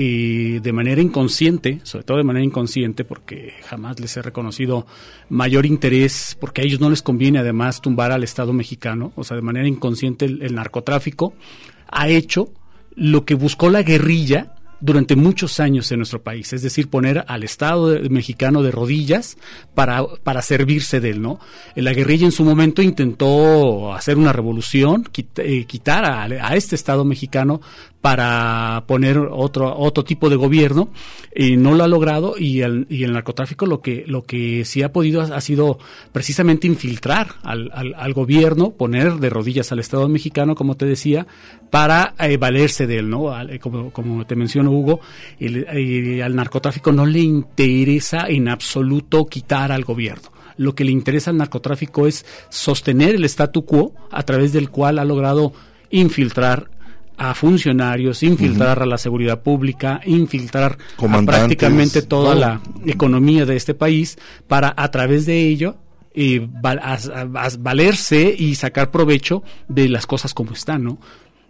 eh, 0.56 0.60
de 0.60 0.72
manera 0.72 1.00
inconsciente, 1.00 1.80
sobre 1.84 2.04
todo 2.04 2.18
de 2.18 2.24
manera 2.24 2.44
inconsciente, 2.44 3.04
porque 3.04 3.52
jamás 3.64 4.00
les 4.00 4.16
he 4.16 4.22
reconocido 4.22 4.86
mayor 5.28 5.64
interés, 5.66 6.36
porque 6.40 6.62
a 6.62 6.64
ellos 6.64 6.80
no 6.80 6.90
les 6.90 7.00
conviene 7.02 7.38
además 7.38 7.80
tumbar 7.80 8.12
al 8.12 8.24
Estado 8.24 8.52
mexicano, 8.52 9.12
o 9.16 9.24
sea, 9.24 9.36
de 9.36 9.42
manera 9.42 9.66
inconsciente 9.68 10.24
el 10.26 10.54
narcotráfico 10.54 11.32
ha 11.88 12.08
hecho 12.08 12.52
lo 12.96 13.24
que 13.24 13.34
buscó 13.34 13.70
la 13.70 13.82
guerrilla 13.82 14.54
durante 14.82 15.14
muchos 15.14 15.60
años 15.60 15.90
en 15.92 16.00
nuestro 16.00 16.22
país, 16.22 16.52
es 16.52 16.60
decir, 16.60 16.88
poner 16.88 17.24
al 17.28 17.44
Estado 17.44 17.98
mexicano 18.10 18.62
de 18.62 18.72
rodillas 18.72 19.38
para, 19.74 20.04
para 20.24 20.42
servirse 20.42 21.00
de 21.00 21.10
él, 21.10 21.22
¿no? 21.22 21.38
La 21.76 21.92
guerrilla 21.92 22.26
en 22.26 22.32
su 22.32 22.44
momento 22.44 22.82
intentó 22.82 23.94
hacer 23.94 24.18
una 24.18 24.32
revolución, 24.32 25.08
eh, 25.36 25.64
quitar 25.66 26.04
a, 26.04 26.56
este 26.56 26.74
Estado 26.74 27.04
mexicano 27.04 27.60
para 28.00 28.82
poner 28.88 29.16
otro 29.16 29.78
otro 29.78 30.02
tipo 30.02 30.28
de 30.28 30.34
gobierno 30.34 30.90
y 31.34 31.56
no 31.56 31.72
lo 31.74 31.84
ha 31.84 31.88
logrado 31.88 32.34
y 32.36 32.62
el, 32.62 32.88
narcotráfico 32.90 33.64
lo 33.64 33.80
que 33.80 34.04
lo 34.08 34.24
que 34.24 34.64
sí 34.64 34.82
ha 34.82 34.92
podido 34.92 35.22
ha, 35.22 35.40
sido 35.40 35.78
precisamente 36.10 36.66
infiltrar 36.66 37.36
al, 37.44 37.70
al, 37.72 37.94
al 37.94 38.12
gobierno 38.12 38.72
poner 38.72 39.14
de 39.14 39.30
rodillas 39.30 39.70
al 39.70 39.78
Estado 39.78 40.08
mexicano 40.08 40.56
como 40.56 40.76
te 40.76 40.84
decía 40.84 41.28
para 41.70 42.14
eh, 42.18 42.36
valerse 42.38 42.88
de 42.88 42.98
él 42.98 43.08
no 43.08 43.40
eh, 43.48 43.60
como, 43.60 43.92
como 43.92 44.26
te 44.26 44.34
menciono 44.34 44.71
Hugo 44.72 45.00
el- 45.38 45.66
eh, 45.72 46.22
al 46.22 46.34
narcotráfico 46.34 46.92
no 46.92 47.06
le 47.06 47.20
interesa 47.20 48.26
en 48.28 48.48
absoluto 48.48 49.26
quitar 49.26 49.72
al 49.72 49.84
gobierno. 49.84 50.30
Lo 50.56 50.74
que 50.74 50.84
le 50.84 50.92
interesa 50.92 51.30
al 51.30 51.38
narcotráfico 51.38 52.06
es 52.06 52.26
sostener 52.50 53.14
el 53.14 53.24
statu 53.24 53.64
quo 53.64 53.94
a 54.10 54.22
través 54.22 54.52
del 54.52 54.68
cual 54.70 54.98
ha 54.98 55.04
logrado 55.04 55.52
infiltrar 55.90 56.70
a 57.16 57.34
funcionarios, 57.34 58.22
infiltrar 58.22 58.82
a 58.82 58.86
la 58.86 58.98
seguridad 58.98 59.42
pública, 59.42 60.00
infiltrar 60.06 60.78
a 61.18 61.36
prácticamente 61.40 62.02
toda 62.02 62.34
la 62.34 62.60
economía 62.86 63.46
de 63.46 63.54
este 63.56 63.74
país 63.74 64.18
para 64.48 64.72
a 64.76 64.90
través 64.90 65.26
de 65.26 65.46
ello 65.46 65.76
eh, 66.14 66.46
val- 66.60 66.80
as- 66.82 67.10
as- 67.34 67.62
valerse 67.62 68.34
y 68.36 68.54
sacar 68.56 68.90
provecho 68.90 69.42
de 69.68 69.88
las 69.88 70.06
cosas 70.06 70.34
como 70.34 70.52
están, 70.52 70.84
¿no? 70.84 70.98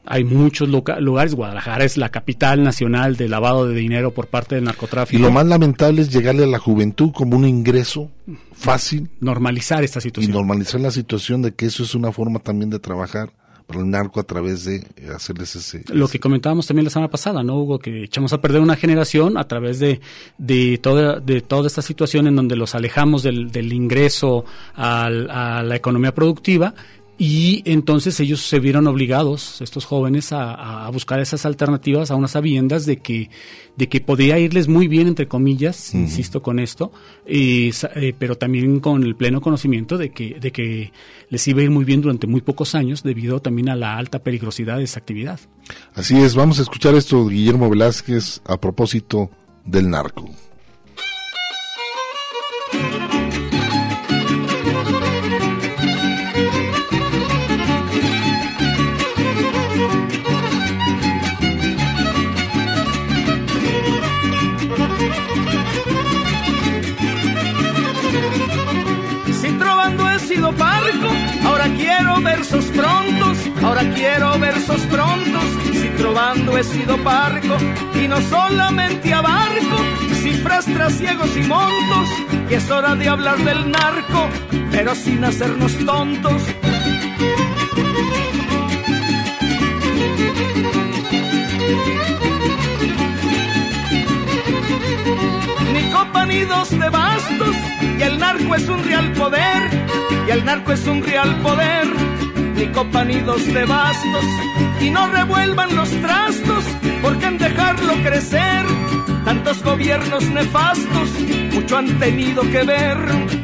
Hay 0.04 0.24
muchos 0.24 0.68
lugares, 0.68 1.34
Guadalajara 1.34 1.84
es 1.84 1.96
la 1.96 2.08
capital 2.08 2.62
nacional 2.64 3.16
de 3.16 3.28
lavado 3.28 3.68
de 3.68 3.74
dinero 3.74 4.10
por 4.12 4.26
parte 4.26 4.56
del 4.56 4.64
Y 4.64 4.66
narcotráfico. 4.66 5.22
lo 5.22 5.30
más 5.30 5.46
lamentable 5.46 6.02
es 6.02 6.12
llegarle 6.12 6.42
a 6.44 6.48
la 6.48 6.58
juventud 6.58 7.12
como 7.12 7.36
un 7.36 7.46
ingreso 7.46 8.10
fácil. 8.52 9.10
Normalizar 9.20 9.84
esta 9.84 10.00
Y 10.00 10.02
situación. 10.02 10.32
normalizar 10.32 10.80
la 10.80 10.90
situación 10.90 11.42
de 11.42 11.52
que 11.54 11.66
eso 11.66 11.84
es 11.84 11.94
una 11.94 12.10
forma 12.12 12.40
también 12.40 12.68
de 12.70 12.78
trabajar 12.80 13.30
para 13.66 13.78
el 13.78 13.88
narco 13.90 14.18
a 14.18 14.24
través 14.24 14.64
de 14.64 14.84
hacerles 15.14 15.54
ese... 15.54 15.84
Lo 15.94 16.08
que 16.08 16.18
comentábamos 16.18 16.66
también 16.66 16.84
la 16.84 16.90
semana 16.90 17.08
pasada, 17.08 17.44
¿no, 17.44 17.56
Hugo? 17.60 17.78
Que 17.78 18.02
echamos 18.02 18.32
a 18.32 18.40
perder 18.40 18.60
una 18.60 18.74
generación 18.74 19.38
a 19.38 19.44
través 19.46 19.78
de, 19.78 20.00
de, 20.36 20.78
toda, 20.78 21.20
de 21.20 21.40
toda 21.42 21.68
esta 21.68 21.80
situación 21.80 22.26
en 22.26 22.34
donde 22.34 22.56
los 22.56 22.74
alejamos 22.74 23.22
del, 23.22 23.52
del 23.52 23.72
ingreso 23.72 24.44
al- 24.74 25.30
a 25.30 25.62
la 25.62 25.76
economía 25.76 26.12
productiva 26.12 26.74
y 27.18 27.62
entonces 27.66 28.18
ellos 28.20 28.40
se 28.40 28.58
vieron 28.58 28.86
obligados, 28.86 29.60
estos 29.60 29.84
jóvenes, 29.84 30.32
a, 30.32 30.86
a 30.86 30.90
buscar 30.90 31.20
esas 31.20 31.46
alternativas 31.46 32.10
a 32.10 32.16
unas 32.16 32.32
sabiendas 32.32 32.84
de 32.86 32.96
que, 32.98 33.30
de 33.76 33.88
que 33.88 34.00
podía 34.00 34.38
irles 34.38 34.66
muy 34.66 34.88
bien, 34.88 35.06
entre 35.08 35.28
comillas, 35.28 35.94
insisto 35.94 36.42
con 36.42 36.58
esto, 36.58 36.90
y 37.28 37.70
sa- 37.72 37.90
eh, 37.94 38.14
pero 38.18 38.36
también 38.36 38.80
con 38.80 39.04
el 39.04 39.14
pleno 39.14 39.40
conocimiento 39.40 39.98
de 39.98 40.10
que, 40.10 40.40
de 40.40 40.50
que 40.52 40.92
les 41.28 41.46
iba 41.46 41.60
a 41.60 41.64
ir 41.64 41.70
muy 41.70 41.84
bien 41.84 42.00
durante 42.00 42.26
muy 42.26 42.40
pocos 42.40 42.74
años 42.74 43.02
debido 43.02 43.40
también 43.40 43.68
a 43.68 43.76
la 43.76 43.96
alta 43.98 44.18
peligrosidad 44.20 44.78
de 44.78 44.84
esa 44.84 44.98
actividad. 44.98 45.38
Así 45.94 46.16
es, 46.18 46.34
vamos 46.34 46.58
a 46.58 46.62
escuchar 46.62 46.94
esto 46.94 47.26
Guillermo 47.28 47.70
Velázquez 47.70 48.40
a 48.46 48.58
propósito 48.58 49.30
del 49.64 49.88
narco. 49.90 50.28
Si 73.82 73.88
quiero 73.88 74.38
versos 74.38 74.80
prontos, 74.82 75.42
si 75.72 75.88
trovando 75.96 76.56
he 76.56 76.62
sido 76.62 76.96
parco, 76.98 77.56
y 78.00 78.06
no 78.06 78.20
solamente 78.20 79.12
abarco 79.12 79.76
cifras, 80.22 80.66
trasiegos 80.66 81.36
y 81.36 81.42
montos, 81.42 82.08
que 82.48 82.54
es 82.54 82.70
hora 82.70 82.94
de 82.94 83.08
hablar 83.08 83.38
del 83.38 83.72
narco, 83.72 84.28
pero 84.70 84.94
sin 84.94 85.24
hacernos 85.24 85.76
tontos. 85.84 86.42
Ni 95.72 95.90
copa 95.90 96.26
ni 96.26 96.44
dos 96.44 96.70
de 96.70 96.88
bastos, 96.88 97.56
y 97.98 98.02
el 98.02 98.20
narco 98.20 98.54
es 98.54 98.68
un 98.68 98.84
real 98.84 99.12
poder, 99.14 99.86
y 100.28 100.30
el 100.30 100.44
narco 100.44 100.70
es 100.70 100.86
un 100.86 101.02
real 101.02 101.34
poder 101.40 102.21
ni 102.62 102.68
copa 102.68 103.04
de 103.04 103.64
bastos, 103.64 104.24
y 104.80 104.90
no 104.90 105.08
revuelvan 105.08 105.74
los 105.74 105.90
trastos, 106.00 106.64
porque 107.02 107.26
en 107.26 107.38
dejarlo 107.38 107.94
crecer, 108.04 108.64
tantos 109.24 109.62
gobiernos 109.64 110.22
nefastos, 110.30 111.10
mucho 111.52 111.76
han 111.76 111.98
tenido 111.98 112.42
que 112.42 112.62
ver. 112.62 113.41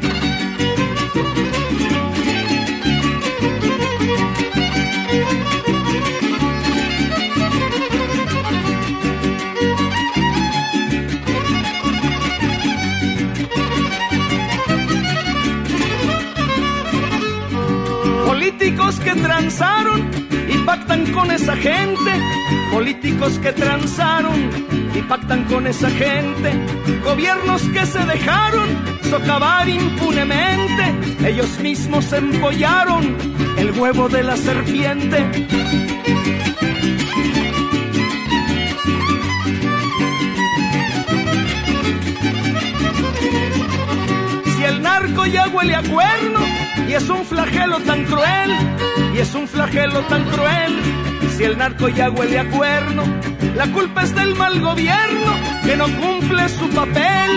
Políticos 18.68 19.00
que 19.00 19.14
transaron 19.14 20.10
y 20.46 20.58
pactan 20.58 21.10
con 21.14 21.30
esa 21.30 21.56
gente. 21.56 22.12
Políticos 22.70 23.38
que 23.38 23.50
transaron 23.52 24.50
y 24.94 25.00
pactan 25.00 25.44
con 25.44 25.66
esa 25.66 25.88
gente. 25.88 26.52
Gobiernos 27.02 27.62
que 27.62 27.86
se 27.86 27.98
dejaron 28.00 28.68
socavar 29.08 29.66
impunemente. 29.70 30.94
Ellos 31.26 31.58
mismos 31.60 32.12
empollaron 32.12 33.16
el 33.56 33.70
huevo 33.70 34.10
de 34.10 34.22
la 34.22 34.36
serpiente. 34.36 35.24
El 44.78 44.84
narco 44.84 45.26
ya 45.26 45.48
huele 45.48 45.74
a 45.74 45.82
cuerno 45.82 46.38
y 46.88 46.92
es 46.94 47.08
un 47.08 47.24
flagelo 47.24 47.80
tan 47.80 48.04
cruel, 48.04 48.52
y 49.12 49.18
es 49.18 49.34
un 49.34 49.48
flagelo 49.48 50.00
tan 50.02 50.24
cruel. 50.30 50.72
Si 51.36 51.42
el 51.42 51.58
narco 51.58 51.88
ya 51.88 52.10
huele 52.10 52.38
a 52.38 52.48
cuerno, 52.48 53.02
la 53.56 53.66
culpa 53.72 54.04
es 54.04 54.14
del 54.14 54.36
mal 54.36 54.60
gobierno 54.60 55.32
que 55.64 55.76
no 55.76 55.86
cumple 55.96 56.48
su 56.48 56.68
papel. 56.70 57.30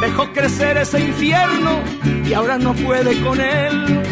Dejó 0.00 0.32
crecer 0.32 0.78
ese 0.78 1.00
infierno 1.00 1.82
y 2.24 2.32
ahora 2.32 2.56
no 2.56 2.72
puede 2.72 3.20
con 3.20 3.38
él. 3.38 4.02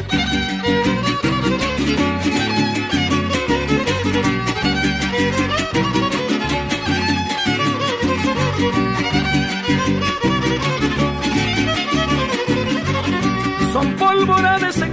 De 14.29 14.69
ese 14.69 14.93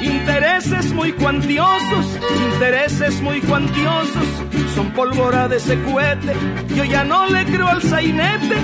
intereses 0.00 0.92
muy 0.92 1.12
cuantiosos, 1.12 2.06
intereses 2.52 3.20
muy 3.20 3.40
cuantiosos. 3.40 4.28
Son 4.72 4.92
pólvora 4.92 5.48
de 5.48 5.56
ese 5.56 5.82
cohete, 5.82 6.32
yo 6.76 6.84
ya 6.84 7.02
no 7.02 7.26
le 7.26 7.44
creo 7.44 7.66
al 7.66 7.82
sainete 7.82 8.54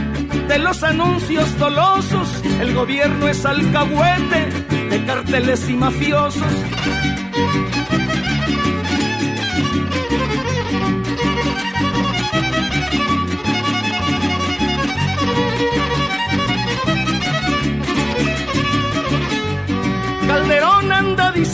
de 0.46 0.58
los 0.60 0.84
anuncios 0.84 1.58
dolosos. 1.58 2.28
El 2.60 2.74
gobierno 2.74 3.26
es 3.26 3.44
alcahuete 3.44 4.50
de 4.88 5.04
carteles 5.04 5.68
y 5.68 5.74
mafiosos. 5.74 6.52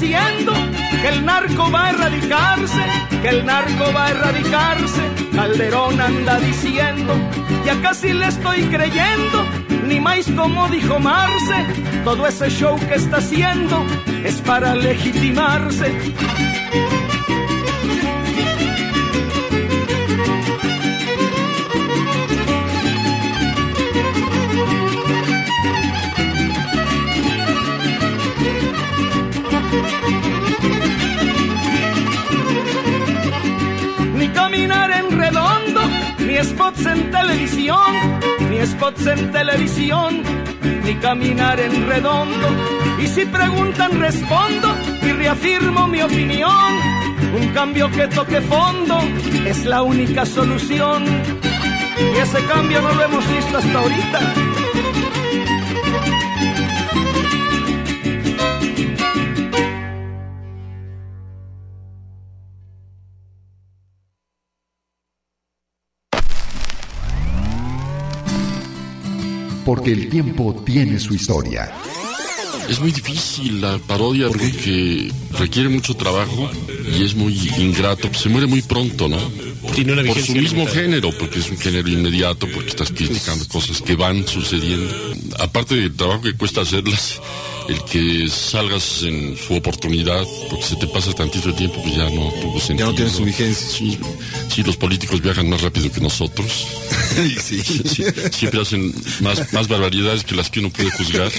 Que 0.01 1.09
el 1.09 1.25
narco 1.25 1.71
va 1.73 1.87
a 1.87 1.91
erradicarse, 1.91 2.85
que 3.21 3.29
el 3.29 3.45
narco 3.45 3.93
va 3.93 4.07
a 4.07 4.11
erradicarse. 4.11 5.03
Calderón 5.35 6.01
anda 6.01 6.39
diciendo, 6.39 7.15
ya 7.65 7.81
casi 7.81 8.13
le 8.13 8.27
estoy 8.27 8.63
creyendo, 8.65 9.45
ni 9.87 9.99
más 10.01 10.31
como 10.37 10.69
dijo 10.69 11.01
Marce, 11.01 11.67
todo 12.05 12.27
ese 12.27 12.49
show 12.49 12.79
que 12.89 12.95
está 12.95 13.17
haciendo 13.17 13.85
es 14.25 14.41
para 14.43 14.75
legitimarse. 14.77 16.48
Ni 36.39 36.45
spots 36.45 36.87
en 36.87 37.11
televisión, 37.11 38.21
ni 38.49 38.65
spots 38.65 39.07
en 39.07 39.33
televisión, 39.33 40.23
ni 40.85 40.95
caminar 40.97 41.59
en 41.59 41.89
redondo. 41.89 42.49
Y 43.03 43.09
si 43.09 43.25
preguntan 43.27 43.99
respondo 43.99 44.69
y 45.03 45.13
reafirmo 45.13 45.89
mi 45.89 46.01
opinión, 46.01 46.75
un 47.35 47.49
cambio 47.49 47.91
que 47.91 48.07
toque 48.07 48.41
fondo 48.41 49.01
es 49.47 49.65
la 49.65 49.83
única 49.83 50.25
solución. 50.25 51.05
Y 51.99 52.19
ese 52.19 52.45
cambio 52.45 52.83
no 52.83 52.93
lo 52.93 53.03
hemos 53.03 53.29
visto 53.29 53.59
hasta 53.59 53.79
ahorita. 53.79 54.58
Porque 69.69 69.93
el 69.93 70.09
tiempo 70.09 70.63
tiene 70.65 70.99
su 70.99 71.13
historia. 71.13 71.71
Es 72.71 72.81
muy 72.81 72.91
difícil 72.91 73.61
la 73.61 73.77
parodia 73.77 74.29
porque 74.31 75.13
requiere 75.39 75.69
mucho 75.69 75.93
trabajo 75.93 76.51
y 76.99 77.05
es 77.05 77.15
muy 77.15 77.35
ingrato. 77.59 78.09
Pues 78.09 78.23
se 78.23 78.31
muere 78.31 78.47
muy 78.47 78.63
pronto, 78.63 79.09
¿no? 79.09 79.19
Tiene 79.75 79.93
una 79.93 80.03
Por 80.05 80.23
su 80.23 80.33
mismo 80.33 80.61
limitada. 80.61 80.81
género, 80.81 81.11
porque 81.19 81.41
es 81.41 81.51
un 81.51 81.59
género 81.59 81.87
inmediato, 81.87 82.49
porque 82.55 82.71
estás 82.71 82.91
criticando 82.91 83.47
cosas 83.47 83.83
que 83.83 83.95
van 83.95 84.27
sucediendo. 84.27 84.91
Aparte 85.39 85.75
del 85.75 85.95
trabajo 85.95 86.23
que 86.23 86.33
cuesta 86.33 86.63
hacerlas, 86.63 87.21
el 87.69 87.85
que 87.85 88.29
salgas 88.29 89.03
en 89.03 89.37
su 89.37 89.55
oportunidad, 89.55 90.27
porque 90.49 90.65
se 90.65 90.77
te 90.77 90.87
pasa 90.87 91.13
tantito 91.13 91.53
tiempo, 91.55 91.81
pues 91.83 91.97
ya 91.97 92.09
no 92.11 92.33
tuvo 92.41 92.59
sentido. 92.59 92.89
no 92.89 92.95
tiene 92.95 93.11
su 93.11 93.25
vigencia. 93.25 93.69
Sí, 93.69 93.99
sí, 94.49 94.63
los 94.63 94.77
políticos 94.77 95.21
viajan 95.21 95.49
más 95.49 95.61
rápido 95.63 95.91
que 95.93 96.01
nosotros. 96.01 96.67
Sí, 97.19 97.61
siempre 98.31 98.61
hacen 98.61 98.95
más, 99.21 99.53
más 99.53 99.67
barbaridades 99.67 100.23
que 100.23 100.37
las 100.37 100.51
que 100.51 100.61
uno 100.61 100.71
puede 100.71 100.91
juzgar. 100.93 101.33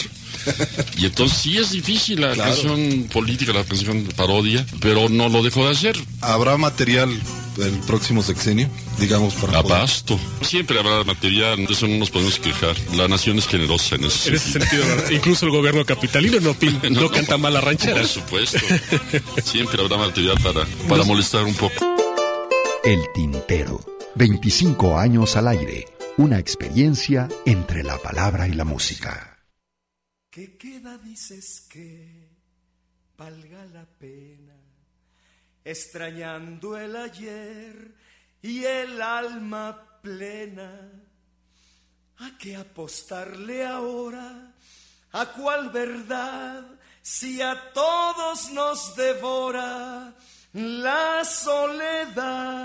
Y 0.98 1.06
entonces 1.06 1.38
sí 1.38 1.58
es 1.58 1.72
difícil 1.72 2.22
la 2.22 2.34
Claro. 2.34 2.52
canción 2.52 3.04
política, 3.12 3.54
la 3.54 3.64
canción 3.64 4.04
parodia, 4.16 4.66
pero 4.82 5.10
no 5.10 5.30
lo 5.30 5.44
dejó 5.44 5.66
de 5.66 5.72
hacer. 5.72 5.98
¿Habrá 6.22 6.58
material 6.58 7.10
el 7.58 7.80
próximo 7.88 8.22
sexenio? 8.24 8.70
Digamos, 9.00 9.34
para. 9.36 9.60
Abasto. 9.60 10.20
Siempre 10.42 10.80
habrá 10.80 11.04
material, 11.04 11.66
de 11.66 11.74
eso 11.74 11.88
no 11.88 11.98
nos 11.98 12.10
podemos 12.10 12.40
quejar. 12.40 12.76
La 12.96 13.08
nación 13.08 13.38
es 13.38 13.48
generosa 13.48 13.96
en 13.96 14.06
ese 14.06 14.30
En 14.30 14.36
ese 14.36 14.52
sentido, 14.60 14.84
incluso 15.12 15.46
el 15.46 15.52
gobierno 15.52 15.86
capitalino 15.86 16.40
no, 16.42 16.54
pin- 16.56 16.80
no, 16.92 17.10
canta 17.10 17.38
mal 17.38 17.54
la 17.54 17.62
ranchera. 17.62 17.96
Por 17.98 18.08
supuesto. 18.08 18.60
Siempre 19.44 19.82
habrá 19.82 19.98
material 19.98 20.38
para, 20.44 20.66
para 20.88 21.04
molestar 21.04 21.44
un 21.44 21.54
poco. 21.56 21.74
El 22.84 23.00
Tintero. 23.14 23.80
25 24.16 24.98
años 24.98 25.36
al 25.36 25.48
aire. 25.50 25.86
Una 26.18 26.40
experiencia 26.40 27.30
entre 27.46 27.84
la 27.84 27.98
palabra 27.98 28.48
y 28.48 28.52
la 28.54 28.66
música. 28.66 29.29
¿Qué 30.40 30.56
queda, 30.58 30.98
dices 30.98 31.68
que 31.70 32.30
valga 33.18 33.66
la 33.74 33.84
pena? 33.84 34.56
Extrañando 35.66 36.78
el 36.78 36.96
ayer 36.96 37.94
y 38.42 38.64
el 38.64 39.02
alma 39.02 40.00
plena. 40.02 40.90
¿A 42.20 42.38
qué 42.38 42.56
apostarle 42.56 43.66
ahora? 43.66 44.56
¿A 45.12 45.26
cuál 45.34 45.72
verdad? 45.72 46.64
Si 47.02 47.42
a 47.42 47.74
todos 47.74 48.50
nos 48.54 48.96
devora 48.96 50.16
la 50.54 51.26
soledad. 51.26 52.60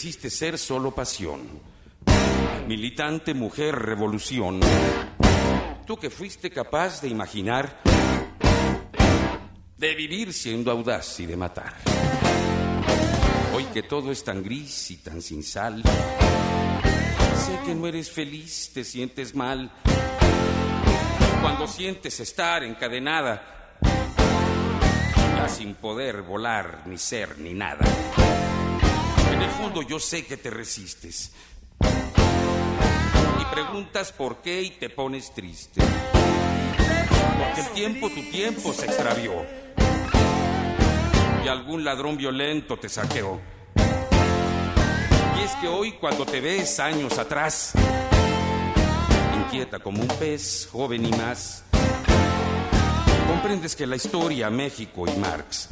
Quisiste 0.00 0.30
ser 0.30 0.56
solo 0.56 0.94
pasión. 0.94 1.60
Militante, 2.66 3.34
mujer, 3.34 3.74
revolución. 3.74 4.58
Tú 5.86 5.98
que 5.98 6.08
fuiste 6.08 6.50
capaz 6.50 7.02
de 7.02 7.08
imaginar, 7.08 7.82
de 9.76 9.94
vivir 9.94 10.32
siendo 10.32 10.70
audaz 10.70 11.20
y 11.20 11.26
de 11.26 11.36
matar. 11.36 11.74
Hoy 13.54 13.64
que 13.74 13.82
todo 13.82 14.10
es 14.10 14.24
tan 14.24 14.42
gris 14.42 14.90
y 14.90 14.96
tan 14.96 15.20
sin 15.20 15.42
sal, 15.42 15.82
sé 15.82 17.58
que 17.66 17.74
no 17.74 17.86
eres 17.86 18.10
feliz, 18.10 18.70
te 18.72 18.84
sientes 18.84 19.34
mal. 19.34 19.70
Cuando 21.42 21.66
sientes 21.66 22.18
estar 22.20 22.64
encadenada, 22.64 23.76
ya 25.36 25.46
sin 25.46 25.74
poder 25.74 26.22
volar, 26.22 26.84
ni 26.86 26.96
ser, 26.96 27.38
ni 27.38 27.52
nada. 27.52 27.84
En 29.40 29.44
el 29.46 29.52
fondo 29.52 29.80
yo 29.80 29.98
sé 29.98 30.26
que 30.26 30.36
te 30.36 30.50
resistes. 30.50 31.32
Y 33.40 33.44
preguntas 33.50 34.12
por 34.12 34.42
qué 34.42 34.60
y 34.60 34.70
te 34.72 34.90
pones 34.90 35.32
triste. 35.32 35.80
Porque 37.38 37.60
el 37.62 37.68
tiempo, 37.70 38.10
tu 38.10 38.22
tiempo 38.30 38.70
se 38.74 38.84
extravió. 38.84 39.32
Y 41.42 41.48
algún 41.48 41.84
ladrón 41.84 42.18
violento 42.18 42.78
te 42.78 42.90
saqueó. 42.90 43.40
Y 45.38 45.42
es 45.42 45.52
que 45.62 45.68
hoy 45.68 45.92
cuando 45.92 46.26
te 46.26 46.42
ves 46.42 46.78
años 46.78 47.16
atrás, 47.16 47.72
inquieta 49.38 49.78
como 49.78 50.02
un 50.02 50.08
pez, 50.18 50.68
joven 50.70 51.06
y 51.06 51.12
más, 51.12 51.64
comprendes 53.26 53.74
que 53.74 53.86
la 53.86 53.96
historia, 53.96 54.50
México 54.50 55.06
y 55.08 55.18
Marx 55.18 55.66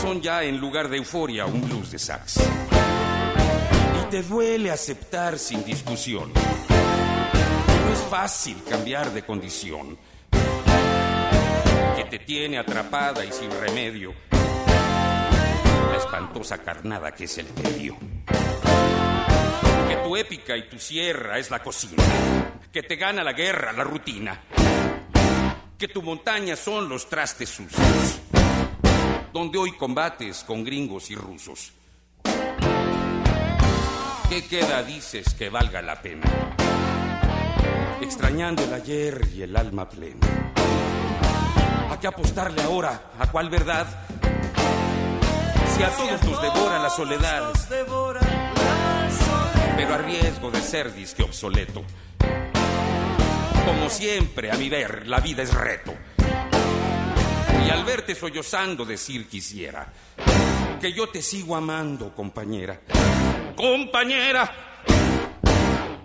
son 0.00 0.20
ya 0.20 0.42
en 0.42 0.58
lugar 0.58 0.88
de 0.88 0.98
euforia 0.98 1.46
un 1.46 1.60
blues 1.60 1.90
de 1.90 1.98
sax. 1.98 2.38
Y 4.02 4.10
te 4.10 4.22
duele 4.22 4.70
aceptar 4.70 5.38
sin 5.38 5.64
discusión. 5.64 6.32
No 6.32 7.92
es 7.92 8.00
fácil 8.10 8.62
cambiar 8.68 9.12
de 9.12 9.22
condición. 9.24 9.98
Que 11.96 12.04
te 12.04 12.18
tiene 12.18 12.58
atrapada 12.58 13.24
y 13.24 13.32
sin 13.32 13.50
remedio. 13.50 14.12
La 15.90 15.96
espantosa 15.98 16.58
carnada 16.58 17.12
que 17.12 17.24
es 17.24 17.38
el 17.38 17.46
tedio. 17.46 17.96
Que 19.88 19.96
tu 20.04 20.16
épica 20.16 20.56
y 20.56 20.68
tu 20.68 20.78
sierra 20.78 21.38
es 21.38 21.50
la 21.50 21.62
cocina. 21.62 22.02
Que 22.72 22.82
te 22.82 22.96
gana 22.96 23.24
la 23.24 23.32
guerra, 23.32 23.72
la 23.72 23.84
rutina. 23.84 24.42
Que 25.78 25.88
tu 25.88 26.02
montaña 26.02 26.56
son 26.56 26.88
los 26.88 27.08
trastes 27.08 27.48
sucios 27.48 28.20
donde 29.36 29.58
hoy 29.58 29.72
combates 29.72 30.44
con 30.44 30.64
gringos 30.64 31.10
y 31.10 31.14
rusos. 31.14 31.70
¿Qué 34.30 34.46
queda, 34.48 34.82
dices, 34.82 35.34
que 35.34 35.50
valga 35.50 35.82
la 35.82 36.00
pena? 36.00 36.24
Extrañando 38.00 38.64
el 38.64 38.72
ayer 38.72 39.28
y 39.34 39.42
el 39.42 39.54
alma 39.54 39.90
plena. 39.90 40.26
¿A 41.90 42.00
qué 42.00 42.06
apostarle 42.06 42.62
ahora? 42.62 43.12
¿A 43.18 43.30
cuál 43.30 43.50
verdad? 43.50 43.86
Si 45.76 45.82
a 45.82 45.90
todos 45.90 46.24
nos 46.24 46.40
devora 46.40 46.78
la 46.78 46.88
soledad, 46.88 47.52
pero 49.76 49.94
a 49.94 49.98
riesgo 49.98 50.50
de 50.50 50.62
ser 50.62 50.94
disque 50.94 51.22
obsoleto. 51.22 51.84
Como 53.66 53.90
siempre, 53.90 54.50
a 54.50 54.56
mi 54.56 54.70
ver, 54.70 55.06
la 55.06 55.20
vida 55.20 55.42
es 55.42 55.52
reto 55.52 55.92
y 57.66 57.70
al 57.70 57.84
verte 57.84 58.14
sollozando 58.14 58.84
decir 58.84 59.28
quisiera 59.28 59.92
que 60.80 60.92
yo 60.92 61.08
te 61.08 61.20
sigo 61.20 61.56
amando, 61.56 62.14
compañera. 62.14 62.80
Compañera, 63.56 64.84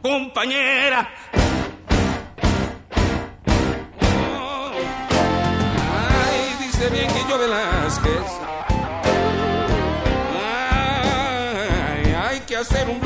compañera. 0.02 1.14
Ay, 5.92 6.56
dice 6.62 6.90
bien 6.90 7.08
que 7.08 7.30
yo 7.30 7.38
Velázquez. 7.38 8.26
Ay, 11.94 12.14
hay 12.14 12.40
que 12.42 12.56
hacer 12.56 12.90
un 12.90 13.01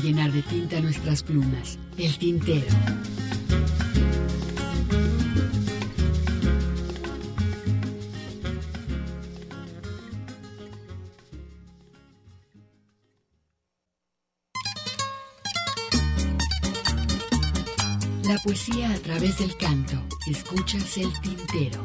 llenar 0.00 0.32
de 0.32 0.42
tinta 0.42 0.80
nuestras 0.80 1.22
plumas. 1.22 1.78
El 1.96 2.16
tintero. 2.18 2.66
La 18.24 18.38
poesía 18.44 18.92
a 18.92 18.98
través 18.98 19.38
del 19.38 19.56
canto. 19.56 19.96
Escuchas 20.26 20.98
el 20.98 21.12
tintero. 21.20 21.84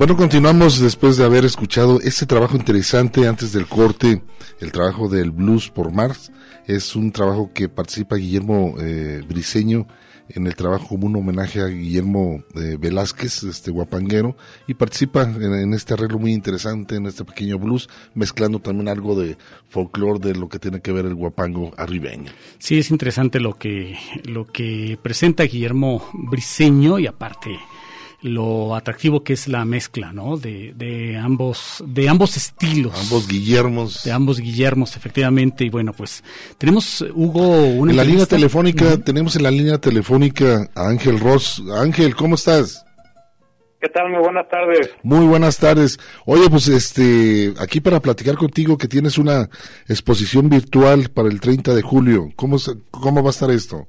Bueno, 0.00 0.16
continuamos 0.16 0.80
después 0.80 1.18
de 1.18 1.26
haber 1.26 1.44
escuchado 1.44 2.00
este 2.00 2.24
trabajo 2.24 2.56
interesante 2.56 3.28
antes 3.28 3.52
del 3.52 3.66
corte, 3.66 4.22
el 4.58 4.72
trabajo 4.72 5.10
del 5.10 5.30
Blues 5.30 5.68
por 5.68 5.92
Mars. 5.92 6.32
Es 6.66 6.96
un 6.96 7.12
trabajo 7.12 7.50
que 7.52 7.68
participa 7.68 8.16
Guillermo 8.16 8.76
eh, 8.80 9.22
Briseño 9.28 9.86
en 10.30 10.46
el 10.46 10.56
trabajo 10.56 10.88
como 10.88 11.06
un 11.06 11.16
homenaje 11.16 11.60
a 11.60 11.66
Guillermo 11.66 12.42
eh, 12.54 12.78
Velázquez, 12.80 13.42
este 13.42 13.70
guapanguero, 13.70 14.38
y 14.66 14.72
participa 14.72 15.24
en, 15.24 15.74
este 15.74 15.92
arreglo 15.92 16.18
muy 16.18 16.32
interesante, 16.32 16.96
en 16.96 17.04
este 17.04 17.26
pequeño 17.26 17.58
blues, 17.58 17.90
mezclando 18.14 18.58
también 18.58 18.88
algo 18.88 19.20
de 19.20 19.36
folclore 19.68 20.18
de 20.18 20.34
lo 20.34 20.48
que 20.48 20.58
tiene 20.58 20.80
que 20.80 20.92
ver 20.92 21.04
el 21.04 21.14
guapango 21.14 21.74
arribeño. 21.76 22.32
Sí, 22.58 22.78
es 22.78 22.90
interesante 22.90 23.38
lo 23.38 23.58
que, 23.58 23.98
lo 24.24 24.46
que 24.46 24.98
presenta 25.02 25.42
Guillermo 25.42 26.08
Briseño 26.14 26.98
y 26.98 27.06
aparte 27.06 27.50
lo 28.22 28.74
atractivo 28.74 29.22
que 29.22 29.32
es 29.32 29.48
la 29.48 29.64
mezcla, 29.64 30.12
¿no? 30.12 30.36
De, 30.36 30.72
de 30.74 31.16
ambos, 31.16 31.82
de 31.86 32.08
ambos 32.08 32.36
estilos. 32.36 32.94
Ambos 33.00 33.28
Guillermos. 33.28 34.04
De 34.04 34.12
ambos 34.12 34.40
Guillermos, 34.40 34.96
efectivamente. 34.96 35.64
Y 35.64 35.70
bueno, 35.70 35.92
pues 35.92 36.22
tenemos, 36.58 37.04
Hugo, 37.14 37.64
una 37.66 37.92
En 37.92 37.96
la 37.96 38.04
línea 38.04 38.26
telefónica, 38.26 38.98
tenemos 38.98 39.36
en 39.36 39.42
la 39.42 39.50
línea 39.50 39.78
telefónica 39.78 40.68
a 40.74 40.88
Ángel 40.88 41.18
Ross. 41.18 41.62
Ángel, 41.74 42.14
¿cómo 42.14 42.34
estás? 42.34 42.84
¿Qué 43.80 43.88
tal? 43.88 44.10
Muy 44.10 44.20
buenas 44.20 44.46
tardes. 44.48 44.90
Muy 45.02 45.26
buenas 45.26 45.56
tardes. 45.56 45.98
Oye, 46.26 46.50
pues 46.50 46.68
este, 46.68 47.54
aquí 47.58 47.80
para 47.80 48.00
platicar 48.00 48.36
contigo 48.36 48.76
que 48.76 48.88
tienes 48.88 49.16
una 49.16 49.48
exposición 49.88 50.50
virtual 50.50 51.08
para 51.08 51.28
el 51.28 51.40
30 51.40 51.74
de 51.74 51.80
julio. 51.80 52.28
¿Cómo, 52.36 52.58
cómo 52.90 53.22
va 53.22 53.30
a 53.30 53.32
estar 53.32 53.50
esto? 53.50 53.88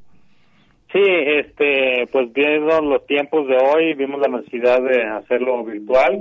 Sí, 0.91 1.01
este, 1.05 2.05
pues 2.11 2.33
viendo 2.33 2.81
los 2.81 3.05
tiempos 3.05 3.47
de 3.47 3.55
hoy, 3.55 3.93
vimos 3.93 4.19
la 4.19 4.37
necesidad 4.37 4.81
de 4.81 5.01
hacerlo 5.03 5.63
virtual. 5.63 6.19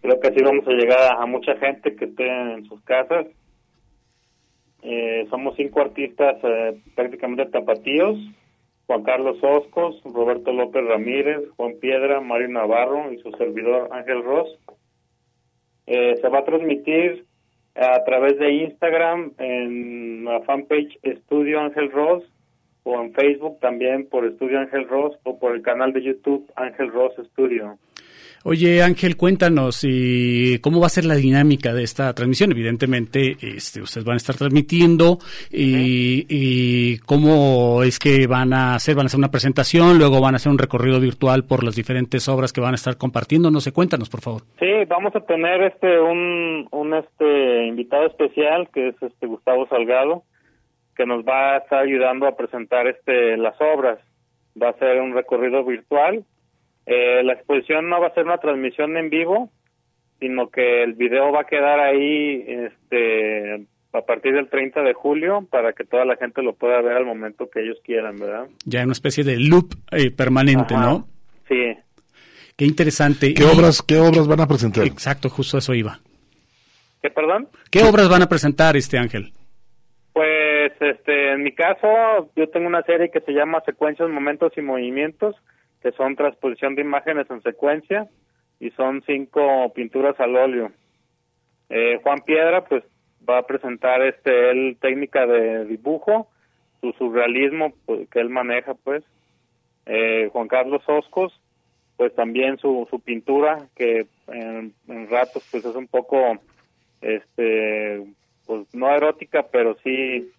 Creo 0.00 0.20
que 0.20 0.28
así 0.28 0.42
vamos 0.44 0.66
a 0.68 0.70
llegar 0.70 1.16
a 1.18 1.26
mucha 1.26 1.56
gente 1.56 1.96
que 1.96 2.04
esté 2.04 2.24
en 2.28 2.64
sus 2.66 2.80
casas. 2.82 3.26
Eh, 4.82 5.26
somos 5.28 5.56
cinco 5.56 5.80
artistas 5.80 6.36
eh, 6.44 6.80
prácticamente 6.94 7.46
tapatíos. 7.46 8.16
Juan 8.86 9.02
Carlos 9.02 9.38
Oscos, 9.42 10.00
Roberto 10.04 10.52
López 10.52 10.84
Ramírez, 10.84 11.40
Juan 11.56 11.74
Piedra, 11.80 12.20
Mario 12.20 12.48
Navarro 12.50 13.12
y 13.12 13.18
su 13.18 13.32
servidor 13.32 13.88
Ángel 13.90 14.22
Ross. 14.22 14.56
Eh, 15.88 16.14
se 16.20 16.28
va 16.28 16.38
a 16.38 16.44
transmitir 16.44 17.24
a 17.74 18.04
través 18.04 18.38
de 18.38 18.52
Instagram 18.52 19.32
en 19.38 20.24
la 20.24 20.40
fanpage 20.42 20.96
Estudio 21.02 21.60
Ángel 21.60 21.90
Ross 21.90 22.22
o 22.86 23.02
en 23.02 23.12
Facebook 23.12 23.58
también 23.60 24.08
por 24.08 24.24
Estudio 24.24 24.60
Ángel 24.60 24.88
Ross 24.88 25.16
o 25.24 25.38
por 25.38 25.54
el 25.54 25.62
canal 25.62 25.92
de 25.92 26.02
YouTube 26.02 26.50
Ángel 26.56 26.90
Ross 26.92 27.14
Studio. 27.32 27.78
Oye 28.48 28.80
Ángel, 28.80 29.16
cuéntanos 29.16 29.80
y 29.82 30.60
cómo 30.60 30.78
va 30.78 30.86
a 30.86 30.90
ser 30.90 31.04
la 31.04 31.16
dinámica 31.16 31.74
de 31.74 31.82
esta 31.82 32.14
transmisión. 32.14 32.52
Evidentemente, 32.52 33.36
este, 33.42 33.82
ustedes 33.82 34.04
van 34.04 34.14
a 34.14 34.18
estar 34.18 34.36
transmitiendo 34.36 35.18
y, 35.50 36.26
y, 36.28 36.98
cómo 36.98 37.82
es 37.82 37.98
que 37.98 38.28
van 38.28 38.52
a 38.52 38.76
hacer, 38.76 38.94
van 38.94 39.06
a 39.06 39.08
hacer 39.08 39.18
una 39.18 39.32
presentación, 39.32 39.98
luego 39.98 40.20
van 40.20 40.34
a 40.34 40.36
hacer 40.36 40.52
un 40.52 40.58
recorrido 40.58 41.00
virtual 41.00 41.44
por 41.44 41.64
las 41.64 41.74
diferentes 41.74 42.28
obras 42.28 42.52
que 42.52 42.60
van 42.60 42.70
a 42.70 42.76
estar 42.76 42.96
compartiendo. 42.96 43.50
No 43.50 43.58
sé, 43.58 43.72
cuéntanos 43.72 44.08
por 44.08 44.20
favor. 44.20 44.42
Sí, 44.60 44.84
vamos 44.86 45.16
a 45.16 45.20
tener 45.22 45.62
este 45.64 45.98
un, 45.98 46.68
un 46.70 46.94
este 46.94 47.66
invitado 47.66 48.06
especial 48.06 48.68
que 48.72 48.90
es 48.90 49.02
este 49.02 49.26
Gustavo 49.26 49.66
Salgado 49.66 50.22
que 50.96 51.06
nos 51.06 51.24
va 51.24 51.54
a 51.54 51.58
estar 51.58 51.80
ayudando 51.82 52.26
a 52.26 52.36
presentar 52.36 52.86
este 52.86 53.36
las 53.36 53.54
obras. 53.60 53.98
Va 54.60 54.70
a 54.70 54.78
ser 54.78 55.00
un 55.00 55.12
recorrido 55.14 55.64
virtual. 55.64 56.24
Eh, 56.86 57.22
la 57.24 57.34
exposición 57.34 57.88
no 57.88 58.00
va 58.00 58.08
a 58.08 58.14
ser 58.14 58.24
una 58.24 58.38
transmisión 58.38 58.96
en 58.96 59.10
vivo, 59.10 59.50
sino 60.20 60.48
que 60.50 60.82
el 60.82 60.94
video 60.94 61.30
va 61.32 61.42
a 61.42 61.46
quedar 61.46 61.80
ahí 61.80 62.44
este 62.46 63.66
a 63.92 64.02
partir 64.02 64.34
del 64.34 64.48
30 64.50 64.82
de 64.82 64.92
julio 64.94 65.46
para 65.50 65.72
que 65.72 65.84
toda 65.84 66.04
la 66.04 66.16
gente 66.16 66.42
lo 66.42 66.54
pueda 66.54 66.80
ver 66.82 66.96
al 66.98 67.06
momento 67.06 67.48
que 67.50 67.60
ellos 67.62 67.78
quieran, 67.82 68.16
¿verdad? 68.18 68.46
Ya 68.64 68.80
en 68.80 68.86
una 68.86 68.92
especie 68.92 69.24
de 69.24 69.38
loop 69.38 69.72
eh, 69.90 70.10
permanente, 70.10 70.74
Ajá. 70.74 70.84
¿no? 70.84 71.08
Sí. 71.48 71.74
Qué 72.56 72.64
interesante. 72.66 73.32
¿Qué 73.34 73.42
Y- 73.42 73.46
obras, 73.46 73.82
qué 73.82 73.96
obras 73.98 74.26
van 74.28 74.40
a 74.40 74.46
presentar? 74.46 74.86
Exacto, 74.86 75.28
justo 75.30 75.56
eso 75.58 75.72
iba. 75.74 75.98
¿Qué, 77.02 77.10
perdón? 77.10 77.48
¿Qué 77.70 77.82
obras 77.84 78.08
van 78.10 78.22
a 78.22 78.28
presentar, 78.28 78.76
este 78.76 78.98
Ángel? 78.98 79.32
Pues, 80.12 80.28
este, 80.80 81.32
en 81.32 81.42
mi 81.42 81.52
caso, 81.52 82.30
yo 82.36 82.48
tengo 82.48 82.66
una 82.66 82.82
serie 82.82 83.10
que 83.10 83.20
se 83.20 83.32
llama 83.32 83.62
Secuencias, 83.66 84.08
Momentos 84.08 84.52
y 84.56 84.62
Movimientos, 84.62 85.36
que 85.82 85.92
son 85.92 86.16
transposición 86.16 86.74
de 86.74 86.82
imágenes 86.82 87.30
en 87.30 87.42
secuencia 87.42 88.08
y 88.58 88.70
son 88.70 89.02
cinco 89.06 89.72
pinturas 89.74 90.18
al 90.18 90.36
óleo. 90.36 90.72
Eh, 91.68 92.00
Juan 92.02 92.20
Piedra, 92.20 92.64
pues, 92.64 92.84
va 93.28 93.38
a 93.38 93.46
presentar, 93.46 94.02
este, 94.02 94.50
él 94.50 94.76
técnica 94.80 95.26
de 95.26 95.64
dibujo, 95.66 96.28
su 96.80 96.92
surrealismo 96.92 97.72
pues, 97.84 98.08
que 98.08 98.20
él 98.20 98.30
maneja, 98.30 98.74
pues. 98.74 99.04
Eh, 99.86 100.28
Juan 100.32 100.48
Carlos 100.48 100.82
Oscos, 100.86 101.40
pues 101.96 102.14
también 102.14 102.58
su, 102.58 102.86
su 102.90 103.00
pintura, 103.00 103.68
que 103.74 104.06
en, 104.28 104.74
en 104.88 105.10
ratos, 105.10 105.46
pues, 105.50 105.64
es 105.64 105.74
un 105.74 105.86
poco, 105.86 106.38
este, 107.00 108.04
pues 108.46 108.74
no 108.74 108.90
erótica, 108.94 109.46
pero 109.50 109.76
sí, 109.82 110.32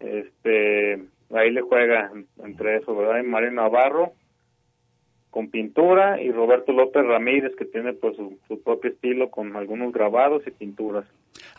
este, 0.00 1.04
ahí 1.34 1.50
le 1.50 1.60
juega 1.62 2.10
entre 2.44 2.76
eso, 2.76 2.94
¿verdad? 2.94 3.20
Y 3.20 3.26
Mario 3.26 3.52
Navarro 3.52 4.12
con 5.30 5.50
pintura 5.50 6.20
y 6.20 6.30
Roberto 6.30 6.72
López 6.72 7.04
Ramírez 7.04 7.54
que 7.56 7.66
tiene 7.66 7.92
pues 7.92 8.16
su, 8.16 8.38
su 8.48 8.62
propio 8.62 8.90
estilo 8.90 9.30
con 9.30 9.56
algunos 9.56 9.92
grabados 9.92 10.42
y 10.46 10.50
pinturas. 10.50 11.04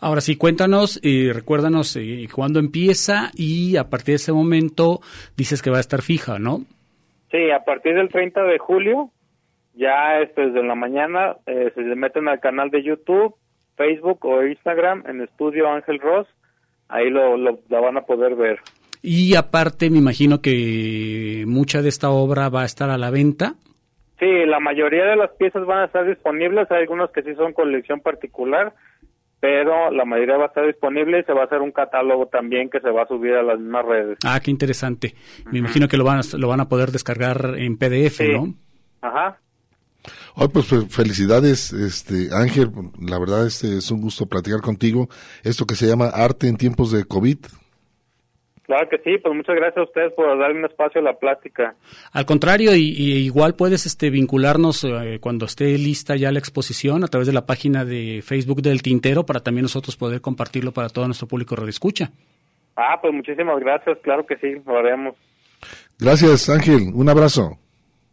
Ahora 0.00 0.20
sí, 0.20 0.36
cuéntanos 0.36 0.98
y 1.02 1.30
recuérdanos 1.30 1.96
eh, 1.96 2.26
cuándo 2.34 2.58
empieza 2.58 3.30
y 3.34 3.76
a 3.76 3.84
partir 3.84 4.12
de 4.12 4.16
ese 4.16 4.32
momento 4.32 5.00
dices 5.36 5.62
que 5.62 5.70
va 5.70 5.76
a 5.76 5.80
estar 5.80 6.02
fija, 6.02 6.38
¿no? 6.38 6.60
Sí, 7.30 7.50
a 7.50 7.64
partir 7.64 7.94
del 7.94 8.08
30 8.08 8.42
de 8.42 8.58
julio, 8.58 9.10
ya 9.74 10.20
este, 10.20 10.46
desde 10.46 10.64
la 10.64 10.74
mañana, 10.74 11.36
eh, 11.46 11.70
se 11.74 11.82
meten 11.82 12.28
al 12.28 12.40
canal 12.40 12.70
de 12.70 12.82
YouTube, 12.82 13.36
Facebook 13.76 14.24
o 14.26 14.44
Instagram 14.44 15.04
en 15.06 15.20
Estudio 15.20 15.68
Ángel 15.70 16.00
Ross, 16.00 16.26
ahí 16.90 17.10
lo, 17.10 17.36
lo 17.36 17.60
la 17.68 17.80
van 17.80 17.96
a 17.96 18.02
poder 18.02 18.34
ver. 18.36 18.58
Y 19.02 19.34
aparte 19.34 19.88
me 19.90 19.98
imagino 19.98 20.42
que 20.42 21.44
mucha 21.46 21.80
de 21.82 21.88
esta 21.88 22.10
obra 22.10 22.48
va 22.50 22.62
a 22.62 22.66
estar 22.66 22.90
a 22.90 22.98
la 22.98 23.10
venta. 23.10 23.54
Sí, 24.18 24.26
la 24.46 24.60
mayoría 24.60 25.04
de 25.06 25.16
las 25.16 25.30
piezas 25.38 25.64
van 25.64 25.78
a 25.78 25.84
estar 25.86 26.06
disponibles, 26.06 26.70
hay 26.70 26.82
algunos 26.82 27.10
que 27.10 27.22
sí 27.22 27.34
son 27.34 27.54
colección 27.54 28.00
particular, 28.00 28.74
pero 29.40 29.90
la 29.90 30.04
mayoría 30.04 30.36
va 30.36 30.44
a 30.44 30.48
estar 30.48 30.66
disponible 30.66 31.20
y 31.20 31.22
se 31.24 31.32
va 31.32 31.42
a 31.42 31.44
hacer 31.46 31.62
un 31.62 31.72
catálogo 31.72 32.26
también 32.26 32.68
que 32.68 32.80
se 32.80 32.90
va 32.90 33.04
a 33.04 33.08
subir 33.08 33.32
a 33.32 33.42
las 33.42 33.58
mismas 33.58 33.86
redes. 33.86 34.18
Ah, 34.26 34.38
qué 34.44 34.50
interesante. 34.50 35.14
Me 35.50 35.58
imagino 35.60 35.88
que 35.88 35.96
lo 35.96 36.04
van, 36.04 36.18
a, 36.18 36.22
lo 36.36 36.48
van 36.48 36.60
a 36.60 36.68
poder 36.68 36.90
descargar 36.90 37.54
en 37.56 37.78
PDF, 37.78 38.16
Sí. 38.18 38.28
¿no? 38.30 38.52
Ajá. 39.00 39.38
Ay, 40.36 40.48
pues 40.48 40.66
fe- 40.66 40.86
felicidades, 40.88 41.72
este 41.72 42.28
Ángel. 42.32 42.70
La 43.00 43.18
verdad 43.18 43.46
este 43.46 43.76
es 43.78 43.90
un 43.90 44.00
gusto 44.00 44.26
platicar 44.26 44.60
contigo. 44.60 45.08
Esto 45.42 45.66
que 45.66 45.74
se 45.74 45.86
llama 45.86 46.06
arte 46.06 46.48
en 46.48 46.56
tiempos 46.56 46.92
de 46.92 47.04
COVID. 47.04 47.38
Claro 48.66 48.88
que 48.88 48.98
sí, 48.98 49.18
pues 49.20 49.34
muchas 49.34 49.56
gracias 49.56 49.78
a 49.78 49.82
ustedes 49.82 50.12
por 50.12 50.26
darle 50.38 50.60
un 50.60 50.64
espacio 50.64 51.00
a 51.00 51.04
la 51.04 51.18
plástica. 51.18 51.74
Al 52.12 52.24
contrario, 52.24 52.72
y, 52.76 52.82
y 52.90 53.12
igual 53.16 53.56
puedes 53.56 53.84
este, 53.84 54.10
vincularnos 54.10 54.84
eh, 54.84 55.18
cuando 55.20 55.46
esté 55.46 55.76
lista 55.76 56.14
ya 56.14 56.30
la 56.30 56.38
exposición 56.38 57.02
a 57.02 57.08
través 57.08 57.26
de 57.26 57.32
la 57.32 57.46
página 57.46 57.84
de 57.84 58.22
Facebook 58.24 58.62
del 58.62 58.80
Tintero 58.82 59.26
para 59.26 59.40
también 59.40 59.64
nosotros 59.64 59.96
poder 59.96 60.20
compartirlo 60.20 60.70
para 60.70 60.88
todo 60.88 61.04
nuestro 61.06 61.26
público 61.26 61.56
redescucha. 61.56 62.12
Ah, 62.76 62.96
pues 63.02 63.12
muchísimas 63.12 63.58
gracias, 63.58 63.98
claro 64.04 64.24
que 64.24 64.36
sí, 64.36 64.62
lo 64.64 64.78
haremos. 64.78 65.16
Gracias, 65.98 66.48
Ángel. 66.48 66.92
Un 66.94 67.08
abrazo. 67.08 67.58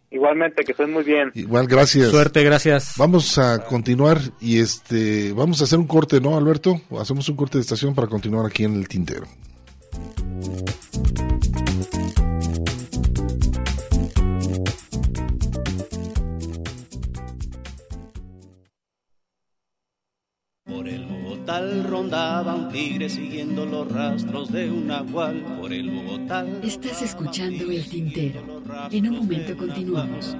Igualmente, 0.09 0.63
que 0.63 0.71
estén 0.71 0.91
muy 0.91 1.03
bien. 1.03 1.31
Igual, 1.33 1.67
gracias. 1.67 2.09
Suerte, 2.09 2.43
gracias. 2.43 2.93
Vamos 2.97 3.37
a 3.37 3.65
continuar 3.65 4.19
y 4.39 4.59
este 4.59 5.33
vamos 5.33 5.59
a 5.59 5.65
hacer 5.65 5.79
un 5.79 5.87
corte, 5.87 6.21
¿no, 6.21 6.37
Alberto? 6.37 6.79
Hacemos 6.97 7.27
un 7.27 7.35
corte 7.35 7.57
de 7.57 7.63
estación 7.63 7.93
para 7.93 8.07
continuar 8.07 8.45
aquí 8.45 8.63
en 8.63 8.75
el 8.75 8.87
tintero. 8.87 9.27
Bogotal 21.47 21.83
rondaba 21.85 22.55
un 22.55 22.69
tigre 22.69 23.07
siguiendo 23.09 23.65
los 23.65 23.89
rastros 23.89 24.51
de 24.51 24.69
un 24.69 24.87
nahual 24.87 25.41
por 25.57 25.71
el 25.71 25.89
bogotal. 25.89 26.59
Estás 26.61 27.01
escuchando 27.01 27.71
El 27.71 27.87
Tintero. 27.87 28.41
En 28.91 29.07
un 29.07 29.19
momento 29.19 29.55
continuamos. 29.55 30.35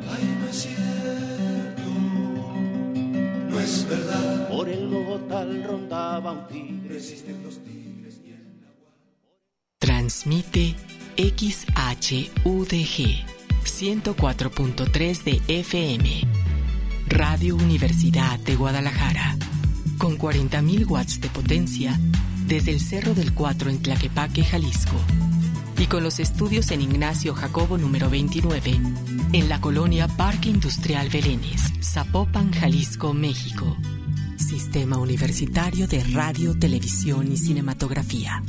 No 3.50 3.60
es 3.60 3.88
verdad. 3.88 4.50
Por 4.50 4.68
el 4.68 4.88
bogotal 4.88 5.64
rondaba 5.64 6.34
un 6.34 6.48
tigre. 6.48 6.98
Existen 6.98 7.42
los 7.42 7.60
tigres. 7.60 8.20
Transmite 9.80 10.76
XHUDG 11.16 12.44
104.3 13.64 15.24
de 15.24 15.42
FM. 15.48 16.22
Radio 17.08 17.56
Universidad 17.56 18.38
de 18.40 18.58
Guadalajara. 18.58 19.38
Con 19.98 20.18
40.000 20.18 20.88
watts 20.88 21.22
de 21.22 21.30
potencia 21.30 22.00
desde 22.46 22.72
el 22.72 22.80
Cerro 22.80 23.14
del 23.16 23.34
Cuatro 23.34 23.70
en 23.70 23.82
Tlaquepaque, 23.82 24.44
Jalisco. 24.44 24.96
Y 25.80 25.88
con 25.88 26.04
los 26.04 26.20
estudios 26.20 26.72
en 26.72 26.82
Ignacio 26.82 27.34
Jacobo 27.34 27.78
número 27.78 28.10
29, 28.10 28.80
en 29.34 29.50
la 29.50 29.60
colonia 29.60 30.08
Parque 30.08 30.50
Industrial 30.50 31.10
Belénes, 31.10 31.74
Zapopan, 31.82 32.52
Jalisco, 32.54 33.14
México. 33.14 33.76
Sistema 34.38 34.98
Universitario 34.98 35.88
de 35.88 36.04
Radio, 36.04 36.58
Televisión 36.58 37.32
y 37.32 37.38
Cinematografía. 37.38 38.44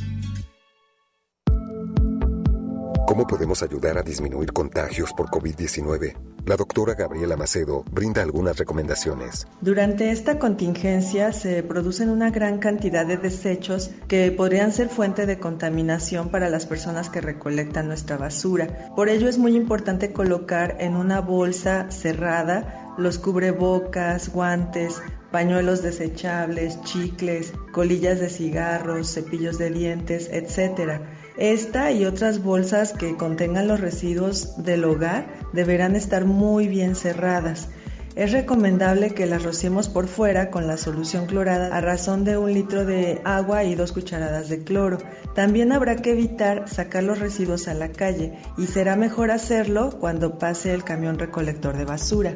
¿Cómo 3.09 3.25
podemos 3.25 3.63
ayudar 3.63 3.97
a 3.97 4.03
disminuir 4.03 4.53
contagios 4.53 5.13
por 5.13 5.31
COVID-19? 5.31 6.13
La 6.45 6.55
doctora 6.55 6.93
Gabriela 6.93 7.35
Macedo 7.35 7.83
brinda 7.91 8.21
algunas 8.21 8.55
recomendaciones. 8.55 9.47
Durante 9.61 10.11
esta 10.11 10.37
contingencia 10.37 11.33
se 11.33 11.63
producen 11.63 12.11
una 12.11 12.29
gran 12.29 12.59
cantidad 12.59 13.07
de 13.07 13.17
desechos 13.17 13.89
que 14.07 14.31
podrían 14.31 14.71
ser 14.71 14.89
fuente 14.89 15.25
de 15.25 15.39
contaminación 15.39 16.29
para 16.29 16.51
las 16.51 16.67
personas 16.67 17.09
que 17.09 17.19
recolectan 17.19 17.87
nuestra 17.87 18.15
basura. 18.17 18.91
Por 18.95 19.09
ello 19.09 19.27
es 19.27 19.39
muy 19.39 19.55
importante 19.55 20.13
colocar 20.13 20.77
en 20.79 20.95
una 20.95 21.19
bolsa 21.19 21.89
cerrada 21.89 22.93
los 22.99 23.17
cubrebocas, 23.17 24.29
guantes, 24.29 25.01
pañuelos 25.31 25.81
desechables, 25.81 26.79
chicles, 26.83 27.53
colillas 27.71 28.19
de 28.19 28.29
cigarros, 28.29 29.13
cepillos 29.13 29.57
de 29.57 29.71
dientes, 29.71 30.29
etc. 30.31 31.01
Esta 31.39 31.93
y 31.93 32.03
otras 32.03 32.43
bolsas 32.43 32.91
que 32.91 33.15
contengan 33.15 33.69
los 33.69 33.79
residuos 33.79 34.61
del 34.61 34.83
hogar 34.83 35.25
deberán 35.53 35.95
estar 35.95 36.25
muy 36.25 36.67
bien 36.67 36.95
cerradas. 36.95 37.69
Es 38.15 38.33
recomendable 38.33 39.13
que 39.13 39.25
las 39.25 39.43
rociemos 39.43 39.87
por 39.87 40.07
fuera 40.07 40.51
con 40.51 40.67
la 40.67 40.75
solución 40.75 41.27
clorada 41.27 41.73
a 41.73 41.79
razón 41.79 42.25
de 42.25 42.37
un 42.37 42.53
litro 42.53 42.83
de 42.83 43.21
agua 43.23 43.63
y 43.63 43.75
dos 43.75 43.93
cucharadas 43.93 44.49
de 44.49 44.65
cloro. 44.65 44.97
También 45.33 45.71
habrá 45.71 45.95
que 45.95 46.11
evitar 46.11 46.67
sacar 46.67 47.03
los 47.03 47.19
residuos 47.19 47.69
a 47.69 47.73
la 47.73 47.93
calle 47.93 48.37
y 48.57 48.67
será 48.67 48.97
mejor 48.97 49.31
hacerlo 49.31 49.97
cuando 49.97 50.37
pase 50.37 50.73
el 50.73 50.83
camión 50.83 51.17
recolector 51.17 51.77
de 51.77 51.85
basura. 51.85 52.35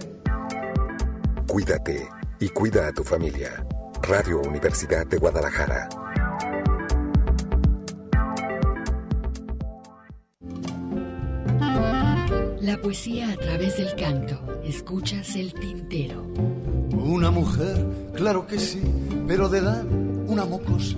Cuídate 1.45 2.07
y 2.39 2.47
cuida 2.47 2.87
a 2.87 2.93
tu 2.93 3.03
familia. 3.03 3.65
Radio 4.01 4.39
Universidad 4.39 5.05
de 5.05 5.17
Guadalajara. 5.17 5.89
La 12.63 12.77
poesía 12.77 13.29
a 13.29 13.35
través 13.35 13.75
del 13.75 13.93
canto. 13.93 14.39
Escuchas 14.63 15.35
el 15.35 15.53
tintero. 15.53 16.23
Una 16.93 17.29
mujer, 17.29 17.85
claro 18.15 18.47
que 18.47 18.57
sí, 18.57 18.81
pero 19.27 19.49
de 19.49 19.59
edad 19.59 19.85
una 20.27 20.45
mocosa. 20.45 20.95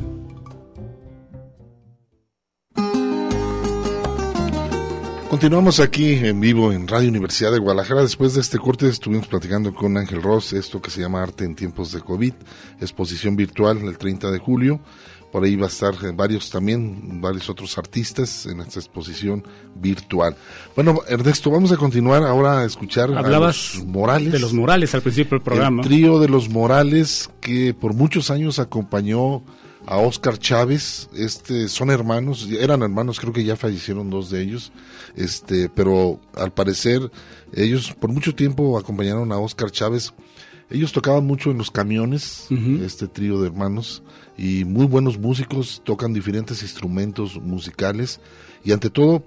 Continuamos 5.27 5.79
aquí 5.79 6.13
en 6.13 6.39
vivo 6.39 6.71
en 6.71 6.87
Radio 6.87 7.09
Universidad 7.09 7.51
de 7.51 7.57
Guadalajara. 7.57 8.03
Después 8.03 8.35
de 8.35 8.41
este 8.41 8.59
corte 8.59 8.87
estuvimos 8.87 9.27
platicando 9.27 9.73
con 9.73 9.97
Ángel 9.97 10.21
Ross, 10.21 10.53
esto 10.53 10.79
que 10.79 10.91
se 10.91 11.01
llama 11.01 11.23
Arte 11.23 11.45
en 11.45 11.55
tiempos 11.55 11.91
de 11.91 11.99
COVID, 11.99 12.33
exposición 12.79 13.35
virtual 13.35 13.79
el 13.79 13.97
30 13.97 14.29
de 14.29 14.37
julio. 14.37 14.81
Por 15.31 15.43
ahí 15.43 15.55
va 15.55 15.65
a 15.65 15.69
estar 15.69 15.93
varios 16.13 16.49
también, 16.49 17.19
varios 17.19 17.49
otros 17.49 17.77
artistas 17.77 18.45
en 18.45 18.61
esta 18.61 18.79
exposición 18.79 19.43
virtual. 19.75 20.35
Bueno, 20.75 21.01
Ernesto, 21.09 21.51
vamos 21.51 21.71
a 21.73 21.77
continuar 21.77 22.23
ahora 22.23 22.59
a 22.59 22.65
escuchar 22.65 23.11
Hablabas 23.13 23.75
a 23.75 23.77
los 23.79 23.85
Morales. 23.85 24.31
de 24.31 24.39
los 24.39 24.53
Morales 24.53 24.95
al 24.95 25.01
principio 25.01 25.37
del 25.37 25.43
programa. 25.43 25.81
El 25.81 25.87
trío 25.87 26.19
de 26.19 26.29
los 26.29 26.49
Morales 26.49 27.29
que 27.41 27.73
por 27.73 27.93
muchos 27.93 28.31
años 28.31 28.59
acompañó 28.59 29.43
a 29.87 29.97
Oscar 29.97 30.37
Chávez, 30.39 31.09
este 31.13 31.67
son 31.67 31.91
hermanos, 31.91 32.47
eran 32.59 32.81
hermanos, 32.81 33.19
creo 33.19 33.33
que 33.33 33.43
ya 33.43 33.55
fallecieron 33.55 34.09
dos 34.09 34.29
de 34.29 34.41
ellos, 34.41 34.71
este, 35.15 35.69
pero 35.69 36.19
al 36.35 36.51
parecer 36.51 37.11
ellos 37.53 37.93
por 37.93 38.11
mucho 38.11 38.33
tiempo 38.33 38.77
acompañaron 38.77 39.31
a 39.31 39.37
Oscar 39.37 39.71
Chávez. 39.71 40.13
Ellos 40.69 40.91
tocaban 40.91 41.25
mucho 41.25 41.51
en 41.51 41.57
los 41.57 41.69
camiones, 41.69 42.47
este 42.81 43.07
trío 43.07 43.39
de 43.39 43.47
hermanos, 43.47 44.01
y 44.37 44.65
muy 44.65 44.85
buenos 44.87 45.19
músicos, 45.19 45.81
tocan 45.85 46.13
diferentes 46.13 46.63
instrumentos 46.63 47.39
musicales, 47.39 48.19
y 48.63 48.71
ante 48.71 48.89
todo, 48.89 49.23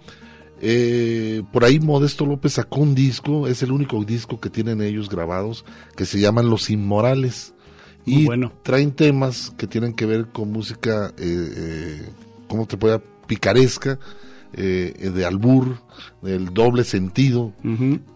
eh, 0.60 1.42
por 1.52 1.64
ahí 1.64 1.78
Modesto 1.78 2.26
López 2.26 2.54
sacó 2.54 2.80
un 2.80 2.94
disco, 2.94 3.46
es 3.46 3.62
el 3.62 3.70
único 3.70 4.02
disco 4.04 4.40
que 4.40 4.50
tienen 4.50 4.82
ellos 4.82 5.08
grabados, 5.08 5.64
que 5.96 6.06
se 6.06 6.18
llaman 6.18 6.50
Los 6.50 6.70
Inmorales. 6.70 7.54
Y 8.04 8.26
traen 8.62 8.92
temas 8.92 9.52
que 9.58 9.66
tienen 9.66 9.92
que 9.92 10.06
ver 10.06 10.28
con 10.28 10.50
música, 10.50 11.12
eh, 11.18 11.50
eh, 11.56 12.08
¿cómo 12.48 12.66
te 12.66 12.78
puede 12.78 13.00
picaresca, 13.26 13.98
eh, 14.54 15.10
de 15.14 15.26
albur, 15.26 15.76
del 16.22 16.52
doble 16.54 16.82
sentido. 16.82 17.52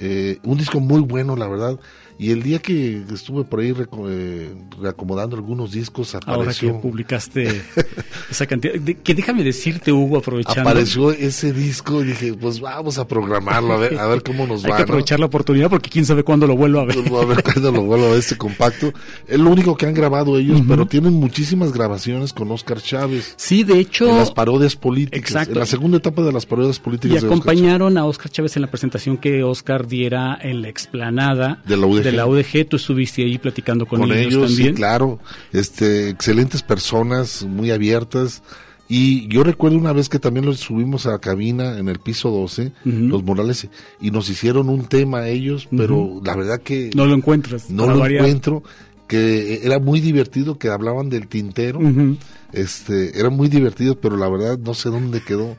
Eh, 0.00 0.38
un 0.42 0.56
disco 0.56 0.80
muy 0.80 1.00
bueno, 1.00 1.36
la 1.36 1.46
verdad. 1.46 1.78
Y 2.18 2.30
el 2.30 2.42
día 2.42 2.58
que 2.60 3.02
estuve 3.12 3.44
por 3.44 3.60
ahí 3.60 3.74
eh, 4.08 4.54
reacomodando 4.80 5.36
algunos 5.36 5.72
discos, 5.72 6.14
Ahora 6.14 6.34
apareció, 6.34 6.72
que 6.74 6.78
publicaste 6.78 7.62
esa 8.30 8.46
cantidad. 8.46 8.74
de- 8.74 8.94
que 8.96 9.14
déjame 9.14 9.42
decirte, 9.44 9.92
Hugo, 9.92 10.18
aprovechando. 10.18 10.60
apareció 10.68 11.10
ese 11.10 11.52
disco 11.52 12.02
y 12.02 12.08
dije, 12.08 12.34
pues 12.34 12.60
vamos 12.60 12.98
a 12.98 13.06
programarlo, 13.08 13.72
a 13.74 13.76
ver, 13.78 13.98
a 13.98 14.06
ver 14.06 14.22
cómo 14.22 14.46
nos 14.46 14.64
Hay 14.64 14.70
va. 14.70 14.76
que 14.76 14.82
¿no? 14.82 14.84
aprovechar 14.84 15.20
la 15.20 15.26
oportunidad 15.26 15.68
porque 15.70 15.90
quién 15.90 16.04
sabe 16.04 16.22
cuándo 16.22 16.46
lo 16.46 16.56
vuelvo 16.56 16.80
a 16.80 16.84
ver. 16.84 16.96
a 16.98 17.24
ver 17.24 17.42
cuándo 17.42 17.72
lo 17.72 17.82
vuelvo 17.82 18.06
a 18.06 18.10
ver 18.10 18.18
este 18.18 18.36
compacto. 18.36 18.92
Es 19.26 19.38
lo 19.40 19.50
único 19.50 19.76
que 19.76 19.86
han 19.86 19.94
grabado 19.94 20.38
ellos, 20.38 20.60
pero 20.68 20.86
tienen 20.86 21.14
muchísimas 21.14 21.72
grabaciones 21.72 22.32
con 22.32 22.50
Oscar 22.52 22.80
Chávez. 22.80 23.34
Sí, 23.36 23.64
de 23.64 23.78
hecho. 23.78 24.08
En 24.08 24.16
las 24.18 24.30
parodias 24.30 24.76
políticas. 24.76 25.18
Exacto. 25.18 25.52
En 25.54 25.58
la 25.58 25.66
segunda 25.66 25.96
etapa 25.98 26.22
de 26.22 26.32
las 26.32 26.46
parodias 26.46 26.78
políticas 26.78 27.08
Y 27.18 27.20
de 27.20 27.26
Oscar 27.26 27.32
acompañaron 27.32 27.98
a 27.98 28.04
Oscar 28.04 28.30
Chávez 28.30 28.56
en 28.56 28.62
la 28.62 28.70
presentación 28.70 29.16
que 29.16 29.42
Oscar 29.42 29.86
diera 29.86 30.38
en 30.40 30.62
la 30.62 30.68
explanada 30.68 31.62
De 31.66 31.76
la 31.76 31.86
UDG. 31.86 32.11
UDG. 32.26 32.68
Tú 32.68 32.76
estuviste 32.76 33.22
ahí 33.22 33.38
platicando 33.38 33.86
con, 33.86 34.00
con 34.00 34.12
ellos, 34.12 34.26
ellos, 34.34 34.50
sí, 34.50 34.56
también. 34.56 34.74
claro, 34.74 35.18
este, 35.52 36.08
excelentes 36.10 36.62
personas, 36.62 37.44
muy 37.44 37.70
abiertas. 37.70 38.42
Y 38.88 39.26
yo 39.28 39.42
recuerdo 39.42 39.78
una 39.78 39.92
vez 39.94 40.10
que 40.10 40.18
también 40.18 40.44
los 40.44 40.58
subimos 40.60 41.06
a 41.06 41.12
la 41.12 41.18
cabina 41.18 41.78
en 41.78 41.88
el 41.88 41.98
piso 41.98 42.30
12, 42.30 42.72
los 42.84 43.22
Morales, 43.24 43.68
y 44.02 44.10
nos 44.10 44.28
hicieron 44.28 44.68
un 44.68 44.84
tema 44.84 45.28
ellos, 45.28 45.66
pero 45.74 46.20
la 46.22 46.36
verdad 46.36 46.60
que 46.60 46.90
No 46.94 47.06
lo 47.06 47.14
encuentras. 47.14 47.70
no 47.70 47.86
lo 47.86 47.98
variar. 48.00 48.24
encuentro, 48.24 48.62
que 49.08 49.60
era 49.64 49.78
muy 49.78 50.00
divertido, 50.00 50.58
que 50.58 50.68
hablaban 50.68 51.08
del 51.08 51.26
tintero, 51.26 51.80
este, 52.52 53.18
era 53.18 53.30
muy 53.30 53.48
divertido, 53.48 53.98
pero 53.98 54.18
la 54.18 54.28
verdad 54.28 54.58
no 54.58 54.74
sé 54.74 54.90
dónde 54.90 55.22
quedó 55.22 55.56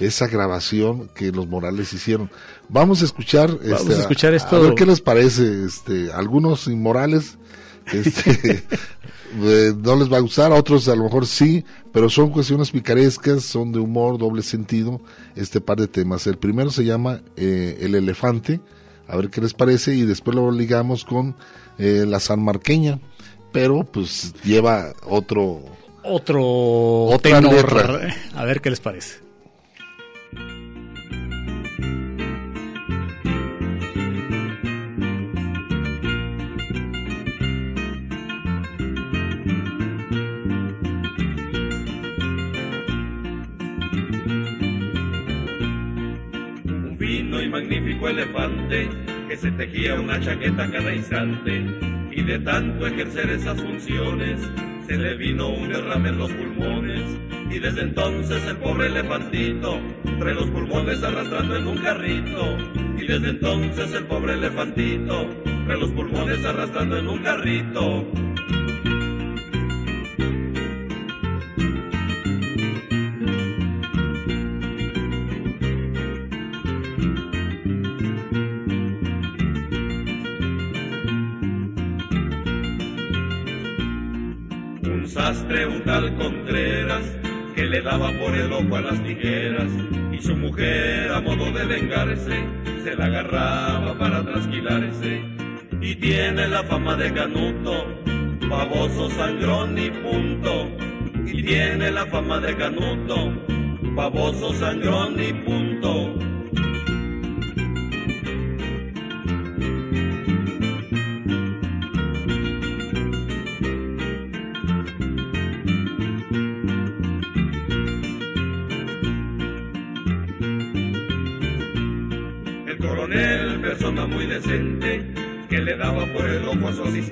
esa 0.00 0.26
grabación 0.26 1.08
que 1.14 1.30
los 1.30 1.46
Morales 1.46 1.92
hicieron. 1.92 2.30
Vamos 2.72 3.02
a 3.02 3.04
escuchar, 3.04 3.50
Vamos 3.58 3.80
este, 3.82 3.94
a 3.94 3.98
escuchar 4.00 4.34
esto. 4.34 4.56
a 4.56 4.60
ver 4.60 4.74
qué 4.74 4.86
les 4.86 5.00
parece, 5.00 5.64
este, 5.66 6.10
algunos 6.10 6.66
inmorales, 6.68 7.36
este, 7.92 8.64
no 9.76 9.96
les 9.96 10.10
va 10.10 10.16
a 10.16 10.20
gustar, 10.20 10.52
a 10.52 10.54
otros 10.56 10.88
a 10.88 10.96
lo 10.96 11.04
mejor 11.04 11.26
sí, 11.26 11.64
pero 11.92 12.08
son 12.08 12.30
cuestiones 12.30 12.70
picarescas, 12.70 13.42
son 13.44 13.72
de 13.72 13.78
humor, 13.78 14.16
doble 14.16 14.42
sentido, 14.42 15.02
este 15.36 15.60
par 15.60 15.78
de 15.78 15.86
temas. 15.88 16.26
El 16.26 16.38
primero 16.38 16.70
se 16.70 16.84
llama 16.84 17.20
eh, 17.36 17.78
El 17.82 17.94
Elefante, 17.94 18.60
a 19.06 19.16
ver 19.16 19.28
qué 19.28 19.42
les 19.42 19.52
parece, 19.52 19.94
y 19.94 20.02
después 20.02 20.34
lo 20.34 20.50
ligamos 20.50 21.04
con 21.04 21.36
eh, 21.78 22.04
La 22.08 22.20
Sanmarqueña, 22.20 23.00
pero 23.52 23.84
pues 23.84 24.32
lleva 24.44 24.94
otro... 25.06 25.60
Otro 26.04 27.04
Otra 27.04 27.38
tenor. 27.38 27.52
letra. 27.54 28.16
A 28.34 28.44
ver 28.44 28.60
qué 28.60 28.70
les 28.70 28.80
parece. 28.80 29.20
Magnífico 47.52 48.08
elefante 48.08 48.88
que 49.28 49.36
se 49.36 49.50
tejía 49.52 50.00
una 50.00 50.18
chaqueta 50.18 50.70
cada 50.70 50.94
instante 50.94 51.62
y 52.10 52.22
de 52.22 52.38
tanto 52.38 52.86
ejercer 52.86 53.28
esas 53.28 53.60
funciones 53.60 54.40
se 54.86 54.96
le 54.96 55.14
vino 55.16 55.50
un 55.50 55.68
derrame 55.68 56.08
en 56.08 56.18
los 56.18 56.32
pulmones 56.32 57.02
y 57.50 57.58
desde 57.58 57.82
entonces 57.82 58.42
el 58.46 58.56
pobre 58.56 58.86
elefantito 58.86 59.78
trae 60.18 60.34
los 60.34 60.48
pulmones 60.48 61.02
arrastrando 61.02 61.56
en 61.56 61.66
un 61.66 61.76
carrito 61.76 62.56
y 62.96 63.06
desde 63.06 63.28
entonces 63.28 63.92
el 63.92 64.04
pobre 64.06 64.32
elefantito 64.32 65.28
trae 65.66 65.78
los 65.78 65.90
pulmones 65.90 66.42
arrastrando 66.46 66.96
en 66.96 67.06
un 67.06 67.18
carrito. 67.18 68.06
Un 85.32 85.82
tal 85.84 86.14
Contreras, 86.16 87.04
que 87.54 87.64
le 87.64 87.80
daba 87.80 88.10
por 88.18 88.34
el 88.34 88.52
ojo 88.52 88.76
a 88.76 88.82
las 88.82 89.02
tijeras, 89.02 89.70
y 90.12 90.20
su 90.20 90.36
mujer, 90.36 91.10
a 91.10 91.22
modo 91.22 91.50
de 91.52 91.64
vengarse, 91.64 92.44
se 92.84 92.94
la 92.94 93.06
agarraba 93.06 93.98
para 93.98 94.22
trasquilarse, 94.22 95.22
y 95.80 95.94
tiene 95.94 96.48
la 96.48 96.62
fama 96.64 96.96
de 96.96 97.14
canuto, 97.14 97.72
baboso, 98.46 99.08
sangrón 99.10 99.78
y 99.78 99.90
punto, 99.90 100.68
y 101.24 101.42
tiene 101.42 101.90
la 101.90 102.04
fama 102.06 102.38
de 102.38 102.54
canuto, 102.54 103.32
baboso, 103.94 104.52
sangrón 104.52 105.16
y 105.18 105.32
punto. 105.32 106.31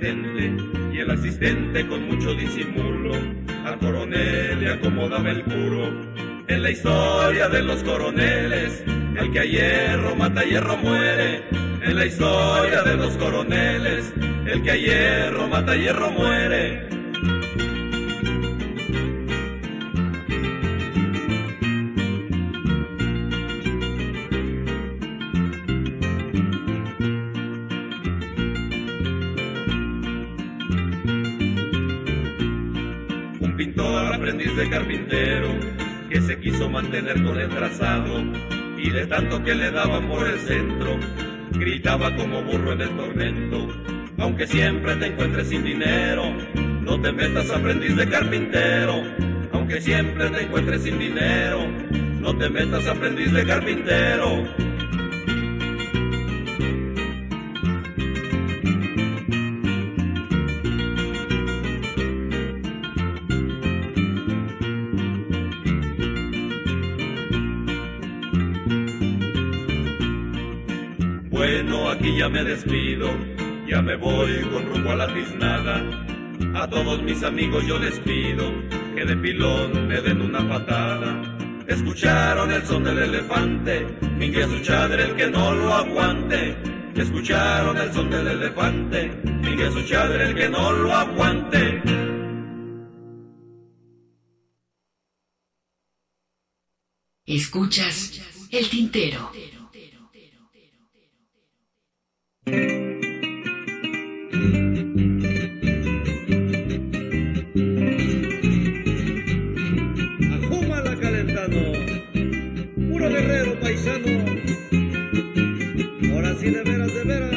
Y 0.03 0.99
el 0.99 1.11
asistente 1.11 1.87
con 1.87 2.09
mucho 2.09 2.33
disimulo, 2.33 3.13
al 3.67 3.79
coronel 3.79 4.59
le 4.59 4.73
acomodaba 4.73 5.31
el 5.31 5.43
puro. 5.43 5.91
En 6.49 6.63
la 6.63 6.71
historia 6.71 7.49
de 7.51 7.63
los 7.63 7.85
coroneles, 7.85 8.83
el 9.19 9.31
que 9.31 9.41
a 9.41 9.45
hierro 9.45 10.17
mata 10.17 10.43
hierro 10.43 10.79
muere. 10.79 11.45
En 11.83 11.97
la 11.97 12.07
historia 12.07 12.83
de 12.83 12.97
los 12.97 13.15
coroneles, 13.19 14.15
el 14.47 14.63
que 14.63 14.71
a 14.71 14.77
hierro 14.77 15.49
mata 15.49 15.77
hierro 15.77 16.11
muere. 16.11 17.00
Mantener 36.91 37.23
con 37.23 37.39
el 37.39 37.49
trazado 37.51 38.21
y 38.77 38.91
de 38.91 39.07
tanto 39.07 39.45
que 39.45 39.55
le 39.55 39.71
daban 39.71 40.09
por 40.09 40.27
el 40.27 40.41
centro 40.41 40.99
gritaba 41.53 42.17
como 42.17 42.43
burro 42.43 42.73
en 42.73 42.81
el 42.81 42.97
tormento. 42.97 43.69
Aunque 44.19 44.45
siempre 44.49 44.97
te 44.97 45.07
encuentres 45.07 45.49
sin 45.49 45.63
dinero 45.63 46.25
no 46.83 47.01
te 47.01 47.13
metas 47.13 47.49
aprendiz 47.51 47.95
de 47.95 48.09
carpintero. 48.09 49.05
Aunque 49.53 49.81
siempre 49.81 50.31
te 50.31 50.43
encuentres 50.43 50.83
sin 50.83 50.99
dinero 50.99 51.61
no 52.21 52.37
te 52.37 52.51
metas 52.51 52.85
aprendiz 52.89 53.33
de 53.33 53.47
carpintero 53.47 54.49
me 72.31 72.45
despido, 72.45 73.11
ya 73.67 73.83
me 73.83 73.97
voy 73.97 74.41
con 74.53 74.67
rumbo 74.67 74.91
a 74.91 74.97
la 74.97 75.13
tiznada. 75.13 75.83
A 76.55 76.69
todos 76.69 77.03
mis 77.03 77.23
amigos 77.23 77.67
yo 77.67 77.79
les 77.79 77.99
pido 78.01 78.53
que 78.95 79.05
de 79.05 79.17
pilón 79.17 79.89
me 79.89 80.01
den 80.01 80.21
una 80.23 80.49
patada. 80.49 81.37
Escucharon 81.67 82.51
el 82.51 82.65
son 82.65 82.85
del 82.85 82.99
elefante, 82.99 83.87
mingue 84.17 84.45
su 84.45 84.61
chadre 84.61 85.05
el 85.05 85.17
que 85.17 85.31
no 85.31 85.55
lo 85.55 85.75
aguante. 85.75 86.57
Escucharon 86.95 87.77
el 87.77 87.93
son 87.93 88.11
del 88.11 88.27
elefante, 88.27 89.11
mingue 89.25 89.71
su 89.71 89.83
chadre 89.83 90.29
el 90.29 90.35
que 90.35 90.49
no 90.49 90.73
lo 90.73 90.93
aguante. 90.93 91.83
Escuchas 97.27 98.49
el 98.51 98.69
tintero. 98.69 99.31
Ahora 116.41 116.53
sí 116.53 116.57
de 116.57 116.63
veras, 116.63 116.95
de 116.95 117.05
veras. 117.05 117.35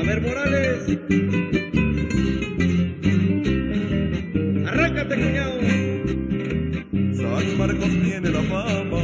A 0.00 0.02
ver, 0.02 0.20
Morales. 0.20 0.98
Arráncate, 4.66 5.14
cuñado. 5.14 5.60
San 7.14 7.58
Marcos 7.58 7.88
tiene 8.02 8.30
la 8.30 8.42
fama 8.42 9.02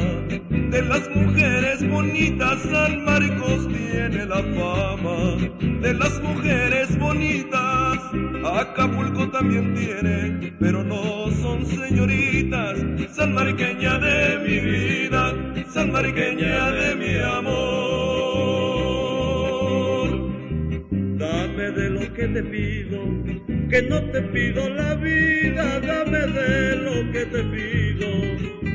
de 0.70 0.82
las 0.82 1.08
mujeres 1.10 1.88
bonitas. 1.88 2.62
San 2.62 3.04
Marcos 3.04 3.68
tiene 3.68 4.26
la 4.26 4.42
fama 4.42 5.36
de 5.82 5.94
las 5.94 6.20
mujeres 6.20 6.98
bonitas. 6.98 7.98
Acapulco 8.44 9.30
también 9.30 9.74
tiene, 9.74 10.52
pero 10.58 10.82
no 10.82 11.30
son 11.40 11.64
señoritas. 11.64 12.78
San 13.12 13.34
Marqueña 13.34 13.98
de 13.98 14.38
mi 14.38 14.58
vida, 14.58 15.32
San 15.72 15.92
Marqueña 15.92 16.29
te 22.32 22.42
pido, 22.44 23.00
que 23.68 23.82
no 23.82 24.02
te 24.10 24.22
pido 24.22 24.68
la 24.70 24.94
vida, 24.94 25.80
dame 25.80 26.18
de 26.18 26.76
lo 26.76 27.12
que 27.12 27.26
te 27.26 27.42
pido, 27.44 28.08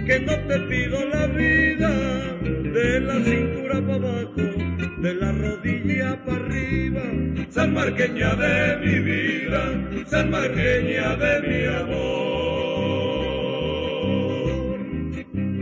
que 0.06 0.20
no 0.20 0.38
te 0.48 0.60
pido 0.60 1.06
la 1.06 1.28
vida, 1.28 1.90
de 2.42 3.00
la 3.00 3.24
cintura 3.24 3.82
para 3.82 3.96
abajo, 3.96 4.42
de 4.98 5.14
la 5.14 5.32
rodilla 5.32 6.26
para 6.26 6.46
arriba, 6.46 7.04
San 7.50 7.74
Marqueña 7.74 8.36
de 8.36 8.78
mi 8.86 9.00
vida, 9.00 10.06
San 10.08 10.30
Marqueña 10.32 11.16
de 11.16 11.42
mi 11.48 11.66
amor. 11.66 12.36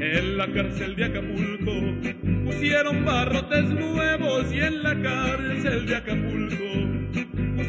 En 0.02 0.38
la 0.38 0.48
cárcel 0.52 0.96
de 0.96 1.06
Acapulco 1.06 1.74
pusieron 2.46 3.06
barrotes 3.06 3.66
nuevos 3.66 4.52
y 4.52 4.60
en 4.62 4.82
la 4.82 5.00
cárcel 5.00 5.86
de 5.86 5.96
Acapulco 5.96 6.93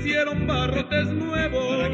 pusieron 0.05 0.47
barrotes 0.47 1.07
nuevos 1.13 1.89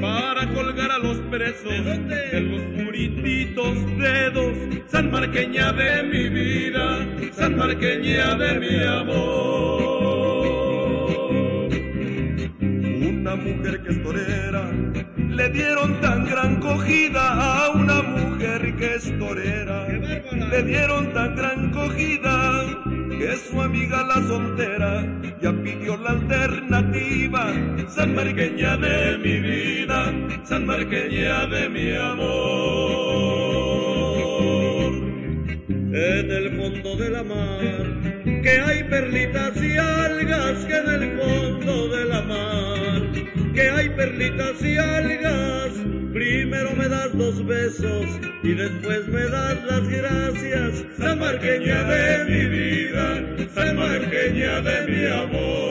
para, 0.00 0.52
colgar 0.54 0.90
a 0.90 0.98
los 0.98 1.18
presos 1.30 1.86
de 2.08 2.40
los 2.40 2.60
purititos 2.84 3.76
dedos. 3.96 4.56
San 4.88 5.12
Marqueña 5.12 5.72
de 5.72 6.02
mi 6.02 6.28
vida, 6.30 7.06
San 7.32 7.56
Marqueña 7.56 8.34
de 8.34 8.58
mi 8.58 8.82
amor. 8.82 10.34
Una 12.60 13.36
mujer 13.36 13.84
que 13.84 13.90
es 13.90 14.02
torera, 14.02 14.72
le 15.16 15.48
dieron 15.50 16.00
tan 16.00 16.24
gran 16.24 16.56
cogida 16.56 17.34
a 17.34 17.70
una 17.70 18.02
mujer 18.02 18.74
que 18.74 18.94
es 18.96 19.16
torera. 19.16 19.86
Le 20.50 20.62
dieron 20.64 21.12
tan 21.12 21.36
gran 21.36 21.70
cogida 21.70 22.53
que 23.24 23.36
su 23.36 23.60
amiga 23.60 24.02
la 24.04 24.16
soltera 24.26 25.06
ya 25.40 25.52
pidió 25.52 25.96
la 25.96 26.10
alternativa. 26.10 27.54
San 27.88 28.14
Marqueña 28.14 28.76
de 28.76 29.18
mi 29.18 29.40
vida, 29.40 30.12
San 30.44 30.66
Marqueña 30.66 31.46
de 31.46 31.68
mi 31.70 31.94
amor. 31.94 33.14
en 35.96 36.30
el 36.30 36.56
fondo 36.56 36.96
de 36.96 37.08
la 37.08 37.22
mar, 37.22 37.86
que 38.42 38.50
hay 38.50 38.82
perlitas 38.84 39.56
y 39.62 39.76
algas 39.76 40.64
que 40.66 40.76
en 40.76 40.88
el 40.88 41.18
fondo 41.20 41.88
de 41.88 42.04
la 42.06 42.20
mar, 42.22 43.00
que 43.54 43.70
hay 43.70 43.88
perlitas 43.90 44.60
y 44.60 44.76
algas. 44.76 45.72
Primero 46.12 46.74
me 46.76 46.88
das 46.88 47.16
dos 47.16 47.46
besos 47.46 48.06
y 48.44 48.52
después 48.52 49.08
me 49.08 49.22
das 49.22 49.64
las 49.64 49.88
gracias. 49.88 50.84
San 50.98 51.18
Marqueña 51.18 51.82
de 51.84 52.24
mi 52.26 52.44
vida, 52.46 53.22
San 53.54 53.76
Marqueña 53.76 54.60
de 54.60 54.86
mi 54.86 55.06
amor. 55.06 55.64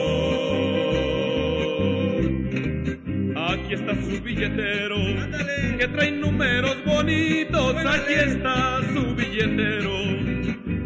Aquí 3.36 3.74
está 3.74 3.94
su 3.94 4.20
billetero, 4.20 4.96
que 5.78 5.88
trae 5.88 6.10
números 6.10 6.76
bonitos. 6.84 7.76
Aquí 7.76 8.14
está 8.14 8.80
su 8.92 9.14
billetero, 9.14 9.92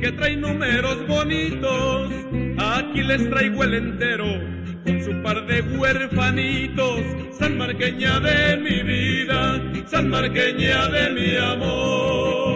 que 0.01 0.13
trae 0.13 0.37
números 0.37 1.07
bonitos. 1.09 2.13
Aquí 2.59 3.03
les 3.03 3.31
traigo 3.31 3.65
el 3.65 3.75
entero 3.75 4.59
con 4.85 5.05
su 5.05 5.23
par 5.23 5.47
de 5.47 5.61
huerfanitos, 5.63 7.01
San 7.39 7.57
Marqueña 7.59 8.21
de 8.21 8.57
mi 8.57 8.83
vida, 8.83 9.61
San 9.87 10.09
Marqueña 10.09 10.89
de 10.89 11.11
mi 11.11 11.37
amor. 11.37 12.48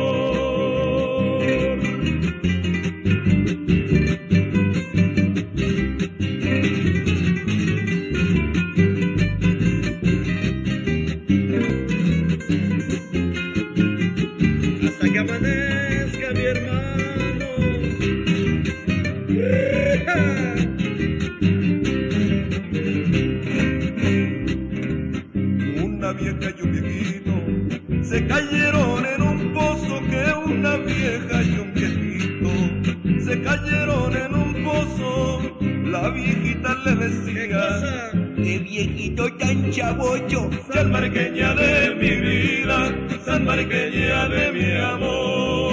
Cayeron 33.53 34.17
en 34.17 34.35
un 34.35 34.65
pozo. 34.65 35.41
La 35.85 36.09
viejita 36.11 36.75
le 36.85 36.95
decía, 36.95 38.11
qué 38.37 38.59
viejito 38.59 39.31
tan 39.37 39.71
chabocho, 39.71 40.51
San 40.73 40.91
Marqueña 40.91 41.55
de 41.55 41.95
mi 41.97 42.11
vida, 42.29 42.95
San 43.25 43.45
Marqueña 43.45 44.29
de 44.29 44.53
mi 44.53 44.73
amor. 44.93 45.73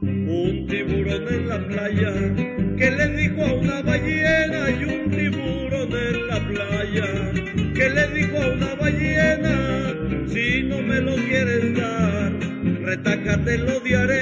Un 0.00 0.66
tiburón 0.68 1.28
en 1.28 1.48
la 1.48 1.58
playa 1.66 2.12
que 2.78 2.90
le 2.90 3.08
dijo 3.08 3.44
a 3.44 3.52
una 3.52 3.82
ballena 3.82 4.70
y 4.70 4.84
un 4.84 5.10
tiburón 5.10 5.92
en 5.92 6.28
la 6.28 6.38
playa 6.48 7.06
que 7.74 7.90
le 7.90 8.06
dijo 8.08 8.42
a 8.42 8.46
una 8.46 8.74
ballena 8.76 9.54
si 10.26 10.62
no 10.62 10.80
me 10.80 11.00
lo 11.00 11.16
quieres 11.16 11.74
dar 11.76 12.32
retácatelo 12.90 13.80
de 13.80 13.96
arena 13.96 14.19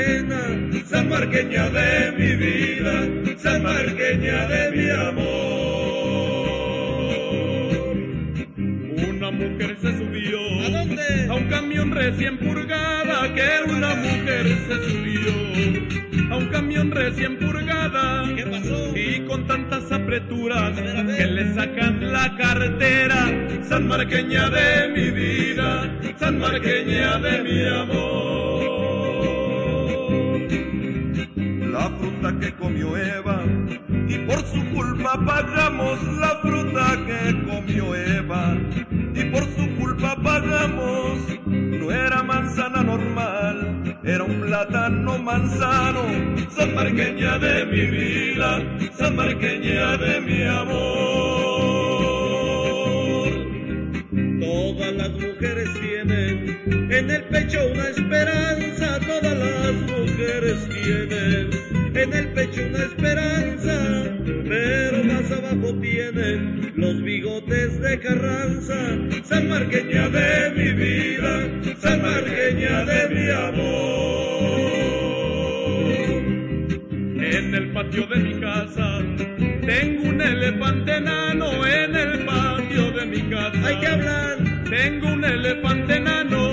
San 1.08 1.20
Marqueña 1.20 1.70
de 1.70 2.12
mi 2.18 2.36
vida 2.36 2.94
San 3.38 3.62
Marqueña 3.62 4.46
de 4.46 4.70
mi 4.72 4.90
amor 4.90 5.38
una 9.08 9.30
mujer 9.30 9.78
se 9.80 9.96
subió 9.96 10.38
¿A 10.66 10.70
dónde? 10.70 11.26
A 11.30 11.34
un 11.34 11.48
camión 11.48 11.92
recién 11.92 12.36
purgada 12.36 13.34
que 13.34 13.48
una 13.70 13.94
mujer 13.94 14.48
se 14.68 14.90
subió 14.90 15.32
a 16.30 16.36
un 16.36 16.48
camión 16.48 16.90
recién 16.90 17.38
purgada. 17.38 18.24
¿Qué 18.36 18.44
pasó? 18.44 18.94
Y 18.94 19.24
con 19.26 19.46
tantas 19.46 19.90
apreturas 19.90 20.78
que 20.78 21.26
le 21.26 21.54
sacan 21.54 22.12
la 22.12 22.36
cartera. 22.36 23.32
San 23.62 23.88
Marqueña 23.88 24.50
de 24.50 24.88
mi 24.88 25.10
vida, 25.10 25.90
San 26.18 26.38
Marqueña 26.38 27.18
de 27.18 27.42
mi 27.42 27.66
amor. 27.66 28.47
Fruta 31.96 32.38
que 32.38 32.54
comió 32.54 32.96
Eva 32.96 33.42
y 34.08 34.18
por 34.18 34.44
su 34.44 34.62
culpa 34.74 35.18
pagamos 35.24 36.02
la 36.18 36.38
fruta 36.42 36.96
que 37.06 37.42
comió 37.44 37.94
Eva 37.94 38.56
y 39.14 39.24
por 39.24 39.44
su 39.44 39.74
culpa 39.76 40.14
pagamos 40.22 41.18
no 41.46 41.90
era 41.90 42.22
manzana 42.22 42.82
normal 42.82 43.98
era 44.04 44.22
un 44.22 44.40
plátano 44.42 45.18
manzano 45.18 46.02
San 46.50 46.74
Marqueña 46.74 47.38
de 47.38 47.64
mi 47.66 47.86
vida 47.86 48.62
San 48.96 49.16
Marqueña 49.16 49.96
de 49.96 50.20
mi 50.20 50.42
amor. 50.42 51.28
Todas 54.40 54.92
las 54.94 55.10
mujeres 55.10 55.68
tienen 55.80 56.90
en 56.90 57.10
el 57.10 57.24
pecho 57.24 57.58
una 57.72 57.88
esperanza 57.88 58.98
todas 59.00 59.36
las 59.38 59.72
mujeres 59.74 60.68
tienen 60.68 61.47
en 62.02 62.12
el 62.12 62.28
pecho 62.28 62.60
una 62.68 62.84
esperanza, 62.84 64.04
pero 64.48 65.04
más 65.04 65.30
abajo 65.32 65.74
tienen 65.80 66.72
los 66.76 67.02
bigotes 67.02 67.80
de 67.80 67.98
Carranza. 67.98 68.74
San 69.24 69.48
Marqueña 69.48 70.08
de 70.08 70.50
mi 70.56 70.72
vida, 70.72 71.48
San 71.78 72.02
Marqueña 72.02 72.84
de 72.84 73.08
mi 73.14 73.30
amor. 73.30 74.58
En 77.20 77.54
el 77.54 77.72
patio 77.72 78.06
de 78.06 78.16
mi 78.16 78.40
casa 78.40 79.02
tengo 79.66 80.08
un 80.08 80.20
elefante 80.20 80.96
enano 80.96 81.66
en 81.66 81.96
el 81.96 82.24
patio 82.24 82.92
de 82.92 83.06
mi 83.06 83.22
casa. 83.22 83.66
Hay 83.66 83.80
que 83.80 83.86
hablar. 83.86 84.38
Tengo 84.70 85.08
un 85.08 85.24
elefante 85.24 85.96
enano, 85.96 86.50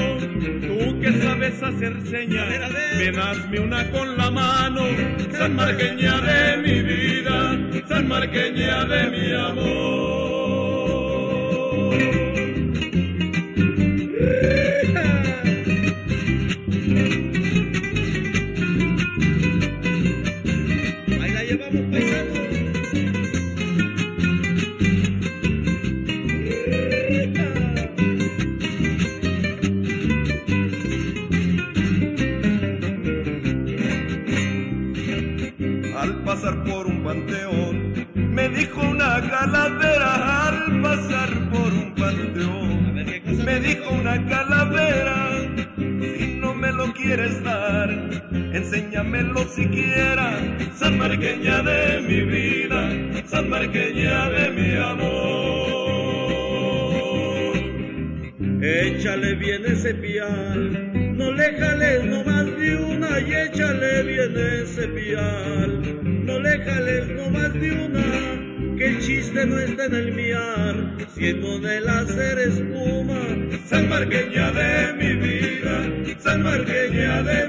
sabes 1.22 1.64
hacer 1.64 2.02
señas, 2.08 2.48
ven 2.98 3.20
hazme 3.20 3.60
una 3.60 3.90
con 3.92 4.18
la 4.18 4.32
mano, 4.32 4.82
San 5.32 5.56
Marqueña 5.56 6.20
de 6.22 6.58
mi 6.58 6.82
vida, 6.82 7.58
San 7.88 8.08
Marqueña 8.08 8.86
de 8.86 9.10
mi 9.10 9.34
amor. 9.34 9.96
Enséñamelo 49.16 49.46
siquiera. 49.50 50.40
San 50.76 50.98
Marqueña 50.98 51.62
de 51.62 52.02
mi 52.02 52.22
vida, 52.22 52.90
San 53.28 53.50
Marqueña 53.50 54.30
de 54.30 54.50
mi 54.52 54.76
amor. 54.76 55.56
Échale 58.62 59.36
bien 59.36 59.66
ese 59.66 59.94
pial, 59.94 60.92
no 61.16 61.32
le 61.32 61.54
jales 61.60 62.04
no 62.06 62.24
más 62.24 62.46
de 62.58 62.76
una 62.78 63.20
y 63.20 63.34
échale 63.34 64.04
bien 64.04 64.36
ese 64.36 64.88
pial, 64.88 65.82
no 66.26 66.40
le 66.40 66.58
jales 66.64 67.08
no 67.10 67.30
más 67.30 67.54
de 67.54 67.72
una, 67.72 68.76
que 68.78 68.88
el 68.88 69.00
chiste 69.00 69.46
no 69.46 69.60
está 69.60 69.86
en 69.86 69.96
el 69.96 70.12
miar, 70.14 70.76
siendo 71.16 71.60
del 71.60 71.88
hacer 71.88 72.40
espuma, 72.40 73.22
San 73.68 73.88
Marqueña 73.88 74.52
de 74.52 74.94
mi 74.94 75.14
vida, 75.14 75.88
San 76.18 76.42
Marqueña 76.42 77.22
de 77.22 77.45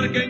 San 0.00 0.12
Marqueña 0.12 0.29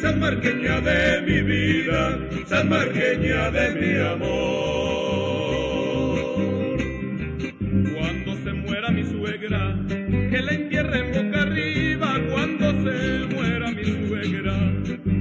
San 0.00 0.18
Marqueña 0.18 0.80
de 0.80 1.20
mi 1.22 1.42
vida, 1.42 2.18
San 2.46 2.68
Marqueña 2.68 3.50
de 3.50 3.70
mi 3.80 3.96
amor. 4.00 4.30
Cuando 7.94 8.36
se 8.42 8.52
muera 8.52 8.90
mi 8.90 9.04
suegra, 9.04 9.76
que 9.88 10.42
la 10.42 10.52
entierren 10.52 11.12
boca 11.12 11.42
arriba. 11.42 12.20
Cuando 12.30 12.70
se 12.82 13.26
muera 13.34 13.70
mi 13.70 13.84
suegra, 13.84 14.56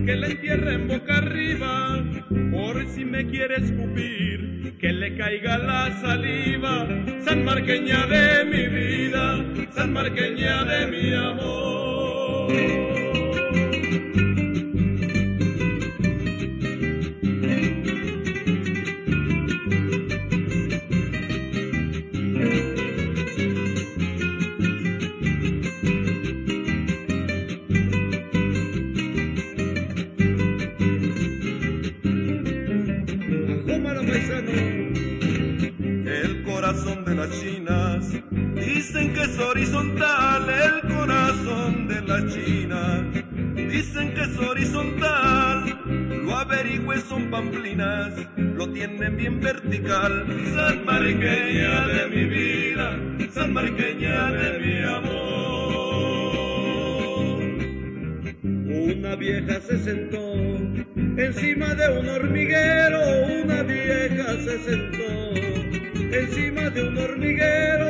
que 0.05 0.15
la 0.15 0.27
entierren 0.27 0.87
boca 0.87 1.17
arriba. 1.17 2.03
Por 2.51 2.87
si 2.87 3.05
me 3.05 3.25
quiere 3.27 3.57
escupir, 3.57 4.77
que 4.79 4.93
le 4.93 5.17
caiga 5.17 5.57
la 5.57 5.91
saliva. 6.01 6.87
San 7.25 7.43
Marqueña 7.43 8.05
de 8.07 8.45
mi 8.45 8.67
vida, 8.67 9.43
San 9.71 9.93
Marqueña 9.93 10.63
de 10.63 10.87
mi 10.87 11.13
amor. 11.13 12.98
Bien 49.19 49.39
vertical. 49.41 50.25
San 50.55 50.85
Marqueña 50.85 51.87
de 51.87 52.07
mi 52.13 52.23
vida, 52.25 52.87
San 53.33 53.53
Marqueña 53.53 54.31
de 54.31 54.59
mi 54.63 54.75
amor. 54.97 55.19
Una 58.95 59.15
vieja 59.15 59.59
se 59.67 59.77
sentó 59.79 60.33
encima 61.17 61.75
de 61.75 61.99
un 61.99 62.09
hormiguero, 62.09 63.01
una 63.43 63.61
vieja 63.63 64.27
se 64.45 64.55
sentó 64.69 65.07
encima 66.21 66.69
de 66.69 66.87
un 66.87 66.97
hormiguero. 66.97 67.89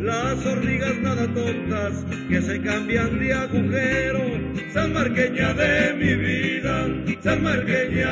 Las 0.00 0.44
hormigas 0.46 0.96
nada 0.98 1.26
tontas 1.34 2.04
que 2.28 2.40
se 2.42 2.60
cambian 2.62 3.18
de 3.18 3.32
agujero. 3.32 4.24
San 4.72 4.92
Marqueña 4.92 5.52
de 5.54 5.94
mi 5.94 6.14
vida, 6.14 6.86
San 7.22 7.42
Marqueña 7.42 8.07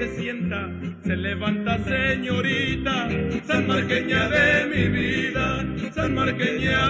se 0.00 0.16
sienta 0.16 0.70
se 1.04 1.16
levanta, 1.16 1.78
señorita. 1.84 3.08
San 3.46 3.66
Marqueña 3.66 4.28
de 4.28 4.66
mi 4.66 4.88
vida, 4.88 5.64
San 5.92 6.14
Marqueña 6.14 6.89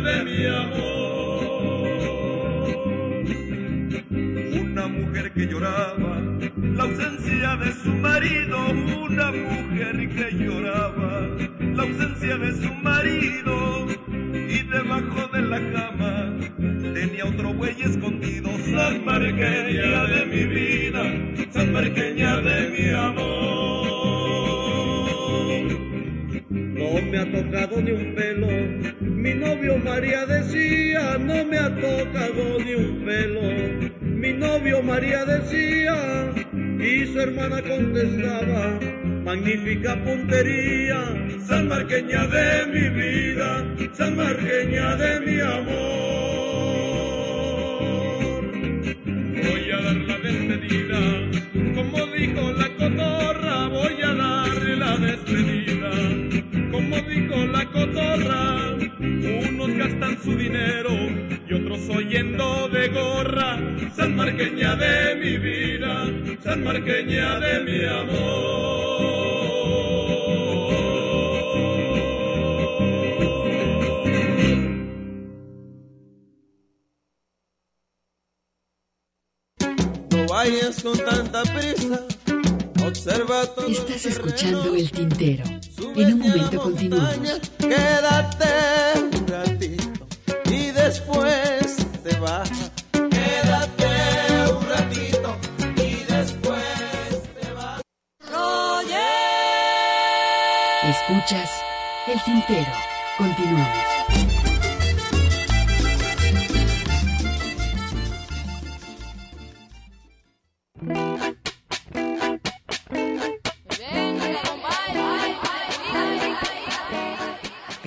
magnífica 39.91 40.05
puntería, 40.05 41.05
San 41.47 41.69
Marqueña 41.69 42.27
de 42.27 42.50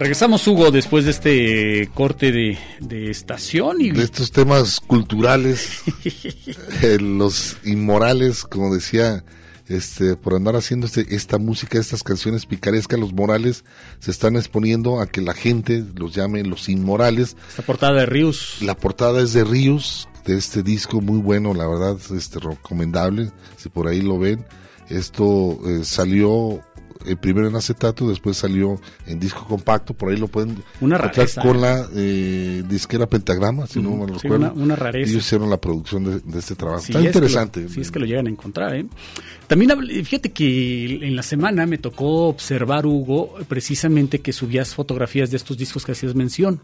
Regresamos, 0.04 0.46
Hugo, 0.50 0.70
después 0.70 1.06
de 1.06 1.12
este 1.12 1.90
corte 1.94 2.34
de, 2.34 2.58
de 2.82 3.10
estación 3.10 3.80
y 3.80 3.92
de 3.92 4.04
estos 4.04 4.34
temas 4.34 4.82
culturales, 4.82 5.82
eh, 6.84 6.98
los 7.00 7.56
inmorales, 7.64 8.44
como 8.44 8.76
decía, 8.76 9.24
este, 9.70 10.18
por 10.18 10.34
andar 10.34 10.58
haciendo 10.58 10.88
este, 10.88 11.16
esta 11.16 11.38
música, 11.38 11.80
estas 11.80 12.04
canciones 12.04 12.46
picarescas, 12.46 13.00
los 13.00 13.14
morales 13.14 13.64
se 14.00 14.12
están 14.12 14.36
exponiendo 14.36 15.00
a 15.00 15.08
que 15.08 15.22
la 15.22 15.34
gente 15.34 15.86
los 15.96 16.14
llame 16.14 16.44
los 16.44 16.68
inmorales. 16.68 17.38
Esta 17.48 17.62
portada 17.62 18.02
de 18.02 18.06
Rius. 18.06 18.58
La 18.60 18.76
portada 18.76 19.22
es 19.22 19.32
de 19.32 19.46
Rius, 19.46 20.10
de 20.26 20.38
este 20.38 20.64
disco 20.64 21.00
muy 21.00 21.20
bueno, 21.20 21.54
la 21.54 21.66
verdad, 21.66 21.98
este 22.14 22.40
recomendable, 22.40 23.32
si 23.56 23.70
por 23.70 23.88
ahí 23.88 24.02
lo 24.02 24.20
ven. 24.20 24.46
Esto 24.90 25.58
eh, 25.66 25.86
salió 25.86 26.62
eh, 27.06 27.16
primero 27.16 27.48
en 27.48 27.56
acetato, 27.56 28.08
después 28.10 28.38
salió 28.38 28.80
en 29.08 29.20
disco 29.20 29.46
compacto, 29.48 29.94
por 29.94 30.12
ahí 30.12 30.18
lo 30.18 30.28
pueden 30.28 30.58
Una 30.82 30.98
rareza, 30.98 31.42
con 31.42 31.58
¿eh? 31.58 31.60
la 31.62 31.88
eh, 31.96 32.64
disquera 32.68 33.08
Pentagrama, 33.08 33.68
si 33.68 33.82
no 33.82 33.92
me 33.92 34.08
lo 34.08 34.20
sí, 34.20 34.28
recuerdo. 34.28 34.52
una- 34.54 34.64
una 34.64 34.76
rareza. 34.76 35.10
Ellos 35.12 35.26
hicieron 35.26 35.50
la 35.50 35.58
producción 35.58 36.04
de, 36.04 36.20
de 36.20 36.40
este 36.40 36.56
trabajo. 36.56 36.82
Sí, 36.82 36.92
Está 36.94 37.00
es 37.00 37.04
que 37.04 37.04
lo- 37.04 37.10
interesante. 37.26 37.70
sí, 37.70 37.82
es 37.82 37.92
que 37.92 38.00
lo 38.00 38.06
llegan 38.06 38.28
a 38.28 38.30
encontrar. 38.30 38.76
¿eh? 38.76 38.86
También, 39.48 39.72
fíjate 40.06 40.32
que 40.32 41.06
en 41.08 41.16
la 41.16 41.24
semana 41.24 41.66
me 41.66 41.78
tocó 41.78 42.28
observar, 42.28 42.86
Hugo, 42.86 43.36
precisamente 43.48 44.20
que 44.20 44.34
subías 44.34 44.74
fotografías 44.74 45.32
de 45.32 45.38
estos 45.38 45.58
discos 45.58 45.86
que 45.86 45.92
hacías 45.94 46.16
mención. 46.16 46.60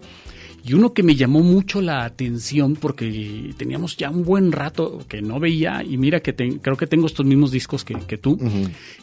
Y 0.65 0.73
uno 0.73 0.93
que 0.93 1.03
me 1.03 1.15
llamó 1.15 1.41
mucho 1.41 1.81
la 1.81 2.03
atención 2.05 2.75
porque 2.75 3.53
teníamos 3.57 3.95
ya 3.97 4.09
un 4.09 4.23
buen 4.23 4.51
rato 4.51 5.03
que 5.07 5.21
no 5.21 5.39
veía 5.39 5.83
y 5.83 5.97
mira 5.97 6.19
que 6.19 6.33
te- 6.33 6.59
creo 6.59 6.75
que 6.77 6.87
tengo 6.87 7.07
estos 7.07 7.25
mismos 7.25 7.51
discos 7.51 7.83
que, 7.85 7.95
que 7.95 8.17
tú. 8.17 8.37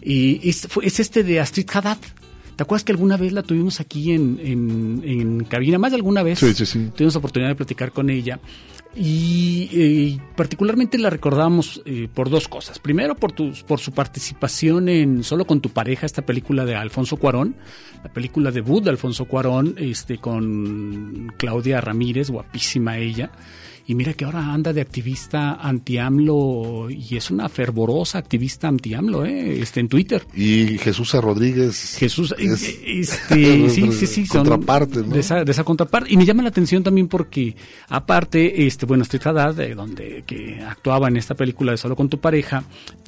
Y 0.02 0.48
es 0.48 1.00
este 1.00 1.22
de 1.22 1.40
Astrid 1.40 1.66
Haddad. 1.72 1.98
¿Te 2.56 2.62
acuerdas 2.62 2.84
que 2.84 2.92
alguna 2.92 3.18
vez 3.18 3.32
la 3.32 3.42
tuvimos 3.42 3.80
aquí 3.80 4.12
en, 4.12 4.40
en, 4.42 5.02
en 5.04 5.44
cabina? 5.44 5.78
Más 5.78 5.92
de 5.92 5.96
alguna 5.96 6.22
vez 6.22 6.38
Sí, 6.38 6.54
sí, 6.54 6.64
sí. 6.64 6.90
tuvimos 6.94 7.14
oportunidad 7.16 7.50
de 7.50 7.54
platicar 7.54 7.92
con 7.92 8.08
ella. 8.08 8.38
Y 8.98 9.68
eh, 9.73 10.20
particularmente 10.36 10.97
la 10.97 11.10
recordamos 11.10 11.82
eh, 11.85 12.09
por 12.12 12.31
dos 12.31 12.48
cosas. 12.48 12.78
Primero, 12.78 13.14
por, 13.14 13.32
tus, 13.32 13.62
por 13.62 13.78
su 13.78 13.93
participación 13.93 14.89
en 14.89 15.23
Solo 15.23 15.47
con 15.47 15.60
tu 15.60 15.68
pareja, 15.68 16.06
esta 16.06 16.24
película 16.24 16.64
de 16.64 16.77
Alfonso 16.77 17.18
Cuarón, 17.18 17.56
la 18.02 18.10
película 18.10 18.51
debut 18.51 18.82
de 18.82 18.90
Alfonso 18.90 19.27
Cuarón, 19.27 19.74
este, 19.77 20.16
con 20.16 21.31
Claudia 21.36 21.82
Ramírez, 21.82 22.31
guapísima 22.31 22.97
ella. 22.97 23.31
Y 23.88 23.94
mira 23.94 24.14
que 24.14 24.24
ahora 24.24 24.52
anda 24.52 24.72
de 24.72 24.80
activista 24.80 25.54
anti-AMLO 25.54 26.88
y 26.90 27.16
es 27.16 27.30
una 27.30 27.48
fervorosa 27.48 28.18
activista 28.18 28.66
anti-AMLO, 28.68 29.24
¿eh? 29.24 29.60
este, 29.60 29.80
en 29.80 29.88
Twitter. 29.88 30.26
Y 30.34 30.78
Jesús. 30.78 31.12
Rodríguez. 31.14 31.96
Jesús, 31.98 32.34
es- 32.38 32.78
este, 32.84 33.70
sí, 33.70 33.92
sí, 33.92 34.06
sí, 34.06 34.26
son 34.26 34.46
Contraparte, 34.46 35.00
¿no? 35.02 35.08
de 35.14 35.20
esa, 35.20 35.44
de 35.44 35.52
esa 35.52 35.62
contraparte. 35.64 36.12
Y 36.12 36.16
me 36.16 36.24
llama 36.26 36.42
la 36.42 36.48
atención 36.48 36.82
también 36.82 37.06
porque, 37.08 37.54
aparte, 37.88 38.66
este, 38.66 38.86
bueno, 38.86 39.04
Street 39.04 39.26
Haddad, 39.26 39.54
de 39.54 39.74
donde 39.74 40.24
que 40.26 40.60
actuaba 40.62 41.08
en 41.08 41.16
esta 41.16 41.34
película 41.34 41.72
de 41.72 41.78
Solo 41.78 41.94
con 41.96 42.08
tu 42.08 42.18
pareja, 42.20 42.64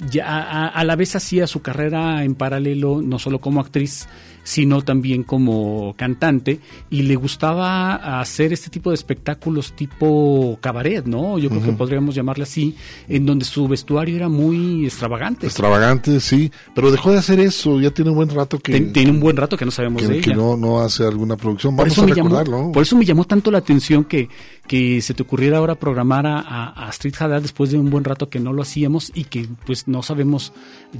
ya 0.09 0.27
a, 0.27 0.67
a 0.69 0.83
la 0.85 0.95
vez 0.95 1.15
hacía 1.15 1.45
su 1.45 1.61
carrera 1.61 2.23
en 2.23 2.35
paralelo, 2.35 3.01
no 3.01 3.19
solo 3.19 3.39
como 3.39 3.59
actriz, 3.59 4.07
sino 4.49 4.81
también 4.81 5.21
como 5.21 5.93
cantante, 5.95 6.59
y 6.89 7.03
le 7.03 7.15
gustaba 7.15 8.19
hacer 8.19 8.51
este 8.51 8.71
tipo 8.71 8.89
de 8.89 8.95
espectáculos 8.95 9.73
tipo 9.73 10.57
cabaret, 10.59 11.05
¿no? 11.05 11.37
Yo 11.37 11.49
creo 11.49 11.61
que 11.61 11.71
podríamos 11.73 12.15
llamarle 12.15 12.45
así, 12.45 12.75
en 13.07 13.27
donde 13.27 13.45
su 13.45 13.67
vestuario 13.67 14.15
era 14.15 14.27
muy 14.27 14.85
extravagante. 14.85 15.45
Extravagante, 15.45 16.19
sí, 16.19 16.51
pero 16.73 16.89
dejó 16.89 17.11
de 17.11 17.19
hacer 17.19 17.39
eso, 17.39 17.79
ya 17.79 17.91
tiene 17.91 18.09
un 18.09 18.17
buen 18.17 18.29
rato 18.29 18.57
que, 18.57 18.71
Ten- 18.71 18.91
tiene 18.91 19.11
un 19.11 19.19
buen 19.19 19.37
rato 19.37 19.55
que 19.55 19.65
no 19.65 19.71
sabemos 19.71 20.01
que, 20.01 20.07
de 20.07 20.21
que 20.21 20.31
ella. 20.31 20.37
no, 20.37 20.57
no 20.57 20.79
hace 20.79 21.03
alguna 21.03 21.37
producción. 21.37 21.75
Por 21.75 21.85
Vamos 21.85 21.93
eso, 21.93 22.01
a 22.03 22.05
me 22.07 22.15
llamó, 22.15 22.29
recordarlo. 22.29 22.71
por 22.71 22.81
eso 22.81 22.97
me 22.97 23.05
llamó 23.05 23.25
tanto 23.25 23.51
la 23.51 23.59
atención 23.59 24.03
que, 24.03 24.29
que 24.67 24.99
se 25.01 25.13
te 25.13 25.21
ocurriera 25.21 25.59
ahora 25.59 25.75
programar 25.75 26.25
a, 26.25 26.39
a, 26.39 26.87
a 26.87 26.89
Street 26.89 27.13
Haddad 27.19 27.43
después 27.43 27.69
de 27.69 27.77
un 27.77 27.91
buen 27.91 28.03
rato 28.03 28.29
que 28.29 28.39
no 28.39 28.51
lo 28.51 28.63
hacíamos 28.63 29.11
y 29.13 29.25
que 29.25 29.47
pues 29.67 29.87
no 29.87 30.01
sabemos 30.01 30.53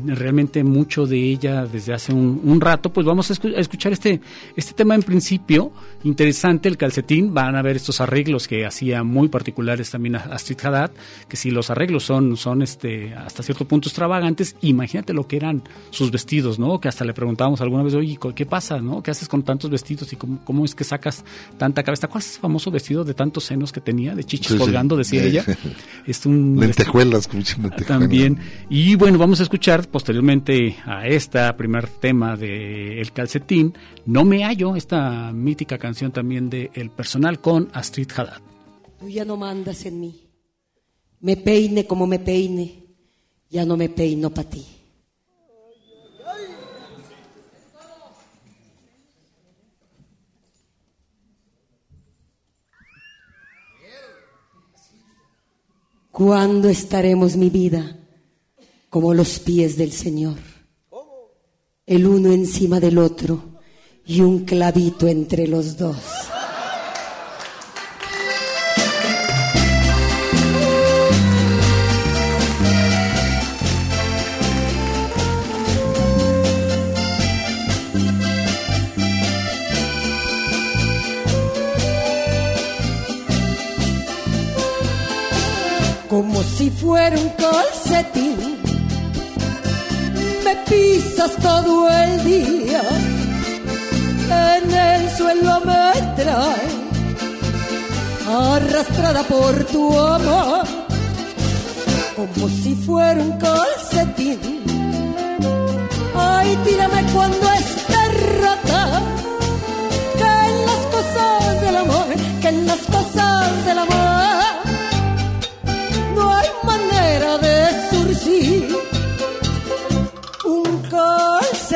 realmente 0.06 0.64
mucho 0.64 1.08
de 1.08 1.18
ella 1.32 1.66
desde 1.66 1.94
hace 1.94 2.14
un, 2.14 2.42
un 2.44 2.62
rato, 2.62 2.92
pues 2.94 3.08
vamos 3.08 3.32
a, 3.32 3.39
a 3.44 3.60
escuchar 3.60 3.92
este, 3.94 4.22
este 4.56 4.74
tema 4.74 4.96
en 4.96 5.04
principio 5.04 5.72
interesante, 6.04 6.70
el 6.70 6.78
calcetín, 6.78 7.34
van 7.34 7.56
a 7.56 7.62
ver 7.62 7.76
estos 7.76 8.02
arreglos 8.02 8.48
que 8.48 8.66
hacía 8.66 9.04
muy 9.04 9.28
particulares 9.28 9.92
también 9.92 10.16
a, 10.16 10.20
a 10.32 10.36
Street 10.36 10.60
Haddad, 10.64 10.92
que 11.28 11.38
si 11.38 11.52
los 11.52 11.70
arreglos 11.70 12.04
son, 12.04 12.38
son 12.38 12.62
este, 12.62 13.14
hasta 13.14 13.44
cierto 13.44 13.66
punto 13.66 13.90
extravagantes, 13.90 14.56
imagínate 14.62 15.14
lo 15.14 15.28
que 15.28 15.38
eran 15.38 15.64
sus 15.90 16.12
vestidos, 16.12 16.60
¿no? 16.60 16.80
Que 16.80 16.88
hasta 16.88 17.04
le 17.06 17.14
preguntábamos 17.14 17.62
alguna 17.62 17.84
vez, 17.84 17.94
oye, 17.96 18.18
¿qué 18.36 18.46
pasa, 18.46 18.80
no? 18.80 19.04
¿Qué 19.04 19.12
haces 19.12 19.28
con 19.28 19.44
tantos 19.44 19.70
vestidos 19.70 20.12
y 20.14 20.16
cómo, 20.16 20.40
cómo 20.44 20.66
es 20.66 20.76
que 20.76 20.84
sacas 20.84 21.24
tanta 21.58 21.84
cabeza? 21.84 22.08
¿Cuál 22.08 22.22
es 22.22 22.32
ese 22.32 22.40
famoso 22.40 22.72
vestido 22.72 23.04
de 23.04 23.14
tantos 23.14 23.44
senos 23.44 23.72
que 23.72 23.82
tenía, 23.82 24.16
de 24.16 24.24
chichis 24.24 24.54
Sí, 24.54 24.58
colgando, 24.58 24.96
decía 24.96 25.24
ella? 25.24 25.46
Es 26.06 26.26
un 26.26 26.58
Lentejuelas, 26.60 27.30
también. 27.86 28.40
Y 28.70 28.96
bueno, 28.96 29.18
vamos 29.18 29.40
a 29.42 29.44
escuchar 29.44 29.88
posteriormente 29.88 30.78
a 30.86 31.08
esta 31.08 31.56
primer 31.56 31.88
tema 31.88 32.36
de 32.36 33.00
El 33.00 33.12
Calcetín, 33.12 33.29
No 34.06 34.26
me 34.26 34.44
hallo, 34.44 34.76
esta 34.76 35.32
mítica 35.32 35.78
canción 35.78 36.12
también 36.12 36.50
de 36.50 36.72
El 36.74 36.90
Personal 36.90 37.40
con 37.40 37.70
Astrid 37.74 38.10
Haddad. 38.16 38.42
Tú 39.00 39.08
ya 39.08 39.24
no 39.24 39.38
mandas 39.38 39.86
en 39.86 40.00
mí. 40.00 40.30
Me 41.22 41.38
peine 41.38 41.86
como 41.86 42.08
me 42.08 42.20
peine, 42.20 42.86
ya 43.50 43.66
no 43.66 43.78
me 43.78 43.90
peino 43.90 44.30
para 44.30 44.50
ti. 44.50 44.66
¿Cuándo 56.12 56.68
estaremos 56.68 57.38
mi 57.38 57.50
vida 57.50 57.96
como 58.90 59.14
los 59.14 59.40
pies 59.40 59.78
del 59.78 59.92
Señor? 59.92 60.49
El 61.90 62.06
uno 62.06 62.32
encima 62.32 62.80
del 62.80 63.00
otro 63.00 63.42
y 64.06 64.22
un 64.22 64.46
clavito 64.46 65.08
entre 65.08 65.48
los 65.48 65.76
dos. 65.76 65.98
Todo 91.38 91.90
el 91.90 92.24
día, 92.24 92.82
en 94.30 94.74
el 94.74 95.10
suelo 95.18 95.60
me 95.62 96.02
trae, 96.16 96.70
arrastrada 98.28 99.24
por 99.24 99.64
tu 99.66 99.98
amor, 100.00 100.66
como 102.16 102.50
si 102.50 102.76
fuera 102.76 103.22
un 103.22 103.38
calcetín. 103.38 104.40
Ay, 106.16 106.58
tírame 106.66 107.04
cuando 107.14 107.48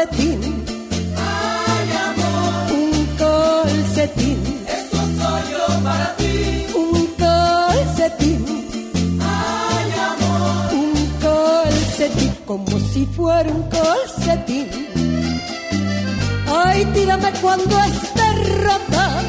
calcetín. 0.04 0.66
Ay, 1.16 1.90
amor, 2.08 2.54
un 2.74 3.06
calcetín. 3.18 4.66
Esto 4.68 4.98
soy 4.98 5.42
yo 5.52 5.84
para 5.84 6.16
ti. 6.18 6.66
Un 6.76 7.08
calcetín. 7.18 8.46
Ay, 9.22 9.88
amor, 10.12 10.74
un 10.74 10.94
calcetín. 11.22 12.34
Como 12.46 12.80
si 12.92 13.06
fuera 13.06 13.50
un 13.50 13.64
calcetín. 13.70 14.68
Ay, 16.48 16.86
tírame 16.94 17.32
cuando 17.42 17.80
esté 17.80 18.32
rota 18.62 19.22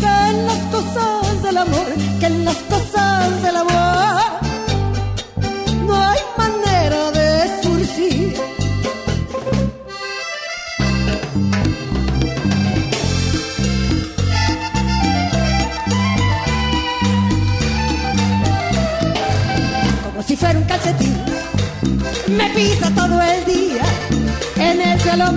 que 0.00 0.30
en 0.30 0.46
las 0.46 0.58
cosas 0.74 1.42
del 1.42 1.56
amor, 1.58 1.86
que 2.18 2.26
en 2.26 2.44
las 2.44 2.56
cosas 2.56 3.42
del 3.42 3.56
amor 3.56 3.79
me 22.60 22.68
pisas 22.68 22.94
todo 22.94 23.20
el 23.22 23.44
día, 23.44 23.82
en 24.56 24.80
el 24.82 25.00
suelo 25.00 25.32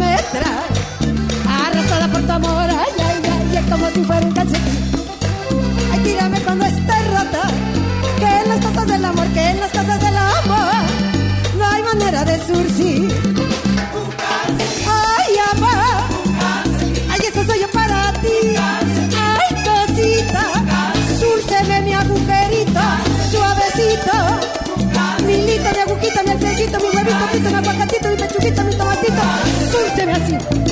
tomatito. 29.03 29.71
Súbseme 29.71 30.11
así. 30.13 30.62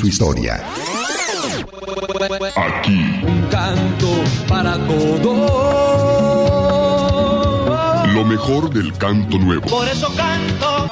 Su 0.00 0.06
historia. 0.06 0.64
Aquí. 2.56 3.20
Un 3.22 3.42
canto 3.50 4.24
para 4.48 4.78
todos. 4.86 5.50
Lo 8.14 8.24
mejor 8.24 8.70
del 8.70 8.96
canto 8.96 9.36
nuevo. 9.36 9.68
Por 9.68 9.86
eso 9.86 10.10
canto. 10.16 10.90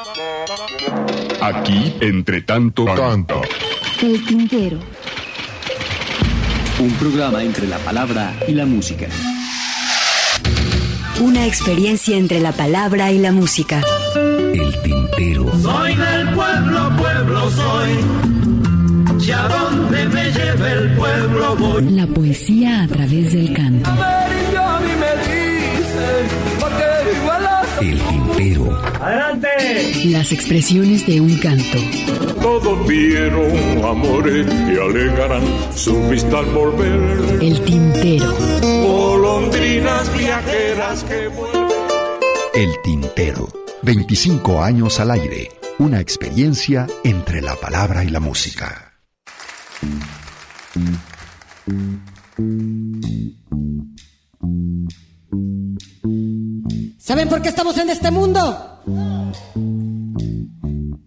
Aquí, 1.41 1.95
entre 2.03 2.43
tanto 2.43 2.85
canto. 2.85 3.41
El 4.03 4.27
tintero. 4.27 4.79
Un 6.79 6.91
programa 6.93 7.43
entre 7.43 7.67
la 7.67 7.79
palabra 7.79 8.35
y 8.47 8.53
la 8.53 8.67
música. 8.67 9.09
Una 11.19 11.47
experiencia 11.47 12.15
entre 12.19 12.41
la 12.41 12.53
palabra 12.53 13.11
y 13.11 13.19
la 13.19 13.33
música. 13.33 13.83
El 14.15 14.83
tintero. 14.83 15.51
Soy 15.63 15.97
del 15.97 16.29
pueblo, 16.35 16.93
pueblo 16.97 17.51
soy. 17.51 18.38
Y 19.29 19.31
a 19.31 19.47
donde 19.47 20.07
me 20.07 20.33
lleve 20.33 20.73
el 20.73 20.97
pueblo 20.97 21.55
voy. 21.57 21.85
La 21.91 22.07
poesía 22.07 22.85
a 22.85 22.89
través 22.89 23.31
del 23.35 23.53
canto. 23.53 23.91
El 27.83 28.01
tintero. 28.01 28.83
¡Adelante! 29.03 29.49
Las 30.07 30.33
expresiones 30.33 31.07
de 31.07 31.21
un 31.21 31.37
canto. 31.41 31.77
Todos 32.41 32.89
vieron 32.89 33.85
amores 33.85 34.47
que 34.47 34.81
alegarán 34.81 35.45
su 35.77 36.09
vista 36.09 36.39
al 36.39 36.47
volver. 36.47 37.43
El 37.43 37.61
tintero. 37.67 38.35
Golondrinas 38.63 40.17
viajeras 40.17 41.05
que 41.05 41.29
vuelven. 41.29 41.69
El 42.55 42.71
tintero. 42.83 43.47
25 43.83 44.63
años 44.63 44.99
al 45.01 45.11
aire. 45.11 45.51
Una 45.79 46.01
experiencia 46.01 46.87
entre 47.05 47.43
la 47.43 47.57
palabra 47.57 48.03
y 48.05 48.09
la 48.09 48.21
música. 48.21 48.88
¿Saben 56.99 57.29
por 57.29 57.43
qué 57.43 57.49
estamos 57.49 57.79
en 57.79 57.91
este 57.91 58.11
mundo? 58.11 58.41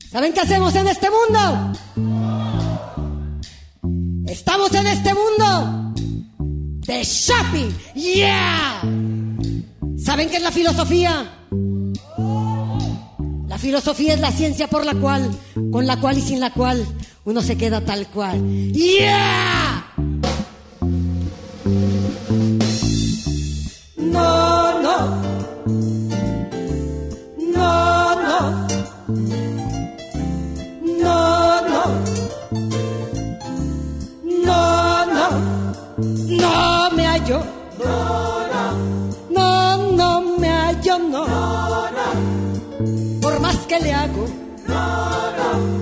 ¿Saben 0.10 0.34
qué 0.34 0.40
hacemos 0.40 0.76
en 0.76 0.88
este 0.88 1.08
mundo? 1.10 1.74
Estamos 4.28 4.74
en 4.74 4.88
este 4.88 5.14
mundo 5.14 5.94
de 6.88 7.04
shopping. 7.04 7.72
¡Yeah! 7.96 8.82
¿Saben 9.98 10.30
qué 10.30 10.38
es 10.38 10.44
la 10.44 10.52
filosofía? 10.52 11.46
La 13.48 13.58
filosofía 13.58 14.14
es 14.14 14.20
la 14.20 14.32
ciencia 14.32 14.68
por 14.70 14.86
la 14.86 14.96
cual, 14.96 15.30
con 15.72 15.86
la 15.86 16.00
cual 16.00 16.18
y 16.18 16.22
sin 16.22 16.40
la 16.40 16.52
cual 16.52 16.86
uno 17.26 17.42
se 17.42 17.58
queda 17.58 17.82
tal 17.82 18.08
cual. 18.08 18.42
¡Yeah! 18.74 19.86
No, 23.98 24.82
no. 24.82 25.22
No, 27.38 28.16
no. 28.16 28.68
No, 30.82 31.62
no. 31.70 31.84
No, 34.46 35.06
no. 35.06 35.28
No 36.28 36.92
me 36.96 37.06
hallo. 37.06 37.44
No, 37.84 38.48
no. 38.54 38.64
No, 39.30 39.92
no 39.92 40.22
me 40.40 40.50
hallo, 40.50 40.98
no. 41.00 41.28
No, 41.28 41.92
no. 41.92 43.22
Por 43.22 43.40
más 43.40 43.58
que 43.68 43.80
le 43.80 43.94
hago. 43.94 44.26
No, 44.68 45.32
no. 45.38 45.81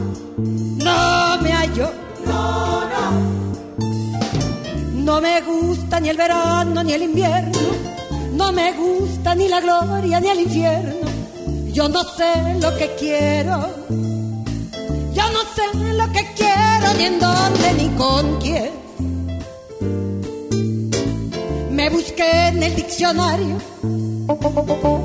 No 5.19 5.23
me 5.23 5.41
gusta 5.41 5.99
ni 5.99 6.07
el 6.07 6.15
verano 6.15 6.81
ni 6.81 6.93
el 6.93 7.03
invierno. 7.03 7.59
No 8.31 8.53
me 8.53 8.71
gusta 8.71 9.35
ni 9.35 9.49
la 9.49 9.59
gloria 9.59 10.17
ni 10.21 10.29
el 10.29 10.39
infierno. 10.39 11.09
Yo 11.73 11.89
no 11.89 12.03
sé 12.03 12.55
lo 12.61 12.73
que 12.77 12.95
quiero. 12.97 13.57
Yo 15.13 15.23
no 15.35 15.41
sé 15.55 15.93
lo 15.93 16.09
que 16.13 16.25
quiero, 16.37 16.93
ni 16.97 17.03
en 17.03 17.19
dónde, 17.19 17.73
ni 17.73 17.89
con 17.97 18.39
quién. 18.39 18.71
Me 21.69 21.89
busqué 21.89 22.47
en 22.47 22.63
el 22.63 22.75
diccionario. 22.77 23.57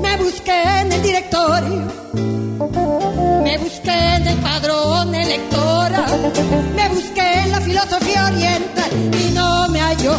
Me 0.01 0.15
busqué 0.15 0.79
en 0.79 0.93
el 0.93 1.01
directorio. 1.01 2.44
Me 2.57 3.57
busqué 3.57 4.15
en 4.15 4.27
el 4.27 4.37
padrón 4.37 5.13
electoral. 5.13 6.31
Me 6.73 6.87
busqué 6.89 7.39
en 7.43 7.51
la 7.51 7.59
filosofía 7.59 8.25
oriental 8.27 8.91
y 9.13 9.33
no 9.33 9.67
me 9.69 9.81
halló. 9.81 10.15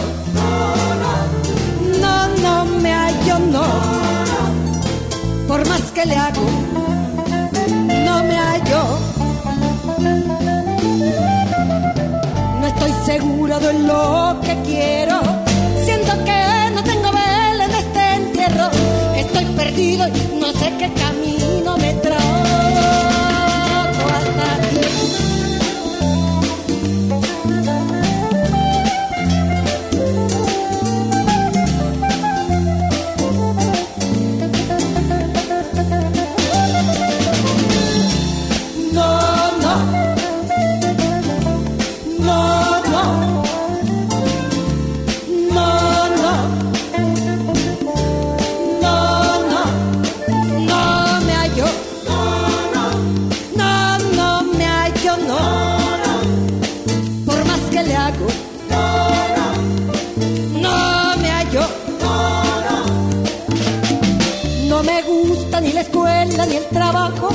No, 2.01 2.29
no 2.43 2.65
me 2.83 2.93
hallo, 2.93 3.39
no. 3.39 3.65
Por 5.49 5.67
más 5.67 5.81
que 5.95 6.05
le 6.05 6.17
hago, 6.17 6.43
no 8.05 8.23
me 8.25 8.37
hallo. 8.37 8.83
No 12.61 12.67
estoy 12.67 12.93
seguro 13.07 13.59
de 13.61 13.73
lo 13.73 14.41
que 14.43 14.57
quiero. 14.63 15.36
Perdido 19.57 20.07
y 20.09 20.39
no 20.39 20.53
sé 20.53 20.73
qué 20.79 20.93
camino 20.93 21.77
me 21.79 21.95
trajo 21.95 23.06
trabajo. 66.71 67.29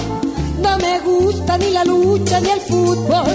No 0.59 0.77
me 0.77 0.99
gusta 0.99 1.57
ni 1.57 1.71
la 1.71 1.83
lucha 1.83 2.39
ni 2.39 2.49
el 2.49 2.61
fútbol. 2.61 3.25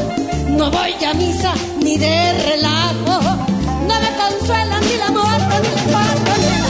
No 0.51 0.70
voy 0.70 0.94
a 1.05 1.14
misa 1.14 1.52
ni 1.82 1.97
de 1.98 2.32
relajo. 2.51 3.20
No 3.89 3.94
me 4.05 4.10
consuela 4.23 4.81
ni 4.81 4.97
la 4.97 5.10
muerte 5.10 5.55
ni 5.62 5.68
el 5.68 5.81
parto 5.94 6.32
ni 6.40 6.47
el. 6.47 6.66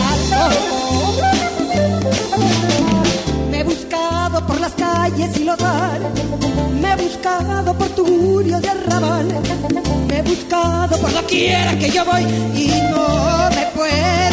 Me 3.50 3.60
he 3.60 3.64
buscado 3.64 4.46
por 4.46 4.60
las 4.60 4.72
calles 4.72 5.36
y 5.36 5.44
los 5.44 5.58
bares. 5.58 6.08
Me 6.80 6.92
he 6.92 6.96
buscado 6.96 7.74
por 7.78 7.88
tugurios 7.88 8.62
y 8.62 8.66
arrabales. 8.66 9.40
Me 10.08 10.18
he 10.18 10.22
buscado 10.22 10.96
por 10.98 11.12
doquiera 11.12 11.78
que 11.78 11.90
yo 11.90 12.04
voy 12.04 12.22
y 12.22 12.68
no 12.90 13.50
me 13.54 13.66
puedo 13.74 14.25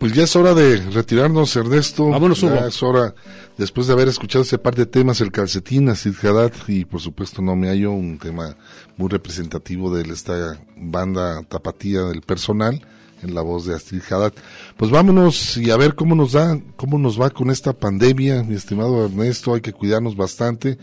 Pues 0.00 0.14
ya 0.14 0.22
es 0.22 0.34
hora 0.34 0.54
de 0.54 0.78
retirarnos, 0.78 1.54
Ernesto. 1.56 2.08
Vámonos, 2.08 2.40
ya 2.40 2.46
Hugo. 2.46 2.66
es 2.66 2.82
hora, 2.82 3.14
después 3.58 3.86
de 3.86 3.92
haber 3.92 4.08
escuchado 4.08 4.44
ese 4.44 4.56
par 4.56 4.74
de 4.74 4.86
temas, 4.86 5.20
el 5.20 5.30
calcetín, 5.30 5.90
Asid 5.90 6.14
Haddad, 6.22 6.52
y 6.68 6.86
por 6.86 7.02
supuesto 7.02 7.42
No 7.42 7.54
Me 7.54 7.68
Hallo, 7.68 7.92
un 7.92 8.18
tema 8.18 8.56
muy 8.96 9.10
representativo 9.10 9.94
de 9.94 10.10
esta 10.10 10.58
banda 10.74 11.42
tapatía 11.42 12.00
del 12.04 12.22
personal, 12.22 12.80
en 13.22 13.34
la 13.34 13.42
voz 13.42 13.66
de 13.66 13.74
Astrid 13.74 14.00
Haddad. 14.10 14.32
Pues 14.78 14.90
vámonos 14.90 15.58
y 15.58 15.70
a 15.70 15.76
ver 15.76 15.94
cómo 15.94 16.14
nos 16.14 16.32
da, 16.32 16.58
cómo 16.76 16.98
nos 16.98 17.20
va 17.20 17.28
con 17.28 17.50
esta 17.50 17.74
pandemia, 17.74 18.42
mi 18.42 18.54
estimado 18.54 19.04
Ernesto, 19.04 19.52
hay 19.52 19.60
que 19.60 19.74
cuidarnos 19.74 20.16
bastante. 20.16 20.78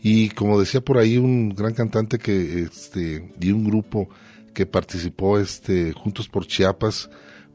Y 0.00 0.28
como 0.28 0.60
decía 0.60 0.80
por 0.80 0.98
ahí 0.98 1.18
un 1.18 1.56
gran 1.56 1.74
cantante 1.74 2.18
que, 2.18 2.62
este, 2.62 3.34
y 3.40 3.50
un 3.50 3.64
grupo 3.64 4.08
que 4.54 4.64
participó, 4.64 5.40
este, 5.40 5.92
Juntos 5.92 6.28
por 6.28 6.46
Chiapas, 6.46 7.10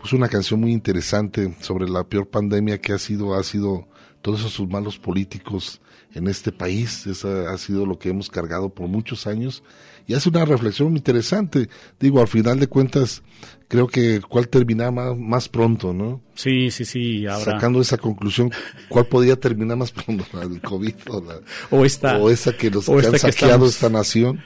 pues 0.06 0.14
una 0.14 0.30
canción 0.30 0.60
muy 0.60 0.72
interesante 0.72 1.56
sobre 1.62 1.90
la 1.90 2.04
peor 2.04 2.28
pandemia 2.28 2.80
que 2.80 2.94
ha 2.94 3.00
sido, 3.00 3.34
ha 3.34 3.42
sido 3.42 3.88
todos 4.22 4.42
esos 4.46 4.68
malos 4.70 5.00
políticos 5.00 5.82
en 6.14 6.28
este 6.28 6.52
país. 6.52 7.08
Esa 7.08 7.50
ha 7.52 7.58
sido 7.58 7.88
lo 7.88 7.98
que 7.98 8.10
hemos 8.10 8.30
cargado 8.30 8.70
por 8.70 8.88
muchos 8.88 9.26
años 9.26 9.64
y 10.06 10.14
hace 10.14 10.30
una 10.30 10.46
reflexión 10.46 10.90
muy 10.90 10.98
interesante. 11.00 11.70
Digo, 12.00 12.22
al 12.22 12.28
final 12.28 12.60
de 12.60 12.68
cuentas, 12.68 13.24
creo 13.68 13.88
que 13.88 14.22
cuál 14.22 14.48
terminará 14.48 14.92
más, 14.92 15.18
más 15.18 15.50
pronto, 15.50 15.92
¿no? 15.92 16.22
Sí, 16.36 16.70
sí, 16.70 16.86
sí. 16.86 17.26
Ahora... 17.26 17.54
Sacando 17.54 17.82
esa 17.82 17.98
conclusión, 17.98 18.52
¿cuál 18.90 19.08
podría 19.08 19.36
terminar 19.40 19.76
más 19.76 19.92
pronto? 19.92 20.24
¿La 20.34 20.48
del 20.48 20.62
COVID 20.62 20.94
o, 21.10 21.22
la, 21.22 21.40
o 21.72 21.84
esta, 21.84 22.20
o 22.20 22.30
esa 22.30 22.56
que 22.56 22.70
nos 22.70 22.88
o 22.88 22.98
que 22.98 23.08
han 23.08 23.12
que 23.14 23.18
saqueado 23.18 23.66
estamos- 23.66 23.70
esta 23.74 23.90
nación? 23.90 24.40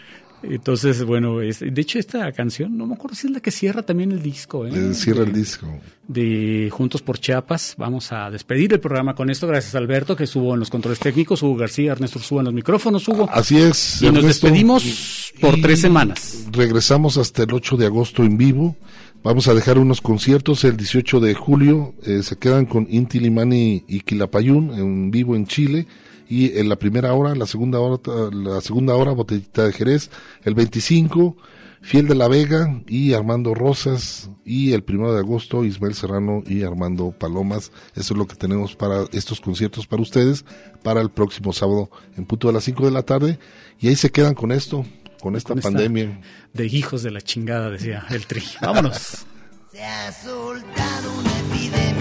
Entonces, 0.44 1.04
bueno, 1.04 1.42
es- 1.42 1.60
de 1.60 1.82
hecho 1.82 2.00
esta 2.00 2.32
canción, 2.32 2.78
no 2.78 2.86
me 2.88 2.94
acuerdo 2.96 3.16
si 3.16 3.28
es 3.28 3.34
la 3.34 3.40
que 3.40 3.52
cierra 3.52 3.82
también 3.84 4.12
el 4.12 4.22
disco. 4.22 4.66
¿eh? 4.66 4.72
Eh, 4.74 4.94
Cierra 4.94 5.24
el 5.24 5.34
disco. 5.34 5.68
de 6.08 6.70
Juntos 6.72 7.02
por 7.02 7.20
Chiapas. 7.20 7.76
Vamos 7.78 8.12
a 8.12 8.32
despedir 8.32 8.74
el 8.74 8.80
programa 8.80 9.14
con 9.16 9.30
esto. 9.30 9.46
Gracias 9.48 9.76
a 9.76 9.78
Alberto, 9.78 10.16
que 10.16 10.24
estuvo 10.24 10.54
en 10.54 10.60
los 10.60 10.70
controles 10.70 11.00
técnicos, 11.00 11.44
Hugo 11.44 11.56
García, 11.58 11.92
Ernesto 11.92 12.18
Ursúa 12.20 12.40
en 12.42 12.46
los 12.46 12.54
micrófonos, 12.54 13.08
Hugo. 13.08 13.30
Así 13.32 13.58
es. 13.58 14.02
Y 14.02 14.10
nos 14.12 14.24
despedimos 14.24 15.34
por 15.40 15.58
Y 15.58 15.62
tres 15.62 15.82
semanas. 15.82 16.46
Regresamos 16.52 17.18
hasta 17.18 17.44
el 17.44 17.54
8 17.54 17.78
de 17.78 17.86
agosto 17.86 18.24
en 18.24 18.38
vivo. 18.38 18.76
Vamos 19.22 19.48
a 19.50 19.54
dejar 19.54 19.78
unos 19.78 20.00
conciertos 20.02 20.64
el 20.64 20.78
18 20.78 21.20
de 21.20 21.34
julio. 21.36 21.94
eh, 22.06 22.24
se 22.24 22.38
quedan 22.38 22.66
con 22.66 22.88
Inti 22.90 23.20
Limani 23.20 23.84
y 23.88 24.00
Quilapayún 24.00 24.74
en 24.74 25.12
vivo 25.12 25.36
en 25.36 25.46
Chile. 25.46 25.86
Y 26.30 26.58
en 26.60 26.70
la 26.70 26.76
primera 26.78 27.12
hora, 27.14 27.34
la 27.36 27.48
segunda 27.48 27.80
hora, 27.80 28.00
la 28.32 28.62
segunda 28.62 28.96
hora, 28.96 29.12
Botellita 29.14 29.66
de 29.66 29.74
Jerez. 29.74 30.12
El 30.44 30.54
25, 30.54 31.36
Fiel 31.82 32.08
de 32.08 32.14
la 32.14 32.28
Vega 32.28 32.82
y 32.88 33.14
Armando 33.14 33.56
Rosas. 33.56 34.30
Y 34.46 34.74
el 34.74 34.84
primero 34.84 35.12
de 35.14 35.20
agosto, 35.20 35.66
Ismael 35.66 35.96
Serrano 35.96 36.44
y 36.46 36.62
Armando 36.64 37.12
Palomas. 37.12 37.72
Eso 37.96 38.14
es 38.14 38.18
lo 38.18 38.28
que 38.28 38.36
tenemos 38.36 38.76
para 38.76 39.06
estos 39.12 39.42
conciertos 39.42 39.88
para 39.88 40.02
ustedes. 40.04 40.46
Para 40.84 41.02
el 41.02 41.10
próximo 41.10 41.52
sábado 41.52 41.90
en 42.16 42.26
punto 42.26 42.48
de 42.48 42.54
las 42.54 42.64
5 42.64 42.86
de 42.86 42.92
la 42.92 43.02
tarde. 43.04 43.40
Y 43.80 43.88
ahí 43.88 43.96
se 43.96 44.12
quedan 44.12 44.36
con 44.36 44.52
esto, 44.52 44.86
con 45.22 45.36
esta 45.36 45.50
Con 45.50 45.58
esta- 45.60 45.70
pandemia. 45.72 46.22
De 46.54 46.68
hijos 46.68 47.02
de 47.02 47.12
la 47.12 47.22
chingada, 47.22 47.72
decía 47.72 48.06
el 48.12 48.26
tri. 48.28 48.44
Vámonos. 48.62 49.26
Se 49.72 49.84
ha 49.84 50.12
soltado 50.12 51.12
una 51.20 51.40
epidemia 51.40 51.99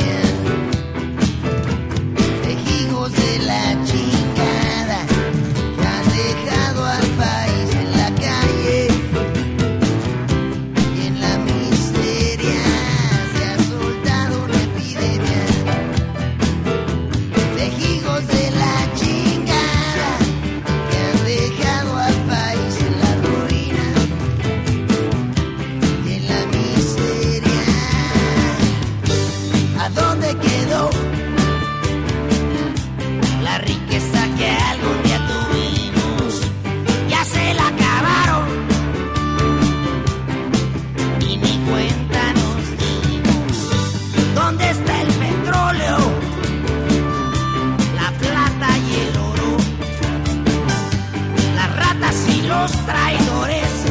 los 52.48 52.72
traidores. 52.86 53.84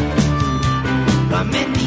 Lo 1.29 1.37
han 1.37 1.51
vendido 1.51 1.86